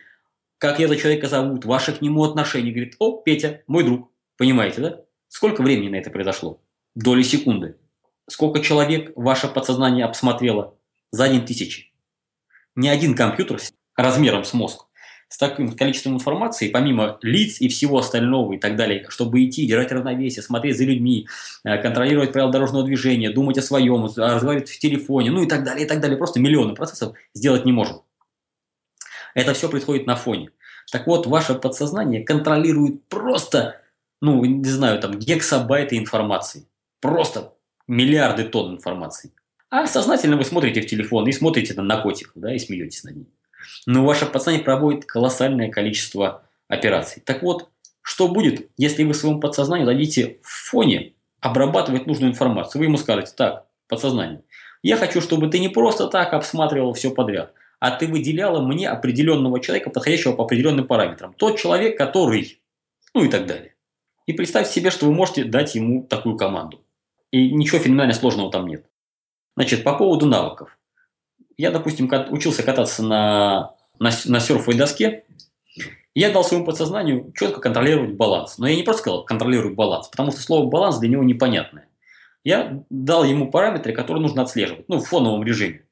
как 0.60 0.80
этого 0.80 0.95
человека 0.95 1.28
зовут, 1.28 1.66
ваши 1.66 1.91
к 1.91 2.00
нему 2.00 2.24
отношения. 2.24 2.70
Говорит, 2.70 2.95
о, 3.00 3.20
Петя, 3.20 3.64
мой 3.66 3.84
друг. 3.84 4.12
Понимаете, 4.38 4.82
да? 4.82 5.02
Сколько 5.30 5.64
времени 5.64 5.89
на 5.89 5.95
это 5.95 6.12
произошло? 6.12 6.62
Доли 6.93 7.24
секунды. 7.24 7.76
Сколько 8.30 8.60
человек 8.60 9.14
ваше 9.16 9.47
подсознание 9.47 10.06
обсмотрело? 10.06 10.76
За 11.10 11.24
один 11.24 11.43
тысячи. 11.43 11.91
Ни 12.76 12.88
один 12.88 13.16
компьютер 13.16 13.60
размером 13.95 14.43
с 14.43 14.54
мозг 14.54 14.86
с 15.30 15.38
таким 15.38 15.72
количеством 15.76 16.16
информации, 16.16 16.70
помимо 16.70 17.20
лиц 17.22 17.62
и 17.62 17.68
всего 17.70 18.00
остального 18.00 18.54
и 18.54 18.58
так 18.58 18.76
далее, 18.76 19.06
чтобы 19.10 19.46
идти, 19.46 19.68
держать 19.68 19.92
равновесие, 19.92 20.42
смотреть 20.42 20.78
за 20.78 20.86
людьми, 20.86 21.28
э, 21.64 21.78
контролировать 21.82 22.34
правила 22.34 22.52
дорожного 22.52 22.84
движения, 22.84 23.30
думать 23.30 23.58
о 23.60 23.62
своем, 23.62 24.04
разговаривать 24.06 24.70
в 24.70 24.80
телефоне, 24.80 25.30
ну 25.30 25.44
и 25.44 25.48
так 25.48 25.64
далее, 25.64 25.86
и 25.86 25.88
так 25.88 26.02
далее. 26.02 26.18
Просто 26.18 26.40
миллионы 26.40 26.74
процессов 26.74 27.16
сделать 27.36 27.64
не 27.66 27.72
может. 27.72 28.02
Это 29.36 29.54
все 29.54 29.70
происходит 29.70 30.08
на 30.08 30.16
фоне. 30.16 30.50
Так 30.92 31.06
вот, 31.06 31.28
ваше 31.28 31.54
подсознание 31.54 32.24
контролирует 32.24 33.08
просто, 33.08 33.80
ну, 34.22 34.44
не 34.44 34.70
знаю, 34.70 35.00
там, 35.00 35.20
гексабайты 35.20 35.98
информации. 35.98 36.68
Просто 37.00 37.54
миллиарды 37.88 38.46
тонн 38.46 38.76
информации. 38.76 39.32
А 39.70 39.86
сознательно 39.86 40.38
вы 40.38 40.44
смотрите 40.44 40.82
в 40.82 40.88
телефон 40.88 41.28
и 41.28 41.32
смотрите 41.32 41.80
на 41.80 42.02
котиков, 42.02 42.34
да, 42.36 42.52
и 42.54 42.58
смеетесь 42.58 43.04
над 43.04 43.16
ним. 43.18 43.28
Но 43.86 44.05
ваше 44.05 44.26
подсознание 44.26 44.64
проводит 44.64 45.05
колоссальное 45.05 45.70
количество 45.70 46.43
операций. 46.68 47.22
Так 47.26 47.43
вот, 47.43 47.70
что 48.01 48.28
будет, 48.28 48.70
если 48.78 49.03
вы 49.03 49.14
своему 49.14 49.39
подсознанию 49.39 49.86
дадите 49.86 50.39
в 50.41 50.70
фоне 50.70 51.14
обрабатывать 51.41 52.07
нужную 52.07 52.32
информацию? 52.32 52.80
Вы 52.80 52.86
ему 52.86 52.97
скажете, 52.97 53.34
так, 53.36 53.66
подсознание, 53.88 54.43
я 54.82 54.97
хочу, 54.97 55.22
чтобы 55.22 55.49
ты 55.49 55.60
не 55.60 55.70
просто 55.70 56.07
так 56.07 56.34
обсматривал 56.34 56.93
все 56.93 57.12
подряд, 57.12 57.53
а 57.80 57.91
ты 57.91 58.07
выделяла 58.07 58.62
мне 58.62 58.89
определенного 58.89 59.60
человека, 59.60 59.89
подходящего 59.89 60.34
по 60.34 60.43
определенным 60.43 60.88
параметрам. 60.88 61.34
Тот 61.34 61.57
человек, 61.57 61.97
который... 61.97 62.62
Ну 63.14 63.24
и 63.24 63.30
так 63.30 63.45
далее. 63.45 63.76
И 64.28 64.34
представьте 64.34 64.74
себе, 64.74 64.91
что 64.91 65.05
вы 65.05 65.14
можете 65.14 65.43
дать 65.43 65.76
ему 65.76 66.03
такую 66.03 66.38
команду. 66.38 66.86
И 67.32 67.51
ничего 67.51 67.80
феноменально 67.80 68.14
сложного 68.14 68.51
там 68.51 68.68
нет. 68.68 68.86
Значит, 69.55 69.84
по 69.84 69.93
поводу 69.93 70.26
навыков 70.26 70.78
я, 71.60 71.72
допустим, 71.72 72.10
учился 72.30 72.64
кататься 72.64 73.03
на, 73.03 73.76
на, 73.99 74.12
на 74.26 74.39
серфовой 74.39 74.78
доске, 74.78 75.26
я 76.16 76.32
дал 76.32 76.45
своему 76.45 76.66
подсознанию 76.66 77.34
четко 77.36 77.60
контролировать 77.60 78.14
баланс. 78.14 78.57
Но 78.57 78.68
я 78.68 78.78
не 78.78 78.84
просто 78.84 79.01
сказал 79.01 79.26
контролировать 79.26 79.76
баланс, 79.76 80.07
потому 80.07 80.32
что 80.32 80.39
слово 80.39 80.70
баланс 80.70 80.99
для 80.99 81.10
него 81.10 81.22
непонятное. 81.22 81.89
Я 82.45 82.82
дал 82.89 83.26
ему 83.26 83.51
параметры, 83.51 83.91
которые 83.91 84.22
нужно 84.22 84.43
отслеживать, 84.43 84.88
ну, 84.88 84.99
в 84.99 85.05
фоновом 85.05 85.43
режиме. 85.43 85.86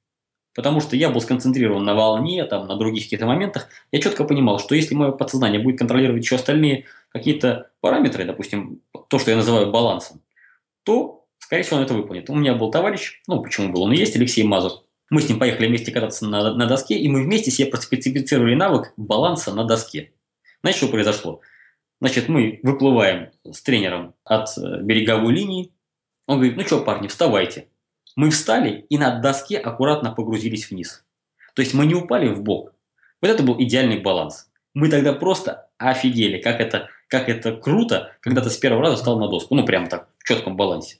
Потому 0.55 0.79
что 0.79 0.95
я 0.95 1.09
был 1.09 1.19
сконцентрирован 1.19 1.83
на 1.83 1.95
волне, 1.95 2.45
там, 2.45 2.65
на 2.65 2.77
других 2.77 3.03
каких-то 3.03 3.25
моментах. 3.25 3.67
Я 3.91 3.99
четко 3.99 4.23
понимал, 4.23 4.59
что 4.59 4.73
если 4.73 4.95
мое 4.95 5.11
подсознание 5.11 5.61
будет 5.61 5.79
контролировать 5.79 6.23
еще 6.23 6.35
остальные 6.35 6.85
какие-то 7.09 7.71
параметры, 7.81 8.23
допустим, 8.23 8.79
то, 9.09 9.19
что 9.19 9.31
я 9.31 9.37
называю 9.37 9.69
балансом, 9.69 10.21
то, 10.83 11.25
скорее 11.39 11.63
всего, 11.63 11.77
он 11.77 11.83
это 11.83 11.93
выполнит. 11.93 12.29
У 12.29 12.35
меня 12.35 12.55
был 12.55 12.71
товарищ, 12.71 13.21
ну, 13.27 13.41
почему 13.43 13.73
был, 13.73 13.83
он 13.83 13.91
и 13.91 13.97
есть, 13.97 14.15
Алексей 14.15 14.43
Мазур. 14.43 14.86
Мы 15.09 15.21
с 15.21 15.29
ним 15.29 15.39
поехали 15.39 15.67
вместе 15.67 15.91
кататься 15.91 16.27
на, 16.27 16.53
на 16.53 16.65
доске, 16.65 16.97
и 16.97 17.07
мы 17.07 17.23
вместе 17.23 17.49
себе 17.49 17.69
проспецифицировали 17.69 18.55
навык 18.55 18.93
баланса 18.97 19.53
на 19.53 19.63
доске. 19.63 20.11
Знаете, 20.61 20.79
что 20.79 20.89
произошло? 20.89 21.41
Значит, 21.99 22.27
мы 22.27 22.59
выплываем 22.61 23.31
с 23.43 23.61
тренером 23.61 24.13
от 24.23 24.49
э, 24.57 24.81
береговой 24.81 25.33
линии. 25.33 25.71
Он 26.27 26.37
говорит, 26.37 26.57
ну 26.57 26.63
что, 26.63 26.81
парни, 26.81 27.07
вставайте. 27.07 27.69
Мы 28.15 28.29
встали 28.31 28.85
и 28.89 28.97
на 28.97 29.19
доске 29.19 29.57
аккуратно 29.57 30.11
погрузились 30.11 30.69
вниз. 30.69 31.05
То 31.55 31.61
есть 31.61 31.73
мы 31.73 31.85
не 31.85 31.95
упали 31.95 32.27
в 32.27 32.43
бок. 32.43 32.73
Вот 33.21 33.31
это 33.31 33.43
был 33.43 33.55
идеальный 33.59 33.99
баланс. 33.99 34.49
Мы 34.73 34.89
тогда 34.89 35.13
просто 35.13 35.69
офигели, 35.77 36.39
как 36.39 36.59
это, 36.59 36.89
как 37.07 37.29
это 37.29 37.55
круто, 37.55 38.15
когда 38.21 38.41
ты 38.41 38.49
с 38.49 38.57
первого 38.57 38.83
раза 38.83 38.97
встал 38.97 39.17
на 39.17 39.27
доску. 39.27 39.55
Ну, 39.55 39.65
прямо 39.65 39.87
так, 39.87 40.09
в 40.19 40.27
четком 40.27 40.55
балансе. 40.55 40.97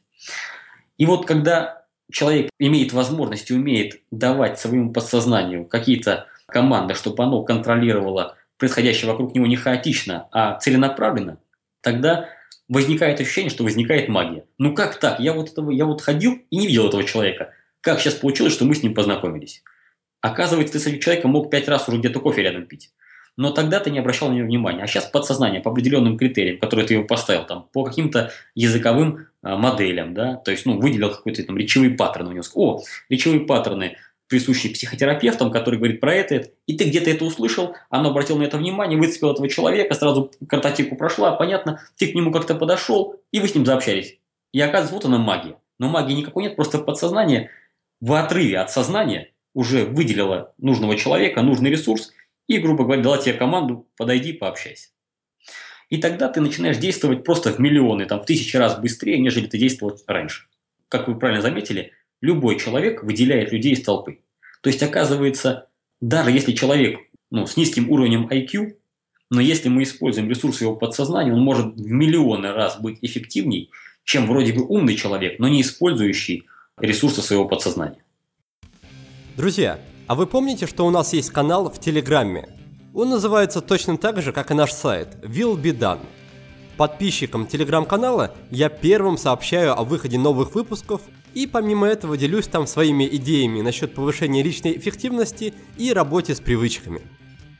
И 0.98 1.06
вот 1.06 1.28
когда 1.28 1.86
человек 2.12 2.50
имеет 2.60 2.94
возможность 2.94 3.52
и 3.52 3.54
умеет 3.54 4.02
давать 4.12 4.60
своему 4.60 4.92
подсознанию 4.92 5.66
какие-то 5.66 6.28
команды, 6.48 6.94
чтобы 6.94 7.24
оно 7.24 7.44
контролировало 7.44 8.36
происходящее 8.58 9.12
вокруг 9.12 9.36
него 9.36 9.46
не 9.46 9.56
хаотично, 9.56 10.28
а 10.32 10.58
целенаправленно, 10.60 11.38
тогда 11.82 12.30
возникает 12.70 13.20
ощущение, 13.20 13.50
что 13.50 13.64
возникает 13.64 14.10
магия. 14.10 14.46
Ну 14.58 14.74
как 14.74 15.00
так? 15.00 15.20
Я 15.20 15.34
вот, 15.34 15.52
этого, 15.52 15.72
я 15.72 15.86
вот 15.86 16.02
ходил 16.02 16.40
и 16.50 16.58
не 16.58 16.68
видел 16.68 16.88
этого 16.88 17.04
человека. 17.04 17.54
Как 17.82 18.00
сейчас 18.00 18.16
получилось, 18.16 18.54
что 18.54 18.66
мы 18.66 18.76
с 18.76 18.84
ним 18.84 18.94
познакомились? 18.94 19.64
Оказывается, 20.22 20.74
ты 20.74 20.80
с 20.80 20.88
этим 20.88 21.00
человеком 21.00 21.32
мог 21.32 21.50
пять 21.50 21.68
раз 21.68 21.88
уже 21.88 22.00
где-то 22.00 22.20
кофе 22.20 22.42
рядом 22.42 22.66
пить. 22.66 22.92
Но 23.38 23.52
тогда 23.52 23.80
ты 23.80 23.92
не 23.92 24.00
обращал 24.00 24.30
на 24.30 24.34
него 24.34 24.48
внимания. 24.48 24.84
А 24.84 24.88
сейчас 24.88 25.06
подсознание 25.06 25.62
по 25.62 25.70
определенным 25.70 26.18
критериям, 26.18 26.58
которые 26.58 26.88
ты 26.88 26.96
его 26.96 27.04
поставил, 27.06 27.46
там, 27.46 27.70
по 27.72 27.84
каким-то 27.84 28.32
языковым 28.56 29.28
моделям, 29.56 30.14
да, 30.14 30.36
то 30.36 30.52
есть, 30.52 30.66
ну, 30.66 30.80
выделил 30.80 31.12
какой-то 31.12 31.44
там 31.44 31.58
речевые 31.58 31.92
паттерны 31.92 32.30
у 32.30 32.34
него. 32.34 32.44
О, 32.56 32.84
речевые 33.10 33.42
паттерны, 33.42 33.98
присущие 34.28 34.74
психотерапевтам, 34.74 35.52
который 35.52 35.78
говорит 35.78 36.02
про 36.02 36.14
это, 36.14 36.50
и 36.66 36.78
ты 36.78 36.86
где-то 36.86 37.10
это 37.10 37.26
услышал, 37.26 37.76
оно 37.90 38.10
обратил 38.10 38.38
на 38.38 38.44
это 38.44 38.58
внимание, 38.58 39.00
выцепил 39.00 39.32
этого 39.32 39.48
человека, 39.50 39.96
сразу 39.96 40.32
картотеку 40.48 40.96
прошла, 40.96 41.32
понятно, 41.32 41.82
ты 41.96 42.08
к 42.08 42.16
нему 42.16 42.32
как-то 42.32 42.56
подошел, 42.56 43.16
и 43.32 43.40
вы 43.40 43.48
с 43.48 43.56
ним 43.56 43.66
заобщались. 43.66 44.20
И 44.54 44.60
оказывается, 44.60 44.96
вот 44.96 45.06
она 45.06 45.18
магия. 45.18 45.58
Но 45.80 45.90
магии 45.90 46.14
никакой 46.14 46.44
нет, 46.44 46.56
просто 46.56 46.80
подсознание 46.80 47.52
в 48.02 48.14
отрыве 48.14 48.60
от 48.60 48.72
сознания 48.72 49.32
уже 49.54 49.86
выделило 49.86 50.54
нужного 50.58 50.98
человека, 50.98 51.42
нужный 51.42 51.72
ресурс, 51.72 52.12
и, 52.48 52.58
грубо 52.60 52.84
говоря, 52.84 53.02
дала 53.02 53.18
тебе 53.18 53.34
команду, 53.34 53.88
подойди, 53.98 54.34
пообщайся. 54.34 54.90
И 55.90 55.98
тогда 55.98 56.28
ты 56.28 56.42
начинаешь 56.42 56.78
действовать 56.78 57.24
просто 57.24 57.52
в 57.52 57.60
миллионы, 57.60 58.06
там, 58.06 58.22
в 58.22 58.26
тысячи 58.26 58.58
раз 58.58 58.78
быстрее, 58.80 59.20
нежели 59.20 59.48
ты 59.48 59.58
действовал 59.58 59.98
раньше. 60.06 60.48
Как 60.90 61.08
вы 61.08 61.18
правильно 61.18 61.42
заметили, 61.42 61.94
любой 62.22 62.60
человек 62.60 63.04
выделяет 63.04 63.52
людей 63.52 63.74
из 63.74 63.84
толпы. 63.84 64.20
То 64.62 64.70
есть, 64.70 64.84
оказывается, 64.84 65.68
даже 66.02 66.32
если 66.32 66.52
человек 66.52 67.00
ну, 67.30 67.46
с 67.46 67.58
низким 67.58 67.90
уровнем 67.90 68.28
IQ, 68.28 68.76
Но 69.30 69.42
если 69.42 69.68
мы 69.68 69.84
используем 69.84 70.30
ресурсы 70.30 70.64
его 70.64 70.76
подсознания, 70.76 71.34
он 71.34 71.42
может 71.42 71.76
в 71.76 71.92
миллионы 71.92 72.54
раз 72.54 72.80
быть 72.80 73.00
эффективней, 73.02 73.72
чем 74.06 74.26
вроде 74.26 74.54
бы 74.54 74.66
умный 74.66 74.96
человек, 74.96 75.38
но 75.40 75.50
не 75.50 75.60
использующий 75.62 76.46
ресурсы 76.78 77.22
своего 77.22 77.46
подсознания. 77.46 78.02
Друзья, 79.36 79.80
а 80.08 80.16
вы 80.16 80.28
помните, 80.28 80.66
что 80.66 80.88
у 80.88 80.92
нас 80.92 81.12
есть 81.12 81.32
канал 81.32 81.70
в 81.70 81.78
Телеграме? 81.78 82.57
Он 82.98 83.12
называется 83.12 83.62
точно 83.62 83.96
так 83.96 84.24
же, 84.24 84.32
как 84.32 84.50
и 84.50 84.56
наш 84.56 84.72
сайт– 84.72 85.18
Will 85.22 85.56
Be 85.56 85.72
Done. 85.72 86.00
Подписчикам 86.78 87.46
телеграм-канала 87.46 88.34
я 88.50 88.70
первым 88.70 89.20
сообщаю 89.20 89.80
о 89.80 89.84
выходе 89.84 90.18
новых 90.18 90.56
выпусков 90.56 91.02
и 91.36 91.46
помимо 91.46 91.86
этого 91.86 92.18
делюсь 92.18 92.48
там 92.48 92.66
своими 92.66 93.08
идеями 93.08 93.62
насчет 93.62 93.94
повышения 93.94 94.42
личной 94.42 94.76
эффективности 94.80 95.54
и 95.78 95.94
работе 95.94 96.34
с 96.34 96.40
привычками. 96.40 97.04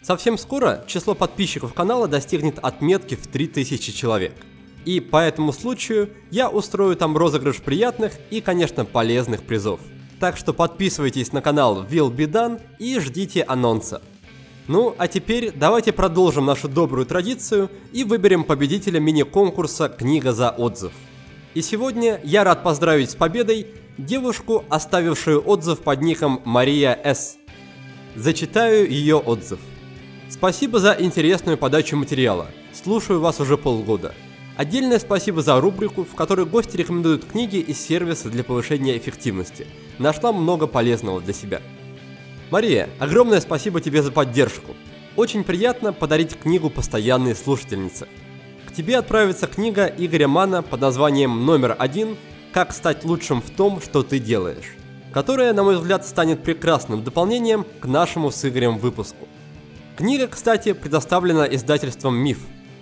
Совсем 0.02 0.40
скоро 0.40 0.84
число 0.88 1.14
подписчиков 1.14 1.72
канала 1.76 2.08
достигнет 2.08 2.58
отметки 2.58 3.14
в 3.14 3.28
3000 3.28 3.92
человек. 3.92 4.34
И 4.86 5.00
по 5.00 5.18
этому 5.18 5.54
случаю 5.54 6.10
я 6.32 6.50
устрою 6.50 6.96
там 6.96 7.16
розыгрыш 7.16 7.62
приятных 7.62 8.14
и, 8.32 8.42
конечно, 8.42 8.86
полезных 8.86 9.44
призов. 9.44 9.82
Так 10.20 10.36
что 10.36 10.52
подписывайтесь 10.52 11.32
на 11.32 11.44
канал 11.44 11.84
Will 11.84 12.10
Be 12.10 12.26
Done 12.26 12.60
и 12.80 13.00
ждите 13.00 13.44
анонса. 13.44 14.02
Ну, 14.68 14.94
а 14.98 15.08
теперь 15.08 15.52
давайте 15.56 15.94
продолжим 15.94 16.46
нашу 16.46 16.68
добрую 16.68 17.06
традицию 17.06 17.70
и 17.94 18.04
выберем 18.04 18.44
победителя 18.44 19.00
мини-конкурса 19.00 19.88
«Книга 19.88 20.34
за 20.34 20.50
отзыв». 20.50 20.92
И 21.54 21.62
сегодня 21.62 22.20
я 22.26 22.44
рад 22.44 22.64
поздравить 22.64 23.12
с 23.12 23.16
победой 23.16 23.68
девушку, 23.98 24.66
оставившую 24.70 25.42
отзыв 25.42 25.80
под 25.80 26.02
ником 26.02 26.42
Мария 26.44 27.00
С. 27.02 27.38
Зачитаю 28.16 28.92
ее 28.92 29.16
отзыв. 29.16 29.60
Спасибо 30.30 30.80
за 30.80 30.98
интересную 31.00 31.58
подачу 31.58 31.96
материала. 31.96 32.48
Слушаю 32.74 33.22
вас 33.22 33.40
уже 33.40 33.58
полгода. 33.58 34.14
Отдельное 34.58 35.00
спасибо 35.00 35.42
за 35.42 35.62
рубрику, 35.62 36.04
в 36.04 36.14
которой 36.14 36.46
гости 36.46 36.76
рекомендуют 36.76 37.24
книги 37.24 37.58
и 37.58 37.74
сервисы 37.74 38.30
для 38.30 38.44
повышения 38.44 38.98
эффективности. 38.98 39.66
Нашла 39.98 40.34
много 40.34 40.68
полезного 40.68 41.22
для 41.22 41.34
себя. 41.34 41.62
Мария, 42.50 42.88
огромное 43.00 43.42
спасибо 43.42 43.82
тебе 43.82 44.02
за 44.02 44.10
поддержку. 44.10 44.74
Очень 45.18 45.44
приятно 45.44 45.92
подарить 45.92 46.40
книгу 46.40 46.70
постоянной 46.70 47.36
слушательнице. 47.36 48.08
К 48.66 48.72
тебе 48.74 48.98
отправится 48.98 49.48
книга 49.48 49.86
Игоря 49.86 50.30
Мана 50.30 50.64
под 50.64 50.80
названием 50.80 51.46
«Номер 51.46 51.76
один. 51.78 52.16
Как 52.54 52.72
стать 52.72 53.04
лучшим 53.04 53.42
в 53.42 53.50
том, 53.50 53.82
что 53.82 54.02
ты 54.02 54.20
делаешь», 54.20 54.78
которая, 55.12 55.52
на 55.52 55.64
мой 55.64 55.76
взгляд, 55.76 56.08
станет 56.08 56.42
прекрасным 56.42 57.04
дополнением 57.04 57.66
к 57.82 57.86
нашему 57.86 58.32
с 58.32 58.48
Игорем 58.48 58.78
выпуску. 58.78 59.28
Книга, 59.98 60.28
кстати, 60.28 60.72
предоставлена 60.72 61.44
издательством 61.54 62.16
«Миф», 62.16 62.40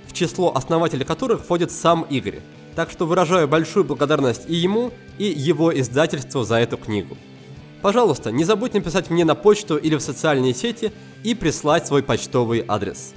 в 0.07 0.13
число 0.13 0.55
основателей 0.55 1.05
которых 1.05 1.41
входит 1.41 1.71
сам 1.71 2.03
Игорь, 2.03 2.41
так 2.75 2.91
что 2.91 3.07
выражаю 3.07 3.47
большую 3.47 3.83
благодарность 3.83 4.47
и 4.47 4.53
ему, 4.53 4.91
и 5.17 5.23
его 5.25 5.75
издательству 5.75 6.43
за 6.43 6.57
эту 6.57 6.77
книгу. 6.77 7.17
Пожалуйста, 7.85 8.31
не 8.31 8.43
забудь 8.43 8.73
написать 8.73 9.11
мне 9.11 9.25
на 9.25 9.35
почту 9.35 9.77
или 9.77 9.95
в 9.95 10.01
социальные 10.01 10.55
сети 10.55 10.91
и 11.21 11.35
прислать 11.35 11.85
свой 11.85 12.01
почтовый 12.01 12.65
адрес. 12.67 13.13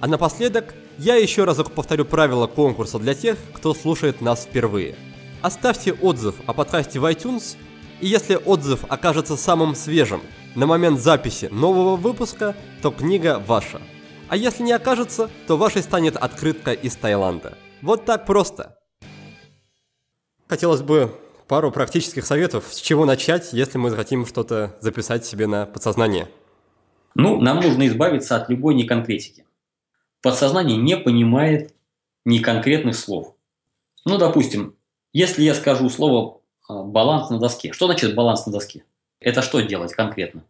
А 0.00 0.08
напоследок, 0.08 0.74
я 0.98 1.14
еще 1.14 1.44
разок 1.44 1.70
повторю 1.70 2.04
правила 2.04 2.48
конкурса 2.48 2.98
для 2.98 3.14
тех, 3.14 3.38
кто 3.52 3.72
слушает 3.72 4.20
нас 4.20 4.46
впервые. 4.46 4.96
Оставьте 5.42 5.92
отзыв 5.92 6.34
о 6.46 6.54
подкасте 6.54 6.98
в 6.98 7.04
iTunes, 7.04 7.56
и 8.00 8.08
если 8.08 8.34
отзыв 8.34 8.80
окажется 8.88 9.36
самым 9.36 9.76
свежим 9.76 10.22
на 10.56 10.66
момент 10.66 10.98
записи 10.98 11.48
нового 11.52 11.94
выпуска, 11.94 12.56
то 12.82 12.90
книга 12.90 13.40
ваша. 13.46 13.80
А 14.28 14.34
если 14.36 14.64
не 14.64 14.72
окажется, 14.72 15.30
то 15.46 15.56
вашей 15.56 15.84
станет 15.84 16.16
открытка 16.16 16.72
из 16.72 16.96
Таиланда. 16.96 17.56
Вот 17.80 18.06
так 18.06 18.26
просто. 18.26 18.76
Хотелось 20.48 20.82
бы 20.82 21.16
пару 21.50 21.72
практических 21.72 22.24
советов, 22.24 22.66
с 22.70 22.80
чего 22.80 23.04
начать, 23.04 23.52
если 23.52 23.76
мы 23.76 23.90
захотим 23.90 24.24
что-то 24.24 24.76
записать 24.78 25.26
себе 25.26 25.48
на 25.48 25.66
подсознание. 25.66 26.28
Ну, 27.16 27.40
нам 27.40 27.58
нужно 27.58 27.88
избавиться 27.88 28.36
от 28.36 28.48
любой 28.48 28.76
неконкретики. 28.76 29.44
Подсознание 30.22 30.76
не 30.76 30.96
понимает 30.96 31.74
неконкретных 32.24 32.94
слов. 32.94 33.34
Ну, 34.04 34.16
допустим, 34.16 34.76
если 35.12 35.42
я 35.42 35.56
скажу 35.56 35.90
слово 35.90 36.40
а, 36.68 36.84
«баланс 36.84 37.30
на 37.30 37.40
доске», 37.40 37.72
что 37.72 37.86
значит 37.86 38.14
баланс 38.14 38.46
на 38.46 38.52
доске? 38.52 38.84
Это 39.18 39.42
что 39.42 39.58
делать 39.58 39.92
конкретно? 39.92 40.44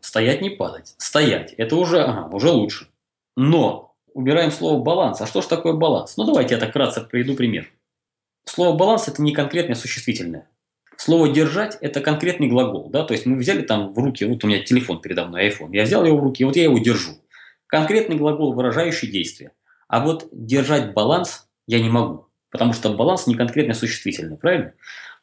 Стоять, 0.00 0.40
не 0.40 0.48
падать. 0.48 0.94
Стоять. 0.96 1.52
Это 1.58 1.76
уже, 1.76 2.00
ага, 2.00 2.34
уже 2.34 2.48
лучше. 2.48 2.88
Но 3.36 3.94
убираем 4.14 4.50
слово 4.50 4.82
баланс. 4.82 5.20
А 5.20 5.26
что 5.26 5.42
же 5.42 5.48
такое 5.48 5.74
баланс? 5.74 6.16
Ну, 6.16 6.24
давайте 6.24 6.54
я 6.54 6.60
так 6.60 6.70
вкратце 6.70 7.02
приведу 7.02 7.34
пример. 7.34 7.70
Слово 8.44 8.76
«баланс»– 8.76 9.08
это 9.08 9.22
не 9.22 9.32
конкретное 9.32 9.76
существительное. 9.76 10.48
Слово 10.96 11.28
«держать»– 11.28 11.78
это 11.80 12.00
конкретный 12.00 12.48
глагол. 12.48 12.90
Да? 12.90 13.04
То 13.04 13.14
есть 13.14 13.26
мы 13.26 13.36
взяли 13.36 13.62
там 13.62 13.92
в 13.92 13.98
руки, 13.98 14.24
вот 14.24 14.44
у 14.44 14.46
меня 14.46 14.62
телефон 14.62 15.00
передо 15.00 15.26
мной, 15.26 15.48
iPhone, 15.48 15.70
я 15.72 15.84
взял 15.84 16.04
его 16.04 16.18
в 16.18 16.22
руки, 16.22 16.44
вот 16.44 16.56
я 16.56 16.64
его 16.64 16.78
держу. 16.78 17.12
Конкретный 17.66 18.16
глагол, 18.16 18.52
выражающий 18.52 19.10
действие. 19.10 19.52
А 19.88 20.04
вот 20.04 20.28
держать 20.32 20.92
баланс 20.92 21.48
я 21.66 21.80
не 21.80 21.88
могу, 21.88 22.28
потому 22.50 22.72
что 22.72 22.90
баланс 22.90 23.26
не 23.26 23.34
конкретное 23.34 23.74
существительное, 23.74 24.36
правильно? 24.36 24.74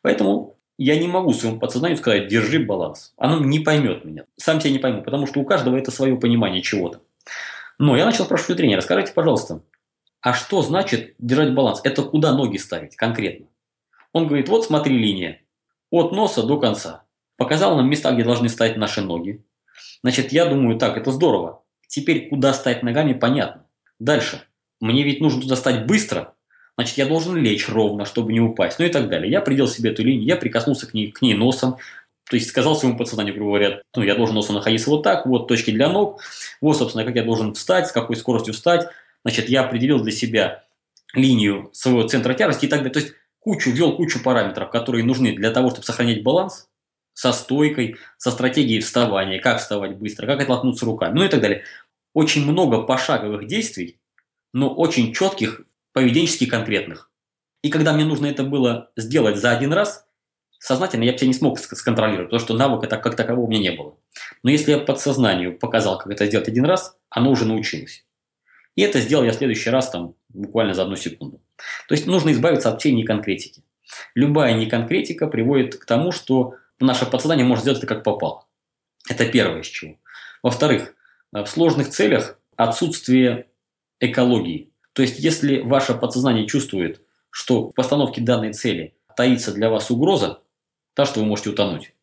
Поэтому 0.01 0.57
я 0.77 0.97
не 0.97 1.07
могу 1.07 1.33
своему 1.33 1.59
подсознанию 1.59 1.97
сказать 1.97 2.27
«держи 2.27 2.59
баланс». 2.59 3.13
Оно 3.17 3.43
не 3.43 3.59
поймет 3.59 4.05
меня. 4.05 4.23
Сам 4.37 4.61
себя 4.61 4.71
не 4.71 4.79
пойму, 4.79 5.03
потому 5.03 5.27
что 5.27 5.39
у 5.39 5.45
каждого 5.45 5.75
это 5.75 5.91
свое 5.91 6.15
понимание 6.15 6.61
чего-то. 6.61 7.01
Но 7.77 7.97
я 7.97 8.05
начал 8.05 8.25
спрашивать 8.25 8.51
у 8.51 8.55
тренера, 8.55 8.81
скажите, 8.81 9.11
пожалуйста, 9.13 9.61
а 10.21 10.33
что 10.33 10.61
значит 10.61 11.15
держать 11.17 11.53
баланс? 11.53 11.81
Это 11.83 12.03
куда 12.03 12.33
ноги 12.33 12.57
ставить 12.57 12.95
конкретно? 12.95 13.47
Он 14.11 14.27
говорит, 14.27 14.49
вот 14.49 14.65
смотри 14.65 14.97
линия. 14.97 15.41
От 15.91 16.11
носа 16.11 16.43
до 16.43 16.59
конца. 16.59 17.03
Показал 17.37 17.77
нам 17.77 17.89
места, 17.89 18.11
где 18.11 18.23
должны 18.23 18.49
стоять 18.49 18.77
наши 18.77 19.01
ноги. 19.01 19.43
Значит, 20.03 20.31
я 20.31 20.45
думаю, 20.45 20.77
так, 20.77 20.97
это 20.97 21.11
здорово. 21.11 21.63
Теперь 21.87 22.29
куда 22.29 22.53
стать 22.53 22.83
ногами, 22.83 23.13
понятно. 23.13 23.65
Дальше. 23.99 24.43
Мне 24.79 25.03
ведь 25.03 25.21
нужно 25.21 25.41
туда 25.41 25.55
стать 25.55 25.85
быстро. 25.85 26.33
Значит, 26.75 26.97
я 26.97 27.05
должен 27.05 27.35
лечь 27.35 27.67
ровно, 27.67 28.05
чтобы 28.05 28.31
не 28.33 28.39
упасть. 28.39 28.79
Ну 28.79 28.85
и 28.85 28.89
так 28.89 29.09
далее. 29.09 29.31
Я 29.31 29.41
придел 29.41 29.67
себе 29.67 29.91
эту 29.91 30.03
линию, 30.03 30.25
я 30.25 30.35
прикоснулся 30.35 30.87
к 30.87 30.93
ней, 30.93 31.11
к 31.11 31.21
ней 31.21 31.33
носом. 31.33 31.77
То 32.29 32.35
есть 32.35 32.49
сказал 32.49 32.75
своему 32.75 32.97
подсознанию, 32.97 33.33
грубо 33.33 33.51
говоря, 33.51 33.81
ну, 33.95 34.03
я 34.03 34.15
должен 34.15 34.35
носом 34.35 34.55
находиться 34.55 34.89
вот 34.89 35.01
так, 35.01 35.25
вот 35.25 35.47
точки 35.47 35.71
для 35.71 35.89
ног, 35.89 36.21
вот, 36.61 36.77
собственно, 36.77 37.03
как 37.03 37.15
я 37.15 37.23
должен 37.23 37.55
встать, 37.55 37.87
с 37.87 37.91
какой 37.91 38.15
скоростью 38.15 38.53
встать, 38.53 38.87
Значит, 39.23 39.49
я 39.49 39.61
определил 39.61 40.01
для 40.01 40.11
себя 40.11 40.65
линию 41.13 41.69
своего 41.73 42.07
центра 42.07 42.33
тяжести 42.33 42.65
и 42.65 42.69
так 42.69 42.79
далее. 42.79 42.93
То 42.93 42.99
есть 42.99 43.13
кучу, 43.39 43.71
ввел 43.71 43.95
кучу 43.95 44.21
параметров, 44.21 44.69
которые 44.69 45.03
нужны 45.03 45.35
для 45.35 45.51
того, 45.51 45.69
чтобы 45.69 45.85
сохранять 45.85 46.23
баланс 46.23 46.69
со 47.13 47.33
стойкой, 47.33 47.97
со 48.17 48.31
стратегией 48.31 48.79
вставания, 48.79 49.39
как 49.39 49.59
вставать 49.59 49.97
быстро, 49.97 50.25
как 50.25 50.41
оттолкнуться 50.41 50.85
руками, 50.85 51.17
ну 51.17 51.25
и 51.25 51.29
так 51.29 51.41
далее. 51.41 51.63
Очень 52.13 52.49
много 52.49 52.83
пошаговых 52.83 53.45
действий, 53.45 53.99
но 54.53 54.73
очень 54.73 55.13
четких, 55.13 55.61
поведенчески 55.93 56.45
конкретных. 56.45 57.11
И 57.61 57.69
когда 57.69 57.93
мне 57.93 58.05
нужно 58.05 58.27
это 58.27 58.43
было 58.43 58.91
сделать 58.95 59.37
за 59.37 59.51
один 59.51 59.73
раз, 59.73 60.05
сознательно 60.59 61.03
я 61.03 61.11
бы 61.11 61.17
себя 61.17 61.27
не 61.27 61.33
смог 61.33 61.59
сконтролировать, 61.59 62.29
потому 62.29 62.39
что 62.39 62.53
навыка 62.55 62.87
так, 62.87 63.03
как 63.03 63.15
такового 63.15 63.45
у 63.45 63.49
меня 63.49 63.71
не 63.71 63.77
было. 63.77 63.97
Но 64.43 64.49
если 64.49 64.71
я 64.71 64.79
подсознанию 64.79 65.57
показал, 65.57 65.97
как 65.97 66.11
это 66.11 66.25
сделать 66.25 66.47
один 66.47 66.65
раз, 66.65 66.97
оно 67.09 67.31
уже 67.31 67.45
научилось. 67.45 68.05
И 68.79 68.81
это 68.81 69.01
сделал 69.01 69.25
я 69.25 69.33
в 69.33 69.35
следующий 69.35 69.71
раз 69.71 69.89
там 69.89 70.15
буквально 70.29 70.73
за 70.73 70.83
одну 70.83 70.95
секунду. 70.95 71.41
То 71.89 71.95
есть 71.95 72.07
нужно 72.07 72.31
избавиться 72.31 72.69
от 72.71 72.79
всей 72.79 72.93
неконкретики. 72.93 73.61
Любая 74.15 74.53
неконкретика 74.53 75.27
приводит 75.27 75.75
к 75.75 75.83
тому, 75.83 76.13
что 76.13 76.55
наше 76.79 77.05
подсознание 77.05 77.45
может 77.45 77.63
сделать 77.63 77.79
это 77.79 77.87
как 77.87 78.05
попало. 78.05 78.47
Это 79.09 79.25
первое 79.25 79.63
из 79.63 79.67
чего. 79.67 79.97
Во-вторых, 80.41 80.95
в 81.33 81.45
сложных 81.47 81.89
целях 81.89 82.39
отсутствие 82.55 83.47
экологии. 83.99 84.71
То 84.93 85.01
есть 85.01 85.19
если 85.19 85.59
ваше 85.59 85.93
подсознание 85.93 86.47
чувствует, 86.47 87.01
что 87.31 87.71
в 87.71 87.73
постановке 87.73 88.21
данной 88.21 88.53
цели 88.53 88.95
таится 89.17 89.53
для 89.53 89.69
вас 89.69 89.91
угроза, 89.91 90.41
та, 90.93 91.05
что 91.05 91.19
вы 91.19 91.25
можете 91.25 91.49
утонуть, 91.49 91.93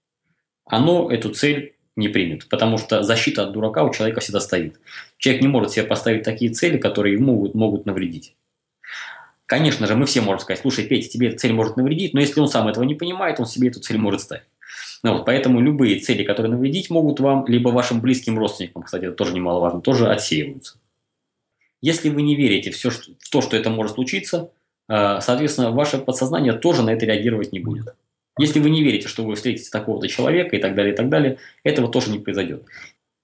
оно 0.66 1.11
эту 1.11 1.31
цель 1.33 1.76
не 1.97 2.09
примет, 2.09 2.49
потому 2.49 2.78
что 2.78 3.03
защита 3.03 3.44
от 3.44 3.53
дурака 3.53 3.82
у 3.82 3.92
человека 3.92 4.20
всегда 4.20 4.40
стоит. 4.40 4.78
Человек 5.18 5.42
не 5.42 5.49
может 5.49 5.72
себе 5.72 5.84
поставить 5.84 6.22
такие 6.22 6.53
цели, 6.53 6.76
которые 6.76 7.14
ему 7.14 7.32
могут, 7.32 7.55
могут 7.55 7.86
навредить. 7.86 8.36
Конечно 9.47 9.86
же, 9.86 9.94
мы 9.94 10.07
все 10.07 10.20
можем 10.20 10.40
сказать, 10.40 10.61
слушай, 10.61 10.86
Петя, 10.86 11.09
тебе 11.09 11.28
эта 11.28 11.38
цель 11.38 11.53
может 11.53 11.76
навредить, 11.76 12.14
но 12.14 12.20
если 12.20 12.40
он 12.40 12.49
сам 12.49 12.68
этого 12.68 12.84
не 12.84 12.94
понимает, 12.94 13.40
он 13.40 13.47
себе 13.47 13.68
эту 13.68 13.80
цель 13.80 13.97
может 13.97 14.20
ставить. 14.20 14.44
Ну, 15.03 15.12
вот, 15.12 15.24
поэтому 15.24 15.61
любые 15.61 16.01
цели, 16.01 16.24
которые 16.24 16.53
навредить 16.53 16.90
могут 16.90 17.20
вам, 17.20 17.47
либо 17.47 17.68
вашим 17.68 18.01
близким 18.01 18.38
родственникам, 18.38 18.82
кстати, 18.82 19.05
это 19.05 19.14
тоже 19.14 19.34
немаловажно, 19.34 19.80
тоже 19.80 20.11
отсеиваются. 20.11 20.78
Если 21.80 22.09
вы 22.09 22.22
не 22.22 22.34
верите 22.34 22.70
все, 22.72 22.90
в 22.90 23.30
то, 23.30 23.40
что 23.40 23.57
это 23.57 23.70
может 23.70 23.94
случиться, 23.94 24.51
э, 24.88 25.20
соответственно, 25.20 25.70
ваше 25.70 25.99
подсознание 25.99 26.55
тоже 26.55 26.82
на 26.82 26.90
это 26.90 27.07
реагировать 27.07 27.53
не 27.53 27.61
будет. 27.61 27.94
Если 28.39 28.61
вы 28.61 28.70
не 28.70 28.82
верите, 28.82 29.09
что 29.09 29.24
вы 29.24 29.34
встретите 29.34 29.70
такого-то 29.70 30.09
человека 30.09 30.57
и 30.57 30.61
так 30.61 30.74
далее, 30.74 30.93
и 30.93 30.97
так 30.97 31.09
далее, 31.09 31.39
этого 31.64 31.89
тоже 31.89 32.11
не 32.11 32.18
произойдет. 32.18 32.64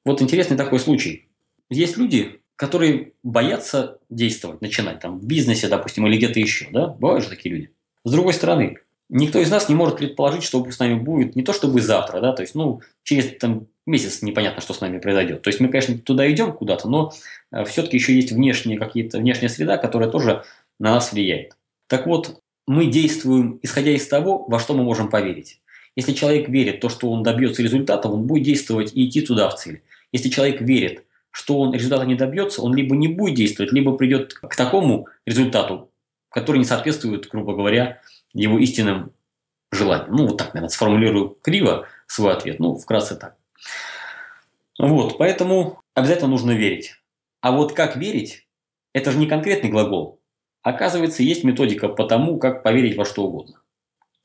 Вот 0.04 0.22
интересный 0.22 0.56
такой 0.56 0.78
случай. 0.78 1.28
Есть 1.68 1.96
люди, 1.96 2.40
которые 2.56 3.12
боятся 3.22 3.98
действовать, 4.08 4.62
начинать 4.62 5.00
там 5.00 5.18
в 5.18 5.24
бизнесе, 5.24 5.68
допустим, 5.68 6.06
или 6.06 6.16
где-то 6.16 6.40
еще, 6.40 6.68
да, 6.70 6.88
бывают 6.88 7.24
же 7.24 7.30
такие 7.30 7.54
люди. 7.54 7.70
С 8.04 8.12
другой 8.12 8.32
стороны, 8.32 8.78
никто 9.08 9.38
из 9.38 9.50
нас 9.50 9.68
не 9.68 9.74
может 9.74 9.98
предположить, 9.98 10.42
что 10.42 10.68
с 10.70 10.78
нами 10.78 10.94
будет 10.94 11.36
не 11.36 11.42
то 11.42 11.52
чтобы 11.52 11.80
завтра, 11.80 12.20
да, 12.20 12.32
то 12.32 12.42
есть, 12.42 12.54
ну, 12.54 12.80
через 13.02 13.36
там, 13.38 13.66
месяц 13.86 14.22
непонятно, 14.22 14.62
что 14.62 14.74
с 14.74 14.80
нами 14.80 14.98
произойдет. 14.98 15.42
То 15.42 15.48
есть 15.48 15.60
мы, 15.60 15.68
конечно, 15.68 15.98
туда 15.98 16.30
идем 16.30 16.52
куда-то, 16.52 16.88
но 16.88 17.12
э, 17.50 17.64
все-таки 17.64 17.96
еще 17.96 18.14
есть 18.14 18.32
внешние 18.32 18.78
какие-то, 18.78 19.18
внешняя 19.18 19.48
среда, 19.48 19.76
которая 19.76 20.10
тоже 20.10 20.44
на 20.78 20.94
нас 20.94 21.12
влияет. 21.12 21.56
Так 21.88 22.06
вот, 22.06 22.41
мы 22.66 22.86
действуем, 22.86 23.58
исходя 23.62 23.90
из 23.90 24.06
того, 24.06 24.44
во 24.48 24.58
что 24.58 24.74
мы 24.74 24.84
можем 24.84 25.10
поверить. 25.10 25.60
Если 25.96 26.12
человек 26.12 26.48
верит 26.48 26.76
в 26.76 26.80
то, 26.80 26.88
что 26.88 27.10
он 27.10 27.22
добьется 27.22 27.62
результата, 27.62 28.08
он 28.08 28.26
будет 28.26 28.44
действовать 28.44 28.92
и 28.94 29.06
идти 29.06 29.20
туда 29.20 29.48
в 29.48 29.56
цель. 29.56 29.82
Если 30.10 30.28
человек 30.28 30.60
верит, 30.60 31.04
что 31.30 31.58
он 31.60 31.74
результата 31.74 32.04
не 32.04 32.14
добьется, 32.14 32.62
он 32.62 32.74
либо 32.74 32.94
не 32.96 33.08
будет 33.08 33.34
действовать, 33.34 33.72
либо 33.72 33.96
придет 33.96 34.34
к 34.34 34.54
такому 34.54 35.08
результату, 35.26 35.90
который 36.30 36.58
не 36.58 36.64
соответствует, 36.64 37.28
грубо 37.28 37.54
говоря, 37.54 38.00
его 38.32 38.58
истинным 38.58 39.12
желаниям. 39.70 40.14
Ну, 40.14 40.26
вот 40.28 40.38
так, 40.38 40.54
наверное, 40.54 40.70
сформулирую 40.70 41.36
криво 41.42 41.86
свой 42.06 42.32
ответ. 42.32 42.58
Ну, 42.58 42.76
вкратце 42.76 43.16
так. 43.16 43.36
Вот, 44.78 45.18
поэтому 45.18 45.80
обязательно 45.94 46.28
нужно 46.28 46.52
верить. 46.52 46.94
А 47.40 47.52
вот 47.52 47.72
как 47.72 47.96
верить, 47.96 48.46
это 48.92 49.10
же 49.10 49.18
не 49.18 49.26
конкретный 49.26 49.70
глагол. 49.70 50.20
Оказывается, 50.62 51.22
есть 51.22 51.44
методика 51.44 51.88
по 51.88 52.04
тому, 52.04 52.38
как 52.38 52.62
поверить 52.62 52.96
во 52.96 53.04
что 53.04 53.24
угодно. 53.24 53.60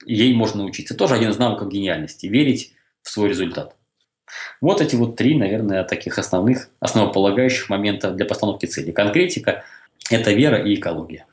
Ей 0.05 0.33
можно 0.33 0.61
научиться. 0.63 0.95
Тоже 0.95 1.15
один 1.15 1.31
из 1.31 1.37
навыков 1.37 1.69
гениальности– 1.69 2.25
верить 2.27 2.73
в 3.01 3.09
свой 3.09 3.29
результат. 3.29 3.75
Вот 4.61 4.81
эти 4.81 4.95
вот 4.95 5.15
три, 5.15 5.35
наверное, 5.35 5.83
таких 5.83 6.19
основных, 6.19 6.69
основополагающих 6.79 7.69
момента 7.69 8.11
для 8.11 8.25
постановки 8.25 8.65
цели. 8.65 8.91
Конкретика– 8.91 9.63
это 10.11 10.33
вера 10.33 10.57
и 10.57 10.75
экология. 10.75 11.25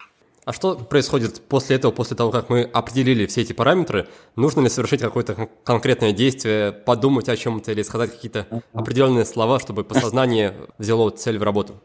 А 0.45 0.53
что 0.53 0.75
происходит 0.77 1.41
после 1.41 1.77
этого, 1.77 1.91
после 1.91 2.17
того, 2.17 2.31
как 2.31 2.51
мы 2.51 2.63
определили 2.63 3.27
все 3.27 3.41
эти 3.43 3.53
параметры? 3.53 4.09
Нужно 4.37 4.61
ли 4.61 4.69
совершить 4.69 5.01
какое-то 5.01 5.49
конкретное 5.65 6.13
действие, 6.13 6.73
подумать 6.73 7.29
о 7.29 7.37
чем-то 7.37 7.73
или 7.73 7.83
сказать 7.83 8.13
какие-то 8.13 8.47
определенные 8.73 9.25
слова, 9.25 9.59
чтобы 9.59 9.85
подсознание 9.85 10.55
взяло 10.79 11.11
цель 11.11 11.39
в 11.39 11.43
работу? 11.43 11.81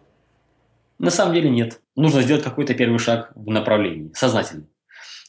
На 0.99 1.11
самом 1.11 1.33
деле 1.33 1.49
нет. 1.49 1.81
Нужно 1.95 2.21
сделать 2.21 2.43
какой-то 2.43 2.73
первый 2.73 2.99
шаг 2.99 3.31
в 3.33 3.49
направлении, 3.49 4.11
сознательный. 4.13 4.67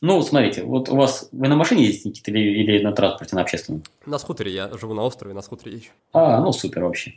Ну, 0.02 0.20
смотрите, 0.22 0.64
вот 0.64 0.88
у 0.88 0.96
вас, 0.96 1.28
вы 1.30 1.48
на 1.48 1.56
машине 1.56 1.84
ездите, 1.84 2.08
Никита, 2.08 2.30
или, 2.30 2.62
или 2.62 2.82
на 2.82 2.92
транспорте, 2.92 3.36
на 3.36 3.42
общественном? 3.42 3.82
На 4.06 4.18
скутере, 4.18 4.50
я 4.50 4.70
живу 4.78 4.94
на 4.94 5.02
острове, 5.02 5.34
на 5.34 5.42
скутере 5.42 5.76
езжу. 5.76 5.90
А, 6.12 6.40
ну 6.40 6.52
супер 6.52 6.82
вообще. 6.84 7.14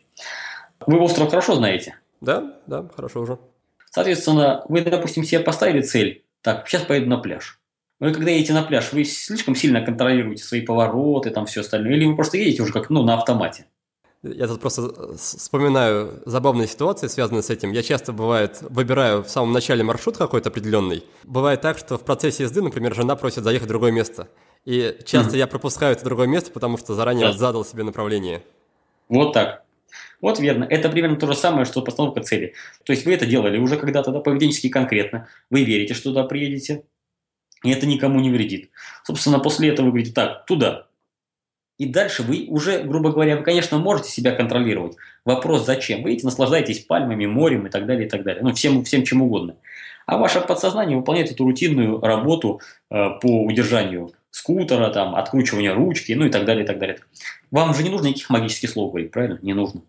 Вы 0.85 0.99
остров 0.99 1.29
хорошо 1.29 1.55
знаете? 1.55 1.95
Да, 2.19 2.59
да, 2.67 2.87
хорошо 2.93 3.21
уже. 3.21 3.39
Соответственно, 3.89 4.65
вы, 4.67 4.81
допустим, 4.81 5.23
себе 5.23 5.39
поставили 5.39 5.81
цель, 5.81 6.25
так, 6.41 6.67
сейчас 6.67 6.83
поеду 6.83 7.09
на 7.09 7.17
пляж. 7.17 7.59
Вы 7.99 8.11
когда 8.11 8.31
едете 8.31 8.53
на 8.53 8.63
пляж, 8.63 8.91
вы 8.91 9.05
слишком 9.05 9.55
сильно 9.55 9.81
контролируете 9.81 10.43
свои 10.43 10.61
повороты, 10.61 11.31
там 11.31 11.45
все 11.45 11.61
остальное, 11.61 11.93
или 11.93 12.05
вы 12.05 12.15
просто 12.15 12.37
едете 12.37 12.63
уже 12.63 12.73
как, 12.73 12.89
ну, 12.89 13.03
на 13.03 13.13
автомате? 13.15 13.65
Я 14.23 14.47
тут 14.47 14.61
просто 14.61 14.83
э, 14.83 15.15
вспоминаю 15.17 16.21
забавные 16.25 16.67
ситуации, 16.67 17.07
связанные 17.07 17.43
с 17.43 17.49
этим. 17.49 17.73
Я 17.73 17.83
часто, 17.83 18.13
бывает, 18.13 18.59
выбираю 18.61 19.21
в 19.23 19.29
самом 19.29 19.51
начале 19.51 19.83
маршрут 19.83 20.17
какой-то 20.17 20.47
определенный. 20.49 21.03
Бывает 21.25 21.59
так, 21.59 21.77
что 21.77 21.97
в 21.97 22.05
процессе 22.05 22.43
езды, 22.43 22.61
например, 22.61 22.95
жена 22.95 23.17
просит 23.17 23.43
заехать 23.43 23.65
в 23.65 23.69
другое 23.69 23.91
место. 23.91 24.29
И 24.63 24.97
часто 25.03 25.35
mm-hmm. 25.35 25.39
я 25.39 25.47
пропускаю 25.47 25.91
это 25.91 26.05
другое 26.05 26.27
место, 26.27 26.51
потому 26.51 26.77
что 26.77 26.95
заранее 26.95 27.27
да. 27.27 27.33
задал 27.33 27.65
себе 27.65 27.83
направление. 27.83 28.43
Вот 29.09 29.33
так. 29.33 29.63
Вот 30.21 30.39
верно. 30.39 30.63
Это 30.63 30.87
примерно 30.87 31.17
то 31.17 31.27
же 31.27 31.35
самое, 31.35 31.65
что 31.65 31.81
постановка 31.81 32.21
цели. 32.21 32.53
То 32.85 32.93
есть 32.93 33.05
вы 33.05 33.13
это 33.13 33.25
делали 33.25 33.57
уже 33.57 33.75
когда-то, 33.75 34.11
да, 34.11 34.21
поведенчески 34.21 34.69
конкретно. 34.69 35.27
Вы 35.49 35.65
верите, 35.65 35.93
что 35.93 36.11
туда 36.11 36.23
приедете, 36.23 36.85
и 37.61 37.71
это 37.71 37.85
никому 37.85 38.21
не 38.21 38.31
вредит. 38.31 38.71
Собственно, 39.03 39.39
после 39.39 39.67
этого 39.67 39.87
вы 39.87 39.91
говорите, 39.91 40.13
так, 40.13 40.45
туда, 40.45 40.87
и 41.77 41.85
дальше 41.85 42.23
вы 42.23 42.45
уже, 42.49 42.83
грубо 42.83 43.11
говоря, 43.11 43.37
вы, 43.37 43.43
конечно, 43.43 43.77
можете 43.79 44.09
себя 44.09 44.31
контролировать. 44.31 44.95
Вопрос 45.25 45.65
зачем? 45.65 46.03
Вы 46.03 46.09
видите, 46.09 46.27
наслаждаетесь 46.27 46.79
пальмами, 46.81 47.25
морем 47.25 47.67
и 47.67 47.69
так 47.69 47.85
далее, 47.85 48.05
и 48.05 48.09
так 48.09 48.23
далее. 48.23 48.43
Ну, 48.43 48.53
всем, 48.53 48.83
всем 48.83 49.03
чем 49.03 49.21
угодно. 49.21 49.55
А 50.05 50.17
ваше 50.17 50.41
подсознание 50.41 50.97
выполняет 50.97 51.31
эту 51.31 51.45
рутинную 51.45 51.99
работу 52.01 52.61
э, 52.91 53.09
по 53.21 53.43
удержанию 53.43 54.11
скутера, 54.29 54.89
там, 54.89 55.15
откручивания 55.15 55.73
ручки, 55.73 56.11
ну 56.13 56.25
и 56.25 56.29
так 56.29 56.45
далее, 56.45 56.63
и 56.63 56.67
так 56.67 56.79
далее. 56.79 56.99
Вам 57.51 57.73
же 57.73 57.83
не 57.83 57.89
нужно 57.89 58.07
никаких 58.07 58.29
магических 58.29 58.69
слов 58.69 58.91
говорить, 58.91 59.11
правильно? 59.11 59.39
Не 59.41 59.53
нужно. 59.53 59.81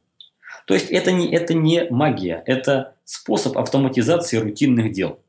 То 0.67 0.75
есть 0.75 0.91
это 0.91 1.13
не, 1.13 1.31
это 1.31 1.53
не 1.55 1.87
магия, 1.91 2.43
это 2.47 2.95
способ 3.05 3.59
автоматизации 3.59 4.39
рутинных 4.39 4.93
дел. 4.93 5.21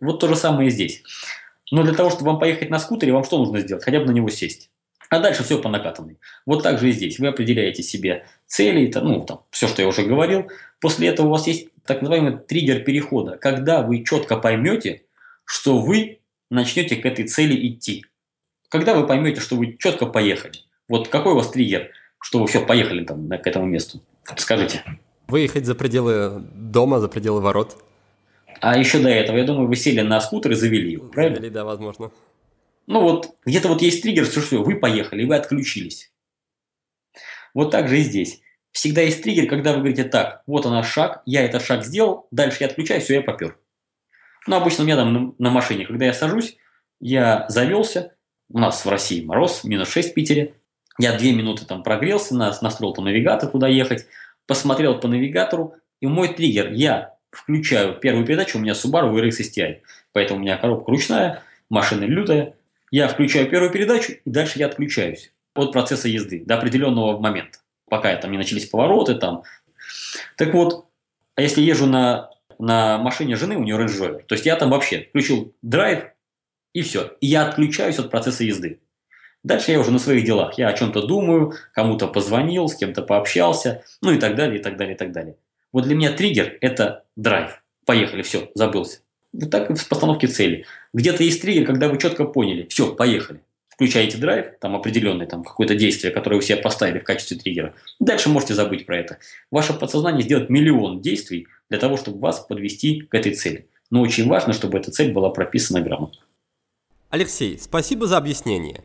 Вот 0.00 0.20
то 0.20 0.28
же 0.28 0.36
самое 0.36 0.68
и 0.68 0.70
здесь. 0.70 1.02
Но 1.70 1.82
для 1.82 1.92
того, 1.92 2.10
чтобы 2.10 2.30
вам 2.30 2.38
поехать 2.38 2.70
на 2.70 2.78
скутере, 2.78 3.12
вам 3.12 3.24
что 3.24 3.38
нужно 3.38 3.60
сделать? 3.60 3.84
Хотя 3.84 4.00
бы 4.00 4.06
на 4.06 4.12
него 4.12 4.30
сесть. 4.30 4.70
А 5.10 5.20
дальше 5.20 5.42
все 5.42 5.60
по 5.60 5.68
накатанной. 5.68 6.18
Вот 6.44 6.62
так 6.62 6.78
же 6.78 6.90
и 6.90 6.92
здесь. 6.92 7.18
Вы 7.18 7.28
определяете 7.28 7.82
себе 7.82 8.26
цели, 8.46 8.92
ну, 8.94 9.24
там, 9.24 9.42
все, 9.50 9.66
что 9.66 9.82
я 9.82 9.88
уже 9.88 10.02
говорил. 10.02 10.50
После 10.80 11.08
этого 11.08 11.28
у 11.28 11.30
вас 11.30 11.46
есть 11.46 11.68
так 11.84 12.02
называемый 12.02 12.36
триггер 12.36 12.80
перехода, 12.80 13.38
когда 13.38 13.82
вы 13.82 14.04
четко 14.04 14.36
поймете, 14.36 15.02
что 15.44 15.78
вы 15.78 16.20
начнете 16.50 16.96
к 16.96 17.06
этой 17.06 17.26
цели 17.26 17.68
идти. 17.68 18.04
Когда 18.68 18.94
вы 18.94 19.06
поймете, 19.06 19.40
что 19.40 19.56
вы 19.56 19.76
четко 19.78 20.04
поехали. 20.04 20.54
Вот 20.88 21.08
какой 21.08 21.32
у 21.32 21.36
вас 21.36 21.50
триггер, 21.50 21.90
что 22.20 22.40
вы 22.40 22.46
все, 22.46 22.64
поехали 22.64 23.04
там 23.04 23.28
к 23.28 23.46
этому 23.46 23.64
месту? 23.64 24.02
Скажите. 24.36 24.84
Выехать 25.28 25.64
за 25.64 25.74
пределы 25.74 26.42
дома, 26.54 27.00
за 27.00 27.08
пределы 27.08 27.40
ворот. 27.40 27.76
А 28.60 28.76
еще 28.76 28.98
до 28.98 29.08
этого, 29.08 29.36
я 29.36 29.44
думаю, 29.44 29.68
вы 29.68 29.76
сели 29.76 30.00
на 30.00 30.20
скутер 30.20 30.52
и 30.52 30.54
завели 30.54 30.92
его, 30.92 31.08
правильно? 31.08 31.36
Завели, 31.36 31.52
да, 31.52 31.64
возможно. 31.64 32.10
Ну 32.88 33.02
вот, 33.02 33.36
где-то 33.44 33.68
вот 33.68 33.82
есть 33.82 34.02
триггер, 34.02 34.24
все, 34.24 34.40
все, 34.40 34.62
вы 34.62 34.76
поехали, 34.76 35.24
вы 35.24 35.36
отключились. 35.36 36.10
Вот 37.52 37.70
так 37.70 37.86
же 37.86 38.00
и 38.00 38.02
здесь. 38.02 38.40
Всегда 38.72 39.02
есть 39.02 39.22
триггер, 39.22 39.46
когда 39.46 39.72
вы 39.72 39.80
говорите, 39.80 40.04
так, 40.04 40.42
вот 40.46 40.64
она 40.64 40.82
шаг, 40.82 41.22
я 41.26 41.44
этот 41.44 41.62
шаг 41.62 41.84
сделал, 41.84 42.28
дальше 42.30 42.58
я 42.60 42.66
отключаюсь, 42.66 43.04
все, 43.04 43.16
я 43.16 43.20
попер. 43.20 43.58
Ну, 44.46 44.56
обычно 44.56 44.84
у 44.84 44.86
меня 44.86 44.96
там 44.96 45.34
на, 45.36 45.50
машине, 45.50 45.84
когда 45.84 46.06
я 46.06 46.14
сажусь, 46.14 46.56
я 46.98 47.44
завелся, 47.50 48.14
у 48.48 48.58
нас 48.58 48.82
в 48.82 48.88
России 48.88 49.22
мороз, 49.22 49.64
минус 49.64 49.90
6 49.90 50.12
в 50.12 50.14
Питере, 50.14 50.54
я 50.98 51.14
две 51.14 51.34
минуты 51.34 51.66
там 51.66 51.82
прогрелся, 51.82 52.34
нас, 52.34 52.62
настроил 52.62 52.94
по 52.94 53.02
навигатору 53.02 53.52
туда 53.52 53.68
ехать, 53.68 54.06
посмотрел 54.46 54.98
по 54.98 55.08
навигатору, 55.08 55.74
и 56.00 56.06
мой 56.06 56.28
триггер, 56.28 56.72
я 56.72 57.16
включаю 57.32 58.00
первую 58.00 58.24
передачу, 58.24 58.56
у 58.56 58.62
меня 58.62 58.72
Subaru 58.72 59.12
RX 59.12 59.42
STI, 59.42 59.80
поэтому 60.12 60.40
у 60.40 60.42
меня 60.42 60.56
коробка 60.56 60.90
ручная, 60.90 61.42
машина 61.68 62.04
лютая, 62.04 62.54
я 62.90 63.08
включаю 63.08 63.48
первую 63.48 63.70
передачу, 63.70 64.12
и 64.12 64.30
дальше 64.30 64.58
я 64.58 64.66
отключаюсь 64.66 65.32
от 65.54 65.72
процесса 65.72 66.08
езды 66.08 66.42
до 66.44 66.56
определенного 66.56 67.18
момента, 67.18 67.58
пока 67.88 68.14
там 68.16 68.30
не 68.30 68.38
начались 68.38 68.66
повороты. 68.66 69.14
Там. 69.14 69.42
Так 70.36 70.54
вот, 70.54 70.86
а 71.34 71.42
если 71.42 71.62
езжу 71.62 71.86
на, 71.86 72.30
на 72.58 72.98
машине 72.98 73.36
жены, 73.36 73.56
у 73.56 73.62
нее 73.62 73.76
Range 73.76 73.86
Rover, 73.86 74.22
то 74.22 74.34
есть 74.34 74.46
я 74.46 74.56
там 74.56 74.70
вообще 74.70 75.06
включил 75.10 75.54
драйв, 75.62 76.04
и 76.72 76.82
все. 76.82 77.16
И 77.20 77.26
я 77.26 77.46
отключаюсь 77.46 77.98
от 77.98 78.10
процесса 78.10 78.44
езды. 78.44 78.80
Дальше 79.42 79.72
я 79.72 79.80
уже 79.80 79.90
на 79.90 79.98
своих 79.98 80.24
делах. 80.24 80.58
Я 80.58 80.68
о 80.68 80.72
чем-то 80.72 81.06
думаю, 81.06 81.54
кому-то 81.72 82.08
позвонил, 82.08 82.68
с 82.68 82.74
кем-то 82.74 83.02
пообщался, 83.02 83.84
ну 84.02 84.12
и 84.12 84.18
так 84.18 84.34
далее, 84.34 84.60
и 84.60 84.62
так 84.62 84.76
далее, 84.76 84.94
и 84.94 84.98
так 84.98 85.12
далее. 85.12 85.36
Вот 85.72 85.84
для 85.84 85.94
меня 85.94 86.12
триггер– 86.12 86.58
это 86.60 87.04
драйв. 87.16 87.62
Поехали, 87.84 88.22
все, 88.22 88.50
забылся. 88.54 89.00
Вот 89.32 89.50
так 89.50 89.70
и 89.70 89.74
в 89.74 89.88
постановке 89.88 90.26
цели. 90.26 90.64
Где-то 90.94 91.22
есть 91.22 91.42
триггер, 91.42 91.66
когда 91.66 91.88
вы 91.88 91.98
четко 91.98 92.24
поняли, 92.24 92.66
все, 92.68 92.94
поехали. 92.94 93.40
Включаете 93.68 94.18
драйв, 94.18 94.58
там 94.60 94.74
определенное 94.74 95.26
там, 95.26 95.44
какое-то 95.44 95.76
действие, 95.76 96.12
которое 96.12 96.36
вы 96.36 96.42
себе 96.42 96.56
поставили 96.56 96.98
в 96.98 97.04
качестве 97.04 97.36
триггера. 97.36 97.74
Дальше 98.00 98.28
можете 98.28 98.54
забыть 98.54 98.86
про 98.86 98.98
это. 98.98 99.18
Ваше 99.52 99.72
подсознание 99.72 100.22
сделает 100.22 100.50
миллион 100.50 101.00
действий 101.00 101.46
для 101.70 101.78
того, 101.78 101.96
чтобы 101.96 102.18
вас 102.18 102.40
подвести 102.40 103.02
к 103.02 103.14
этой 103.14 103.34
цели. 103.34 103.68
Но 103.90 104.00
очень 104.00 104.28
важно, 104.28 104.52
чтобы 104.52 104.78
эта 104.78 104.90
цель 104.90 105.12
была 105.12 105.30
прописана 105.30 105.80
грамотно. 105.80 106.18
Алексей, 107.10 107.58
спасибо 107.58 108.06
за 108.06 108.16
объяснение. 108.16 108.82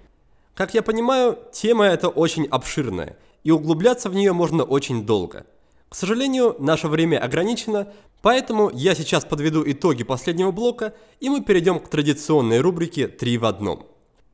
Как 0.53 0.75
я 0.75 0.83
понимаю, 0.83 1.39
тема 1.51 1.85
эта 1.85 2.07
очень 2.07 2.45
обширная, 2.45 3.17
и 3.43 3.49
углубляться 3.49 4.09
в 4.09 4.13
нее 4.13 4.33
можно 4.33 4.63
очень 4.63 5.05
долго. 5.05 5.45
К 5.93 5.95
сожалению, 5.95 6.55
наше 6.57 6.87
время 6.87 7.19
ограничено, 7.19 7.87
Поэтому 8.23 8.71
я 8.73 8.95
сейчас 8.95 9.25
подведу 9.25 9.63
итоги 9.69 10.03
последнего 10.03 10.49
блока, 10.51 10.95
и 11.19 11.29
мы 11.29 11.41
перейдем 11.41 11.77
к 11.77 11.89
традиционной 11.89 12.61
рубрике 12.61 13.07
«Три 13.07 13.37
в 13.37 13.43
одном». 13.43 13.85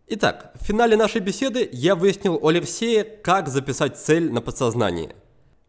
Итак, 0.08 0.54
в 0.62 0.64
финале 0.64 0.96
нашей 0.96 1.22
беседы 1.22 1.68
я 1.74 1.96
выяснил 1.96 2.36
у 2.36 2.48
Алексея, 2.48 3.04
как 3.04 3.50
записать 3.50 3.98
цель 3.98 4.32
на 4.32 4.42
подсознание. 4.42 5.16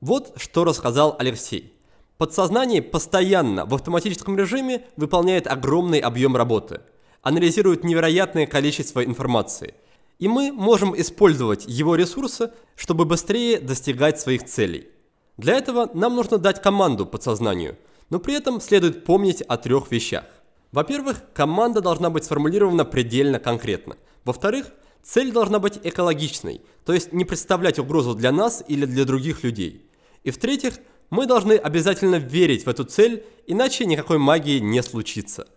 Вот 0.00 0.34
что 0.36 0.64
рассказал 0.64 1.16
Алексей. 1.18 1.72
Подсознание 2.18 2.82
постоянно 2.82 3.64
в 3.64 3.74
автоматическом 3.74 4.36
режиме 4.36 4.84
выполняет 4.96 5.46
огромный 5.46 5.98
объем 5.98 6.36
работы, 6.36 6.82
анализирует 7.22 7.82
невероятное 7.84 8.46
количество 8.46 9.02
информации. 9.02 9.74
И 10.18 10.28
мы 10.28 10.52
можем 10.52 10.94
использовать 11.00 11.64
его 11.66 11.96
ресурсы, 11.96 12.52
чтобы 12.76 13.06
быстрее 13.06 13.58
достигать 13.58 14.20
своих 14.20 14.44
целей. 14.44 14.88
Для 15.36 15.54
этого 15.54 15.90
нам 15.94 16.16
нужно 16.16 16.38
дать 16.38 16.62
команду 16.62 17.06
подсознанию– 17.06 17.76
Но 18.10 18.18
при 18.18 18.34
этом 18.34 18.60
следует 18.60 19.04
помнить 19.04 19.40
о 19.40 19.56
трех 19.56 19.90
вещах. 19.90 20.24
Во-первых, 20.72 21.22
команда 21.32 21.80
должна 21.80 22.10
быть 22.10 22.24
сформулирована 22.24 22.84
предельно 22.84 23.38
конкретно. 23.38 23.96
Во-вторых, 24.24 24.66
цель 25.02 25.32
должна 25.32 25.58
быть 25.58 25.78
экологичной, 25.82 26.60
то 26.84 26.92
есть 26.92 27.12
не 27.12 27.24
представлять 27.24 27.78
угрозу 27.78 28.14
для 28.14 28.32
нас 28.32 28.62
или 28.68 28.84
для 28.84 29.04
других 29.04 29.42
людей. 29.44 29.88
И 30.24 30.30
в-третьих, 30.30 30.74
мы 31.08 31.26
должны 31.26 31.54
обязательно 31.54 32.16
верить 32.16 32.66
в 32.66 32.68
эту 32.68 32.84
цель, 32.84 33.24
иначе 33.46 33.86
никакой 33.86 34.18
магии 34.18 34.58
не 34.58 34.82
случится. 34.82 35.48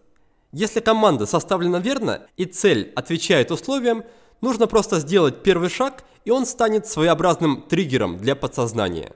Если 0.51 0.80
команда 0.80 1.26
составлена 1.26 1.80
верно 1.80 2.21
и 2.38 2.45
цель 2.45 2.91
отвечает 2.95 3.51
условиям, 3.51 4.03
нужно 4.41 4.67
просто 4.67 4.99
сделать 4.99 5.43
первый 5.43 5.69
шаг, 5.69 6.03
и 6.26 6.32
он 6.32 6.45
станет 6.45 6.88
своеобразным 6.88 7.63
триггером 7.63 8.17
для 8.17 8.36
подсознания. 8.36 9.13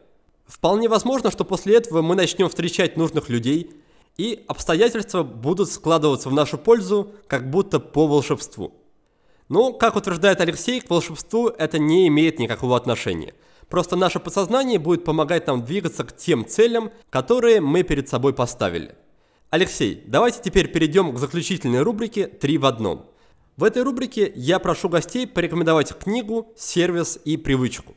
Вполне 0.47 0.87
возможно, 0.87 1.29
что 1.29 1.43
после 1.43 1.75
этого 1.75 2.01
мы 2.01 2.15
начнем 2.15 2.47
встречать 2.47 2.95
нужных 2.95 3.29
людей, 3.29 3.69
и 4.17 4.43
обстоятельства 4.47 5.21
будут 5.23 5.69
складываться 5.69 6.29
в 6.29 6.33
нашу 6.33 6.57
пользу, 6.57 7.11
как 7.27 7.49
будто 7.51 7.79
по 7.79 8.07
волшебству. 8.07 8.73
Но, 9.49 9.73
как 9.73 9.95
утверждает 9.95 10.41
Алексей, 10.41 10.81
к 10.81 10.89
волшебству 10.89 11.49
это 11.49 11.79
не 11.79 12.07
имеет 12.07 12.39
никакого 12.39 12.75
отношения. 12.75 13.33
Просто 13.69 13.95
наше 13.95 14.19
подсознание 14.19 14.79
будет 14.79 15.03
помогать 15.03 15.45
нам 15.47 15.63
двигаться 15.63 16.03
к 16.05 16.15
тем 16.15 16.45
целям, 16.47 16.91
которые 17.09 17.61
мы 17.61 17.83
перед 17.83 18.09
собой 18.09 18.33
поставили. 18.33 18.95
Алексей, 19.49 20.03
давайте 20.07 20.39
теперь 20.43 20.71
перейдем 20.71 21.13
к 21.13 21.19
заключительной 21.19 21.81
рубрике 21.81 22.27
«Три 22.27 22.57
в 22.57 22.65
одном». 22.65 23.05
В 23.57 23.63
этой 23.63 23.83
рубрике 23.83 24.31
я 24.35 24.59
прошу 24.59 24.87
гостей 24.87 25.27
порекомендовать 25.27 25.97
книгу, 25.97 26.53
сервис 26.55 27.19
и 27.23 27.37
привычку. 27.37 27.95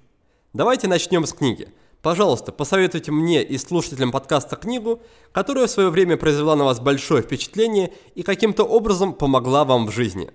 Давайте 0.52 0.88
начнем 0.88 1.24
с 1.26 1.32
книги– 1.32 1.68
Пожалуйста, 2.02 2.50
посоветуйте 2.50 3.12
мне 3.12 3.42
и 3.42 3.58
слушателям 3.58 4.10
подкаста 4.10 4.56
книгу, 4.56 5.02
которая 5.32 5.66
в 5.66 5.70
свое 5.70 5.90
время 5.90 6.16
произвела 6.16 6.56
на 6.56 6.64
вас 6.64 6.80
большое 6.80 7.22
впечатление 7.22 7.92
и 8.14 8.22
каким-то 8.22 8.64
образом 8.64 9.12
помогла 9.12 9.66
вам 9.66 9.86
в 9.86 9.92
жизни. 9.92 10.30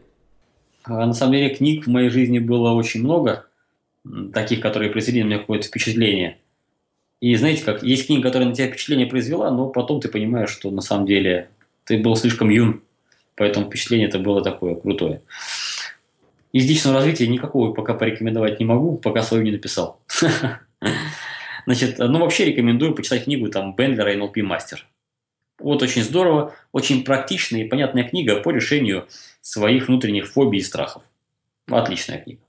А, 0.84 1.08
на 1.08 1.14
самом 1.14 1.34
деле 1.34 1.56
книг 1.56 1.88
в 1.88 1.90
моей 1.90 2.10
жизни 2.10 2.38
было 2.38 2.74
очень 2.74 3.02
много, 3.02 3.48
таких, 4.32 4.60
которые 4.60 4.92
произвели 4.92 5.24
на 5.24 5.28
меня 5.28 5.40
какое-то 5.40 5.68
впечатление. 5.68 6.38
И 7.20 7.36
знаете, 7.36 7.64
как 7.64 7.82
есть 7.82 8.06
книга, 8.06 8.22
которая 8.22 8.50
на 8.50 8.54
тебя 8.54 8.68
впечатление 8.68 9.08
произвела, 9.08 9.50
но 9.50 9.68
потом 9.68 10.00
ты 10.00 10.08
понимаешь, 10.08 10.52
что 10.52 10.70
на 10.70 10.82
самом 10.82 11.08
деле 11.08 11.50
ты 11.86 11.98
был 11.98 12.16
слишком 12.16 12.52
юн, 12.52 12.84
поэтому 13.36 13.66
впечатление 13.66 14.08
это 14.08 14.20
было 14.20 14.44
такое 14.44 14.76
крутое. 14.76 15.24
Из 16.54 16.70
личного 16.70 16.98
развития 16.98 17.26
никакого 17.26 17.74
пока 17.74 17.96
порекомендовать 17.96 18.60
не 18.60 18.66
могу, 18.66 18.98
пока 18.98 19.24
свою 19.24 19.44
не 19.44 19.52
написал. 19.52 20.00
Значит, 21.66 21.98
ну 21.98 22.20
вообще 22.20 22.46
рекомендую 22.46 22.94
почитать 22.94 23.24
книгу 23.24 23.50
там 23.50 23.76
Бендлера 23.76 24.16
NLP 24.16 24.42
Мастер. 24.44 24.86
Вот 25.60 25.82
очень 25.82 26.04
здорово, 26.04 26.54
очень 26.72 27.04
практичная 27.04 27.62
и 27.62 27.68
понятная 27.68 28.04
книга 28.04 28.42
по 28.42 28.50
решению 28.50 29.08
своих 29.42 29.88
внутренних 29.88 30.28
фобий 30.28 30.60
и 30.60 30.64
страхов. 30.64 31.04
Отличная 31.68 32.20
книга. 32.20 32.40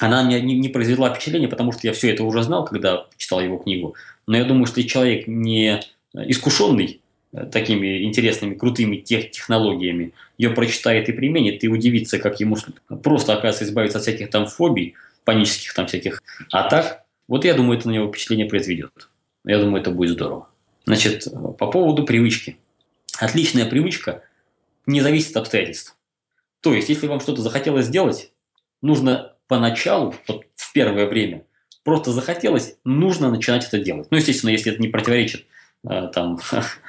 Она 0.00 0.24
мне 0.24 0.40
не, 0.40 0.68
произвела 0.68 1.12
впечатления, 1.12 1.46
потому 1.46 1.72
что 1.72 1.86
я 1.86 1.92
все 1.92 2.10
это 2.10 2.24
уже 2.24 2.42
знал, 2.42 2.64
когда 2.64 3.06
читал 3.16 3.40
его 3.40 3.58
книгу. 3.58 3.94
Но 4.26 4.36
я 4.36 4.44
думаю, 4.44 4.66
что 4.66 4.82
человек 4.82 5.28
не 5.28 5.80
искушенный 6.14 7.00
э, 7.32 7.46
такими 7.46 8.02
интересными, 8.02 8.54
крутыми 8.54 8.96
тех 8.96 9.30
технологиями, 9.30 10.12
ее 10.36 10.50
прочитает 10.50 11.08
и 11.08 11.12
применит, 11.12 11.62
и 11.62 11.68
удивится, 11.68 12.18
как 12.18 12.40
ему 12.40 12.56
просто, 13.02 13.34
оказывается, 13.34 13.64
избавиться 13.64 13.98
от 13.98 14.04
всяких 14.04 14.30
там 14.30 14.46
фобий, 14.46 14.94
панических 15.24 15.74
там 15.74 15.86
всяких 15.86 16.20
атак, 16.50 17.03
вот 17.28 17.44
я 17.44 17.54
думаю, 17.54 17.78
это 17.78 17.88
на 17.88 17.92
него 17.92 18.08
впечатление 18.08 18.46
произведет. 18.46 19.08
Я 19.44 19.58
думаю, 19.58 19.80
это 19.80 19.90
будет 19.90 20.12
здорово. 20.12 20.48
Значит, 20.84 21.26
по 21.58 21.70
поводу 21.70 22.04
привычки. 22.04 22.58
Отличная 23.18 23.66
привычка 23.66 24.22
не 24.86 25.00
зависит 25.00 25.30
от 25.30 25.42
обстоятельств. 25.42 25.96
То 26.60 26.74
есть, 26.74 26.88
если 26.88 27.06
вам 27.06 27.20
что-то 27.20 27.42
захотелось 27.42 27.86
сделать, 27.86 28.32
нужно 28.82 29.34
поначалу, 29.48 30.14
вот 30.26 30.44
в 30.54 30.72
первое 30.72 31.06
время, 31.06 31.44
просто 31.84 32.12
захотелось, 32.12 32.76
нужно 32.84 33.30
начинать 33.30 33.66
это 33.66 33.78
делать. 33.78 34.08
Ну, 34.10 34.16
естественно, 34.16 34.50
если 34.50 34.72
это 34.72 34.80
не 34.80 34.88
противоречит 34.88 35.46
э, 35.88 36.08
там, 36.12 36.40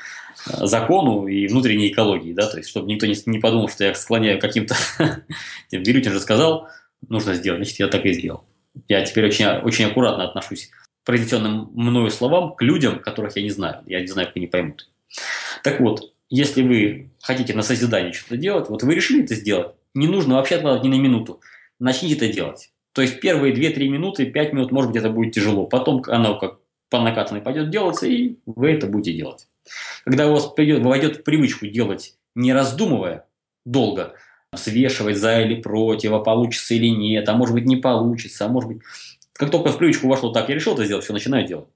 закону 0.45 1.27
и 1.27 1.47
внутренней 1.47 1.89
экологии, 1.89 2.33
да, 2.33 2.47
то 2.47 2.57
есть, 2.57 2.69
чтобы 2.69 2.87
никто 2.87 3.05
не, 3.05 3.15
не 3.25 3.39
подумал, 3.39 3.69
что 3.69 3.83
я 3.83 3.93
склоняю 3.95 4.39
каким-то... 4.39 4.75
Бирютин 5.71 6.13
же 6.13 6.19
сказал, 6.19 6.69
нужно 7.07 7.33
сделать, 7.33 7.59
значит, 7.59 7.79
я 7.79 7.87
так 7.87 8.05
и 8.05 8.13
сделал. 8.13 8.45
Я 8.87 9.03
теперь 9.03 9.25
очень, 9.25 9.45
очень 9.45 9.85
аккуратно 9.85 10.23
отношусь 10.23 10.67
к 10.67 11.05
произнесенным 11.05 11.69
мною 11.73 12.09
словам 12.09 12.55
к 12.55 12.61
людям, 12.61 12.99
которых 12.99 13.35
я 13.35 13.43
не 13.43 13.51
знаю. 13.51 13.83
Я 13.85 14.01
не 14.01 14.07
знаю, 14.07 14.27
как 14.27 14.37
они 14.37 14.47
поймут. 14.47 14.89
Так 15.63 15.79
вот, 15.79 16.13
если 16.29 16.63
вы 16.63 17.11
хотите 17.21 17.53
на 17.53 17.61
созидание 17.61 18.13
что-то 18.13 18.37
делать, 18.37 18.69
вот 18.69 18.83
вы 18.83 18.95
решили 18.95 19.23
это 19.23 19.35
сделать, 19.35 19.75
не 19.93 20.07
нужно 20.07 20.35
вообще 20.35 20.55
откладывать 20.55 20.83
ни 20.85 20.89
на 20.89 21.01
минуту. 21.01 21.41
Начните 21.79 22.15
это 22.15 22.33
делать. 22.33 22.71
То 22.93 23.01
есть 23.01 23.19
первые 23.19 23.53
2-3 23.53 23.87
минуты, 23.87 24.25
5 24.25 24.53
минут, 24.53 24.71
может 24.71 24.91
быть, 24.91 24.99
это 24.99 25.09
будет 25.09 25.33
тяжело. 25.33 25.65
Потом 25.65 26.03
оно 26.07 26.39
как 26.39 26.59
по 26.89 27.01
накатанной 27.01 27.41
пойдет 27.41 27.69
делаться, 27.69 28.07
и 28.07 28.37
вы 28.45 28.71
это 28.71 28.87
будете 28.87 29.17
делать. 29.17 29.47
Когда 30.03 30.27
у 30.27 30.33
вас 30.33 30.47
придет, 30.47 30.83
войдет 30.83 31.17
в 31.17 31.23
привычку 31.23 31.67
делать, 31.67 32.15
не 32.35 32.53
раздумывая 32.53 33.25
долго, 33.65 34.15
свешивать 34.57 35.17
за 35.17 35.41
или 35.41 35.61
против, 35.61 36.11
а 36.11 36.19
получится 36.19 36.73
или 36.73 36.87
нет, 36.87 37.27
а 37.29 37.33
может 37.33 37.53
быть 37.53 37.65
не 37.65 37.77
получится, 37.77 38.45
а 38.45 38.47
может 38.47 38.69
быть... 38.69 38.81
Как 39.33 39.51
только 39.51 39.71
в 39.71 39.77
привычку 39.77 40.07
вошло 40.07 40.31
так, 40.31 40.49
я 40.49 40.55
решил 40.55 40.73
это 40.73 40.85
сделать, 40.85 41.03
все, 41.03 41.13
начинаю 41.13 41.45
делать. 41.45 41.67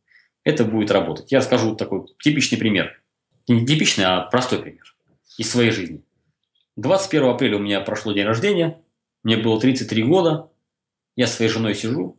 Это 0.43 0.63
будет 0.63 0.91
работать. 0.91 1.31
Я 1.31 1.41
скажу 1.41 1.75
такой 1.75 2.05
типичный 2.21 2.57
пример. 2.57 3.01
Не 3.47 3.65
типичный, 3.65 4.05
а 4.05 4.21
простой 4.21 4.59
пример 4.59 4.95
из 5.37 5.49
своей 5.49 5.71
жизни. 5.71 6.03
21 6.75 7.29
апреля 7.29 7.57
у 7.57 7.59
меня 7.59 7.81
прошло 7.81 8.13
день 8.13 8.25
рождения, 8.25 8.81
мне 9.23 9.37
было 9.37 9.59
33 9.59 10.03
года, 10.03 10.49
я 11.15 11.27
с 11.27 11.35
своей 11.35 11.51
женой 11.51 11.75
сижу 11.75 12.17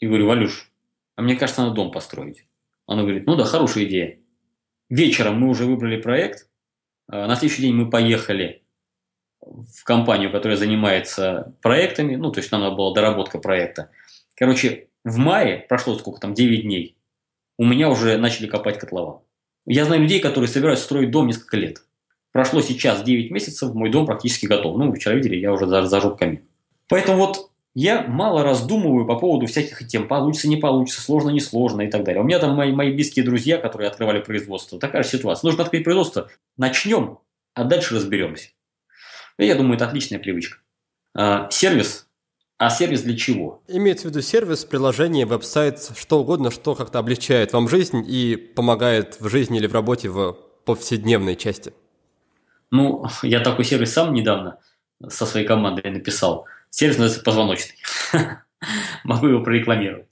и 0.00 0.06
говорю, 0.06 0.26
Валюш, 0.26 0.70
а 1.16 1.22
мне 1.22 1.36
кажется, 1.36 1.62
надо 1.62 1.74
дом 1.74 1.90
построить. 1.90 2.46
Она 2.86 3.02
говорит, 3.02 3.26
ну 3.26 3.36
да, 3.36 3.44
хорошая 3.44 3.84
идея. 3.84 4.18
Вечером 4.88 5.40
мы 5.40 5.50
уже 5.50 5.66
выбрали 5.66 6.00
проект, 6.00 6.48
а 7.06 7.26
на 7.26 7.36
следующий 7.36 7.62
день 7.62 7.74
мы 7.74 7.90
поехали 7.90 8.62
в 9.48 9.84
компанию, 9.84 10.30
которая 10.30 10.56
занимается 10.56 11.54
проектами, 11.62 12.16
ну, 12.16 12.30
то 12.30 12.40
есть 12.40 12.52
нам 12.52 12.60
надо 12.60 12.76
была 12.76 12.94
доработка 12.94 13.38
проекта. 13.38 13.90
Короче, 14.34 14.88
в 15.04 15.18
мае, 15.18 15.64
прошло 15.68 15.96
сколько 15.96 16.20
там, 16.20 16.34
9 16.34 16.62
дней, 16.62 16.96
у 17.58 17.64
меня 17.64 17.90
уже 17.90 18.16
начали 18.18 18.46
копать 18.46 18.78
котлован. 18.78 19.20
Я 19.66 19.84
знаю 19.84 20.02
людей, 20.02 20.20
которые 20.20 20.48
собираются 20.48 20.84
строить 20.84 21.10
дом 21.10 21.26
несколько 21.26 21.56
лет. 21.56 21.82
Прошло 22.32 22.60
сейчас 22.62 23.02
9 23.02 23.30
месяцев, 23.30 23.74
мой 23.74 23.90
дом 23.90 24.06
практически 24.06 24.46
готов. 24.46 24.76
Ну, 24.76 24.90
вы 24.90 24.96
вчера 24.96 25.14
видели, 25.14 25.36
я 25.36 25.52
уже 25.52 25.66
зажег 25.66 26.18
камин. 26.18 26.42
Поэтому 26.88 27.18
вот 27.18 27.50
я 27.74 28.02
мало 28.02 28.42
раздумываю 28.42 29.06
по 29.06 29.16
поводу 29.16 29.46
всяких 29.46 29.86
тем, 29.86 30.08
получится, 30.08 30.48
не 30.48 30.56
получится, 30.56 31.00
сложно, 31.00 31.30
не 31.30 31.40
сложно 31.40 31.82
и 31.82 31.90
так 31.90 32.04
далее. 32.04 32.22
У 32.22 32.24
меня 32.24 32.38
там 32.38 32.54
мои, 32.54 32.72
мои 32.72 32.92
близкие 32.92 33.24
друзья, 33.24 33.58
которые 33.58 33.88
открывали 33.88 34.20
производство. 34.20 34.78
Такая 34.78 35.02
же 35.02 35.10
ситуация. 35.10 35.48
Нужно 35.48 35.64
открыть 35.64 35.84
производство, 35.84 36.30
начнем, 36.56 37.18
а 37.54 37.64
дальше 37.64 37.94
разберемся. 37.94 38.50
Я 39.38 39.54
думаю, 39.54 39.76
это 39.76 39.86
отличная 39.86 40.18
привычка. 40.18 40.58
А, 41.14 41.48
сервис. 41.50 42.06
А 42.58 42.70
сервис 42.70 43.02
для 43.02 43.16
чего? 43.16 43.62
Имеется 43.68 44.08
в 44.08 44.10
виду 44.10 44.20
сервис, 44.20 44.64
приложение, 44.64 45.26
веб-сайт, 45.26 45.92
что 45.96 46.20
угодно, 46.20 46.50
что 46.50 46.74
как-то 46.74 46.98
облегчает 46.98 47.52
вам 47.52 47.68
жизнь 47.68 48.04
и 48.06 48.34
помогает 48.34 49.20
в 49.20 49.28
жизни 49.28 49.58
или 49.58 49.68
в 49.68 49.72
работе 49.72 50.08
в 50.08 50.32
повседневной 50.64 51.36
части. 51.36 51.72
Ну, 52.72 53.06
я 53.22 53.38
такой 53.40 53.64
сервис 53.64 53.92
сам 53.92 54.12
недавно 54.12 54.58
со 55.08 55.24
своей 55.24 55.46
командой 55.46 55.88
написал. 55.88 56.46
Сервис 56.70 56.98
называется 56.98 57.24
позвоночный. 57.24 57.76
Могу 59.04 59.28
его 59.28 59.44
прорекламировать. 59.44 60.06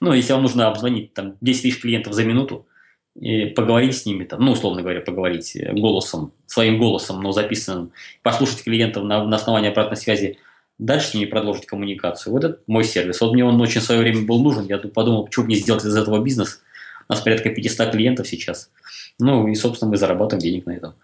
Ну, 0.00 0.12
если 0.12 0.32
вам 0.32 0.42
нужно 0.42 0.66
обзвонить 0.66 1.14
там 1.14 1.36
10 1.40 1.62
тысяч 1.62 1.80
клиентов 1.80 2.12
за 2.12 2.24
минуту, 2.24 2.66
и 3.14 3.46
поговорить 3.46 3.96
с 3.96 4.06
ними, 4.06 4.24
там, 4.24 4.40
ну, 4.40 4.52
условно 4.52 4.82
говоря, 4.82 5.00
поговорить 5.00 5.54
э, 5.56 5.72
голосом, 5.72 6.32
своим 6.46 6.78
голосом, 6.78 7.22
но 7.22 7.32
записанным, 7.32 7.92
послушать 8.22 8.64
клиентов 8.64 9.04
на, 9.04 9.24
на 9.24 9.36
основании 9.36 9.70
обратной 9.70 9.96
связи, 9.96 10.38
дальше 10.78 11.08
с 11.08 11.14
ними 11.14 11.26
продолжить 11.26 11.66
коммуникацию. 11.66 12.32
Вот 12.32 12.44
это 12.44 12.58
мой 12.66 12.84
сервис. 12.84 13.20
Вот 13.20 13.32
мне 13.32 13.44
он 13.44 13.60
очень 13.60 13.80
в 13.80 13.84
свое 13.84 14.00
время 14.00 14.22
был 14.22 14.42
нужен. 14.42 14.66
Я 14.66 14.78
подумал, 14.78 15.24
почему 15.24 15.46
мне 15.46 15.54
сделать 15.54 15.84
из 15.84 15.96
этого 15.96 16.18
бизнес. 16.22 16.60
У 17.08 17.12
нас 17.12 17.22
порядка 17.22 17.50
500 17.50 17.92
клиентов 17.92 18.26
сейчас. 18.26 18.70
Ну, 19.18 19.46
и, 19.46 19.54
собственно, 19.54 19.90
мы 19.90 19.96
зарабатываем 19.96 20.42
денег 20.42 20.66
на 20.66 20.72
этом. 20.72 20.94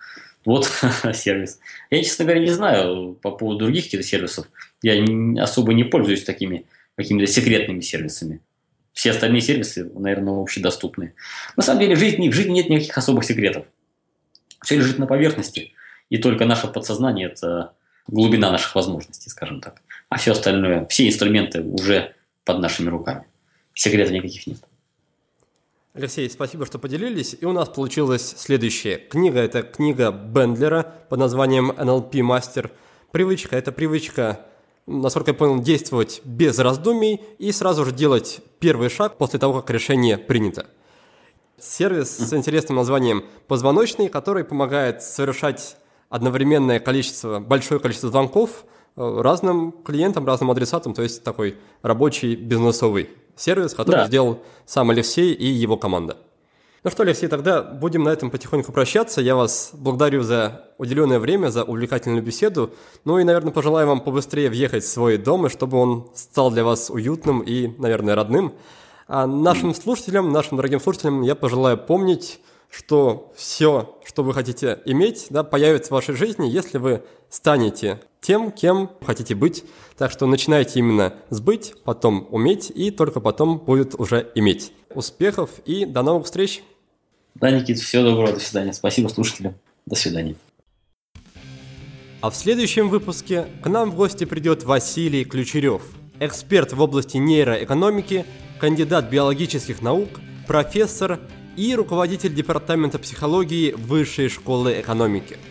Вот 0.45 0.69
сервис. 1.15 1.61
Я, 1.91 2.03
честно 2.03 2.25
говоря, 2.25 2.41
не 2.41 2.51
знаю 2.51 3.17
по 3.23 3.31
поводу 3.31 3.61
других 3.61 3.85
каких-то 3.85 4.07
сервисов. 4.07 4.47
Я 4.83 5.05
особо 5.43 5.75
не 5.75 5.85
пользуюсь 5.85 6.25
такими 6.25 6.67
какими-то 6.97 7.31
секретными 7.31 7.81
сервисами. 7.81 8.41
Все 8.93 9.11
остальные 9.11 9.41
сервисы, 9.41 9.91
наверное, 9.95 10.41
общедоступны. 10.41 11.15
На 11.57 11.63
самом 11.63 11.81
деле 11.81 11.95
в 11.95 11.99
жизни, 11.99 12.29
в 12.29 12.35
жизни 12.35 12.53
нет 12.53 12.69
никаких 12.69 12.97
особых 12.97 13.25
секретов. 13.25 13.67
Все 14.63 14.77
лежит 14.77 14.99
на 14.99 15.07
поверхности, 15.07 15.73
и 16.11 16.19
только 16.19 16.45
наше 16.45 16.67
подсознание– 16.69 17.29
это 17.33 17.73
глубина 18.07 18.51
наших 18.51 18.75
возможностей, 18.75 19.31
скажем 19.31 19.61
так. 19.61 19.83
А 20.09 20.19
все 20.19 20.33
остальное, 20.33 20.87
все 20.87 21.09
инструменты 21.09 21.63
уже 21.63 22.15
под 22.45 22.59
нашими 22.59 22.89
руками. 22.89 23.25
Секретов 23.75 24.13
никаких 24.13 24.47
нет. 24.47 24.59
Алексей, 25.93 26.29
спасибо, 26.31 26.67
что 26.67 26.79
поделились. 26.79 27.37
И 27.41 27.45
у 27.45 27.53
нас 27.53 27.69
получилась 27.69 28.35
следующая 28.37 28.97
книга. 28.97 29.41
Это 29.41 29.63
книга 29.63 30.13
Бендлера 30.13 30.83
под 31.09 31.19
названием 31.19 31.71
NLP 31.73 32.23
Мастер. 32.23 32.71
Привычка– 33.13 33.57
это 33.59 33.73
привычка, 33.73 34.47
насколько 34.91 35.31
я 35.31 35.35
понял, 35.35 35.61
действовать 35.61 36.21
без 36.25 36.59
раздумий 36.59 37.21
и 37.39 37.53
сразу 37.53 37.85
же 37.85 37.93
делать 37.93 38.41
первый 38.59 38.89
шаг 38.89 39.17
после 39.17 39.39
того, 39.39 39.61
как 39.61 39.71
решение 39.71 40.19
принято. 40.19 40.67
Сервис 41.59 42.17
с 42.17 42.33
интересным 42.33 42.77
названием 42.77 43.25
«Позвоночный», 43.47 44.09
который 44.09 44.45
помогает 44.45 45.03
совершать 45.03 45.77
одновременное 46.09 46.81
количество, 46.81 47.39
большое 47.39 47.81
количество 47.81 48.11
звонков 48.11 48.65
э, 48.97 49.21
разным 49.21 49.73
клиентам, 49.73 50.27
разным 50.27 50.51
адресатам, 50.51 50.95
то 50.95 51.03
есть 51.03 51.23
такой 51.23 51.57
рабочий 51.83 52.35
бизнесовый 52.35 53.11
сервис, 53.37 53.75
который 53.75 53.97
да. 53.97 54.07
сделал 54.07 54.43
сам 54.67 54.91
Алексей 54.91 55.33
и 55.33 55.47
его 55.47 55.77
команда. 55.77 56.17
Ну 56.83 56.91
что, 56.91 57.03
Алексей, 57.03 57.29
тогда 57.29 57.61
будем 57.61 58.05
на 58.05 58.09
этом 58.09 58.31
потихоньку 58.31 58.73
прощаться. 58.73 59.21
Я 59.21 59.37
вас 59.37 59.73
благодарю 59.75 60.23
за 60.23 60.65
уделенное 60.79 61.19
время, 61.19 61.49
за 61.49 61.63
увлекательную 61.63 62.23
беседу. 62.23 62.71
Ну 63.05 63.19
и, 63.19 63.25
наверное, 63.25 63.53
пожелаю 63.53 63.87
вам 63.87 64.01
побыстрее 64.01 64.49
въехать 64.49 64.83
в 64.83 64.89
свой 64.89 65.19
дом, 65.19 65.45
и 65.45 65.51
чтобы 65.51 65.77
он 65.77 66.09
стал 66.15 66.51
для 66.51 66.65
вас 66.65 66.89
уютным 66.89 67.41
и, 67.41 67.67
наверное, 67.79 68.15
родным. 68.15 68.55
А 69.09 69.27
нашим 69.27 69.75
слушателям, 69.75 70.33
нашим 70.33 70.57
дорогим 70.57 70.81
слушателям 70.81 71.21
я 71.21 71.35
пожелаю 71.35 71.77
помнить, 71.77 72.41
что 72.71 73.33
все, 73.37 73.99
что 74.05 74.23
вы 74.23 74.33
хотите 74.33 74.81
иметь, 74.85 75.27
да, 75.31 75.43
появится 75.43 75.89
в 75.89 75.93
вашей 75.93 76.15
жизни, 76.15 76.49
если 76.49 76.79
вы 76.79 77.03
станете 77.29 78.01
тем, 78.21 78.53
кем 78.53 78.91
хотите 79.03 79.35
быть. 79.35 79.65
Так 79.97 80.11
что 80.11 80.27
начинайте 80.27 80.79
именно 80.79 81.15
с 81.31 81.41
быть, 81.41 81.75
потом 81.85 82.29
уметь, 82.31 82.71
и 82.75 82.91
только 82.91 83.21
потом 83.21 83.59
будет 83.59 83.99
уже 83.99 84.31
иметь. 84.35 84.73
Успехов 84.95 85.51
и 85.67 85.85
до 85.85 86.03
новых 86.03 86.27
встреч! 86.27 86.63
Да, 87.35 87.51
Никит, 87.51 87.79
всего 87.79 88.05
доброго, 88.05 88.33
до 88.33 88.41
свидания. 88.41 88.73
Спасибо 88.73 89.09
слушателям. 89.09 89.55
До 89.87 89.97
свидания. 89.97 90.37
А 92.21 92.31
в 92.31 92.37
следующем 92.37 92.89
выпуске 92.89 93.47
к 93.63 93.69
нам 93.69 93.91
в 93.91 93.97
гости 93.97 94.25
придет 94.25 94.65
Василий 94.65 95.25
Ключерев, 95.25 95.83
эксперт 96.19 96.73
в 96.73 96.81
области 96.81 97.17
нейроэкономики, 97.17 98.27
кандидат 98.61 99.09
биологических 99.09 99.81
наук, 99.81 100.09
профессор 100.47 101.21
и 101.57 101.75
руководитель 101.75 102.35
департамента 102.35 102.99
психологии 102.99 103.73
Высшей 103.73 104.29
школы 104.29 104.81
экономики– 104.81 105.37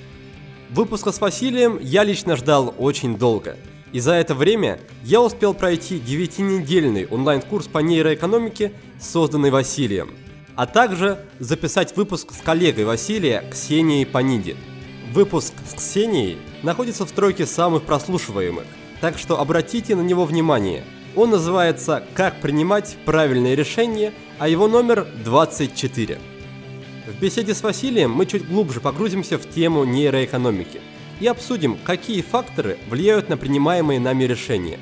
Выпуска 0.70 1.12
с 1.12 1.20
Василием 1.20 1.80
я 1.82 2.04
лично 2.04 2.36
ждал 2.36 2.76
очень 2.78 3.18
долго. 3.18 3.58
И 3.92 4.00
за 4.00 4.14
это 4.14 4.36
время 4.36 4.80
я 5.04 5.20
успел 5.20 5.56
пройти 5.56 5.98
9-недельный 5.98 7.08
онлайн-курс 7.08 7.68
по 7.68 7.80
нейроэкономике, 7.80 8.74
созданный 9.00 9.50
Василием, 9.50 10.12
а 10.56 10.68
также 10.68 11.26
записать 11.40 11.98
выпуск 11.98 12.34
с 12.34 12.42
коллегой 12.42 12.86
Василия 12.86 13.44
Ксенией 13.52 14.06
Паниди. 14.06 14.56
Выпуск 15.12 15.56
с 15.68 15.74
Ксенией 15.74 16.38
находится 16.62 17.08
в 17.08 17.10
стройке 17.10 17.48
самых 17.48 17.82
прослушиваемых, 17.82 18.66
так 19.02 19.18
что 19.18 19.40
обратите 19.40 19.96
на 19.96 20.02
него 20.02 20.26
внимание. 20.26 20.84
Он 21.16 21.32
называется 21.32 22.04
«Как 22.14 22.40
принимать 22.40 22.98
правильные 23.06 23.56
решения», 23.56 24.14
а 24.38 24.48
его 24.48 24.68
номер 24.68 25.08
24. 25.24 26.20
В 27.08 27.20
беседе 27.20 27.56
с 27.56 27.64
Василием 27.64 28.12
мы 28.12 28.26
чуть 28.26 28.48
глубже 28.48 28.80
погрузимся 28.80 29.38
в 29.38 29.50
тему 29.50 29.84
нейроэкономики 29.84 30.82
и 31.20 31.28
обсудим, 31.28 31.78
какие 31.84 32.22
факторы 32.22 32.78
влияют 32.90 33.30
на 33.30 33.38
принимаемые 33.38 34.00
нами 34.00 34.26
решения. 34.26 34.80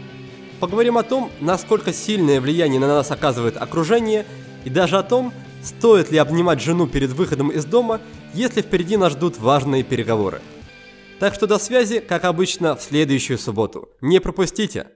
Поговорим 0.60 0.98
о 0.98 1.04
том, 1.04 1.32
насколько 1.40 1.94
сильное 1.94 2.42
влияние 2.42 2.80
на 2.80 2.88
нас 2.88 3.10
оказывает 3.12 3.56
окружение, 3.58 4.26
и 4.66 4.70
даже 4.70 4.98
о 4.98 5.04
том, 5.04 5.34
стоит 5.64 6.12
ли 6.12 6.18
обнимать 6.18 6.62
жену 6.62 6.88
перед 6.88 7.12
выходом 7.12 7.50
из 7.50 7.64
дома, 7.64 8.02
если 8.34 8.62
впереди 8.62 8.98
нас 8.98 9.14
ждут 9.14 9.38
важные 9.38 9.84
переговоры. 9.84 10.42
Так 11.20 11.34
что 11.34 11.48
до 11.48 11.58
связи, 11.58 12.00
как 12.00 12.26
обычно, 12.26 12.76
в 12.76 12.82
следующую 12.82 13.40
субботу. 13.40 13.90
Не 14.02 14.20
пропустите! 14.20 14.88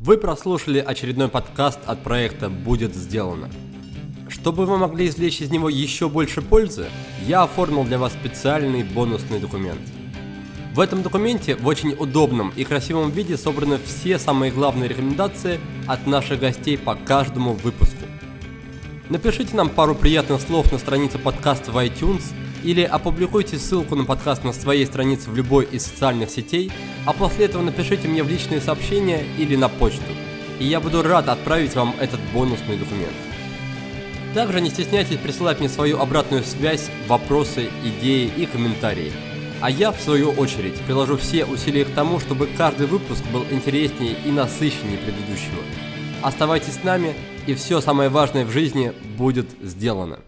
Вы 0.00 0.16
прослушали 0.16 0.78
очередной 0.78 1.26
подкаст 1.26 1.80
от 1.84 2.04
проекта 2.04 2.48
«Будет 2.48 2.94
сделано». 2.94 3.50
Чтобы 4.28 4.64
вы 4.64 4.78
могли 4.78 5.08
извлечь 5.08 5.40
из 5.40 5.50
него 5.50 5.68
еще 5.68 6.08
больше 6.08 6.40
пользы, 6.40 6.86
я 7.26 7.42
оформил 7.42 7.82
для 7.82 7.98
вас 7.98 8.12
специальный 8.12 8.84
бонусный 8.84 9.40
документ. 9.40 9.80
В 10.72 10.78
этом 10.78 11.02
документе 11.02 11.56
в 11.56 11.66
очень 11.66 11.96
удобном 11.98 12.52
и 12.54 12.62
красивом 12.62 13.10
виде 13.10 13.36
собраны 13.36 13.80
все 13.84 14.20
самые 14.20 14.52
главные 14.52 14.88
рекомендации 14.88 15.58
от 15.88 16.06
наших 16.06 16.38
гостей 16.38 16.78
по 16.78 16.94
каждому 16.94 17.54
выпуску. 17.54 18.04
Напишите 19.08 19.56
нам 19.56 19.68
пару 19.68 19.96
приятных 19.96 20.40
слов 20.40 20.70
на 20.70 20.78
странице 20.78 21.18
подкаста 21.18 21.72
в 21.72 21.76
iTunes 21.78 22.22
или 22.62 22.82
опубликуйте 22.82 23.58
ссылку 23.58 23.94
на 23.94 24.04
подкаст 24.04 24.44
на 24.44 24.52
своей 24.52 24.86
странице 24.86 25.30
в 25.30 25.36
любой 25.36 25.64
из 25.66 25.84
социальных 25.84 26.30
сетей, 26.30 26.70
а 27.06 27.12
после 27.12 27.46
этого 27.46 27.62
напишите 27.62 28.08
мне 28.08 28.22
в 28.22 28.28
личные 28.28 28.60
сообщения 28.60 29.24
или 29.38 29.56
на 29.56 29.68
почту, 29.68 30.12
и 30.58 30.64
я 30.64 30.80
буду 30.80 31.02
рад 31.02 31.28
отправить 31.28 31.74
вам 31.74 31.94
этот 32.00 32.20
бонусный 32.32 32.76
документ. 32.76 33.14
Также 34.34 34.60
не 34.60 34.70
стесняйтесь 34.70 35.18
присылать 35.18 35.58
мне 35.58 35.68
свою 35.68 36.00
обратную 36.00 36.44
связь, 36.44 36.90
вопросы, 37.06 37.70
идеи 37.84 38.30
и 38.36 38.46
комментарии. 38.46 39.12
А 39.60 39.70
я, 39.70 39.90
в 39.90 40.00
свою 40.00 40.30
очередь, 40.30 40.78
приложу 40.82 41.16
все 41.16 41.44
усилия 41.44 41.84
к 41.84 41.90
тому, 41.90 42.20
чтобы 42.20 42.48
каждый 42.56 42.86
выпуск 42.86 43.24
был 43.32 43.44
интереснее 43.50 44.16
и 44.24 44.30
насыщеннее 44.30 44.98
предыдущего. 44.98 45.62
Оставайтесь 46.22 46.74
с 46.74 46.84
нами, 46.84 47.14
и 47.46 47.54
все 47.54 47.80
самое 47.80 48.08
важное 48.08 48.44
в 48.44 48.50
жизни 48.50 48.92
будет 49.16 49.48
сделано. 49.62 50.20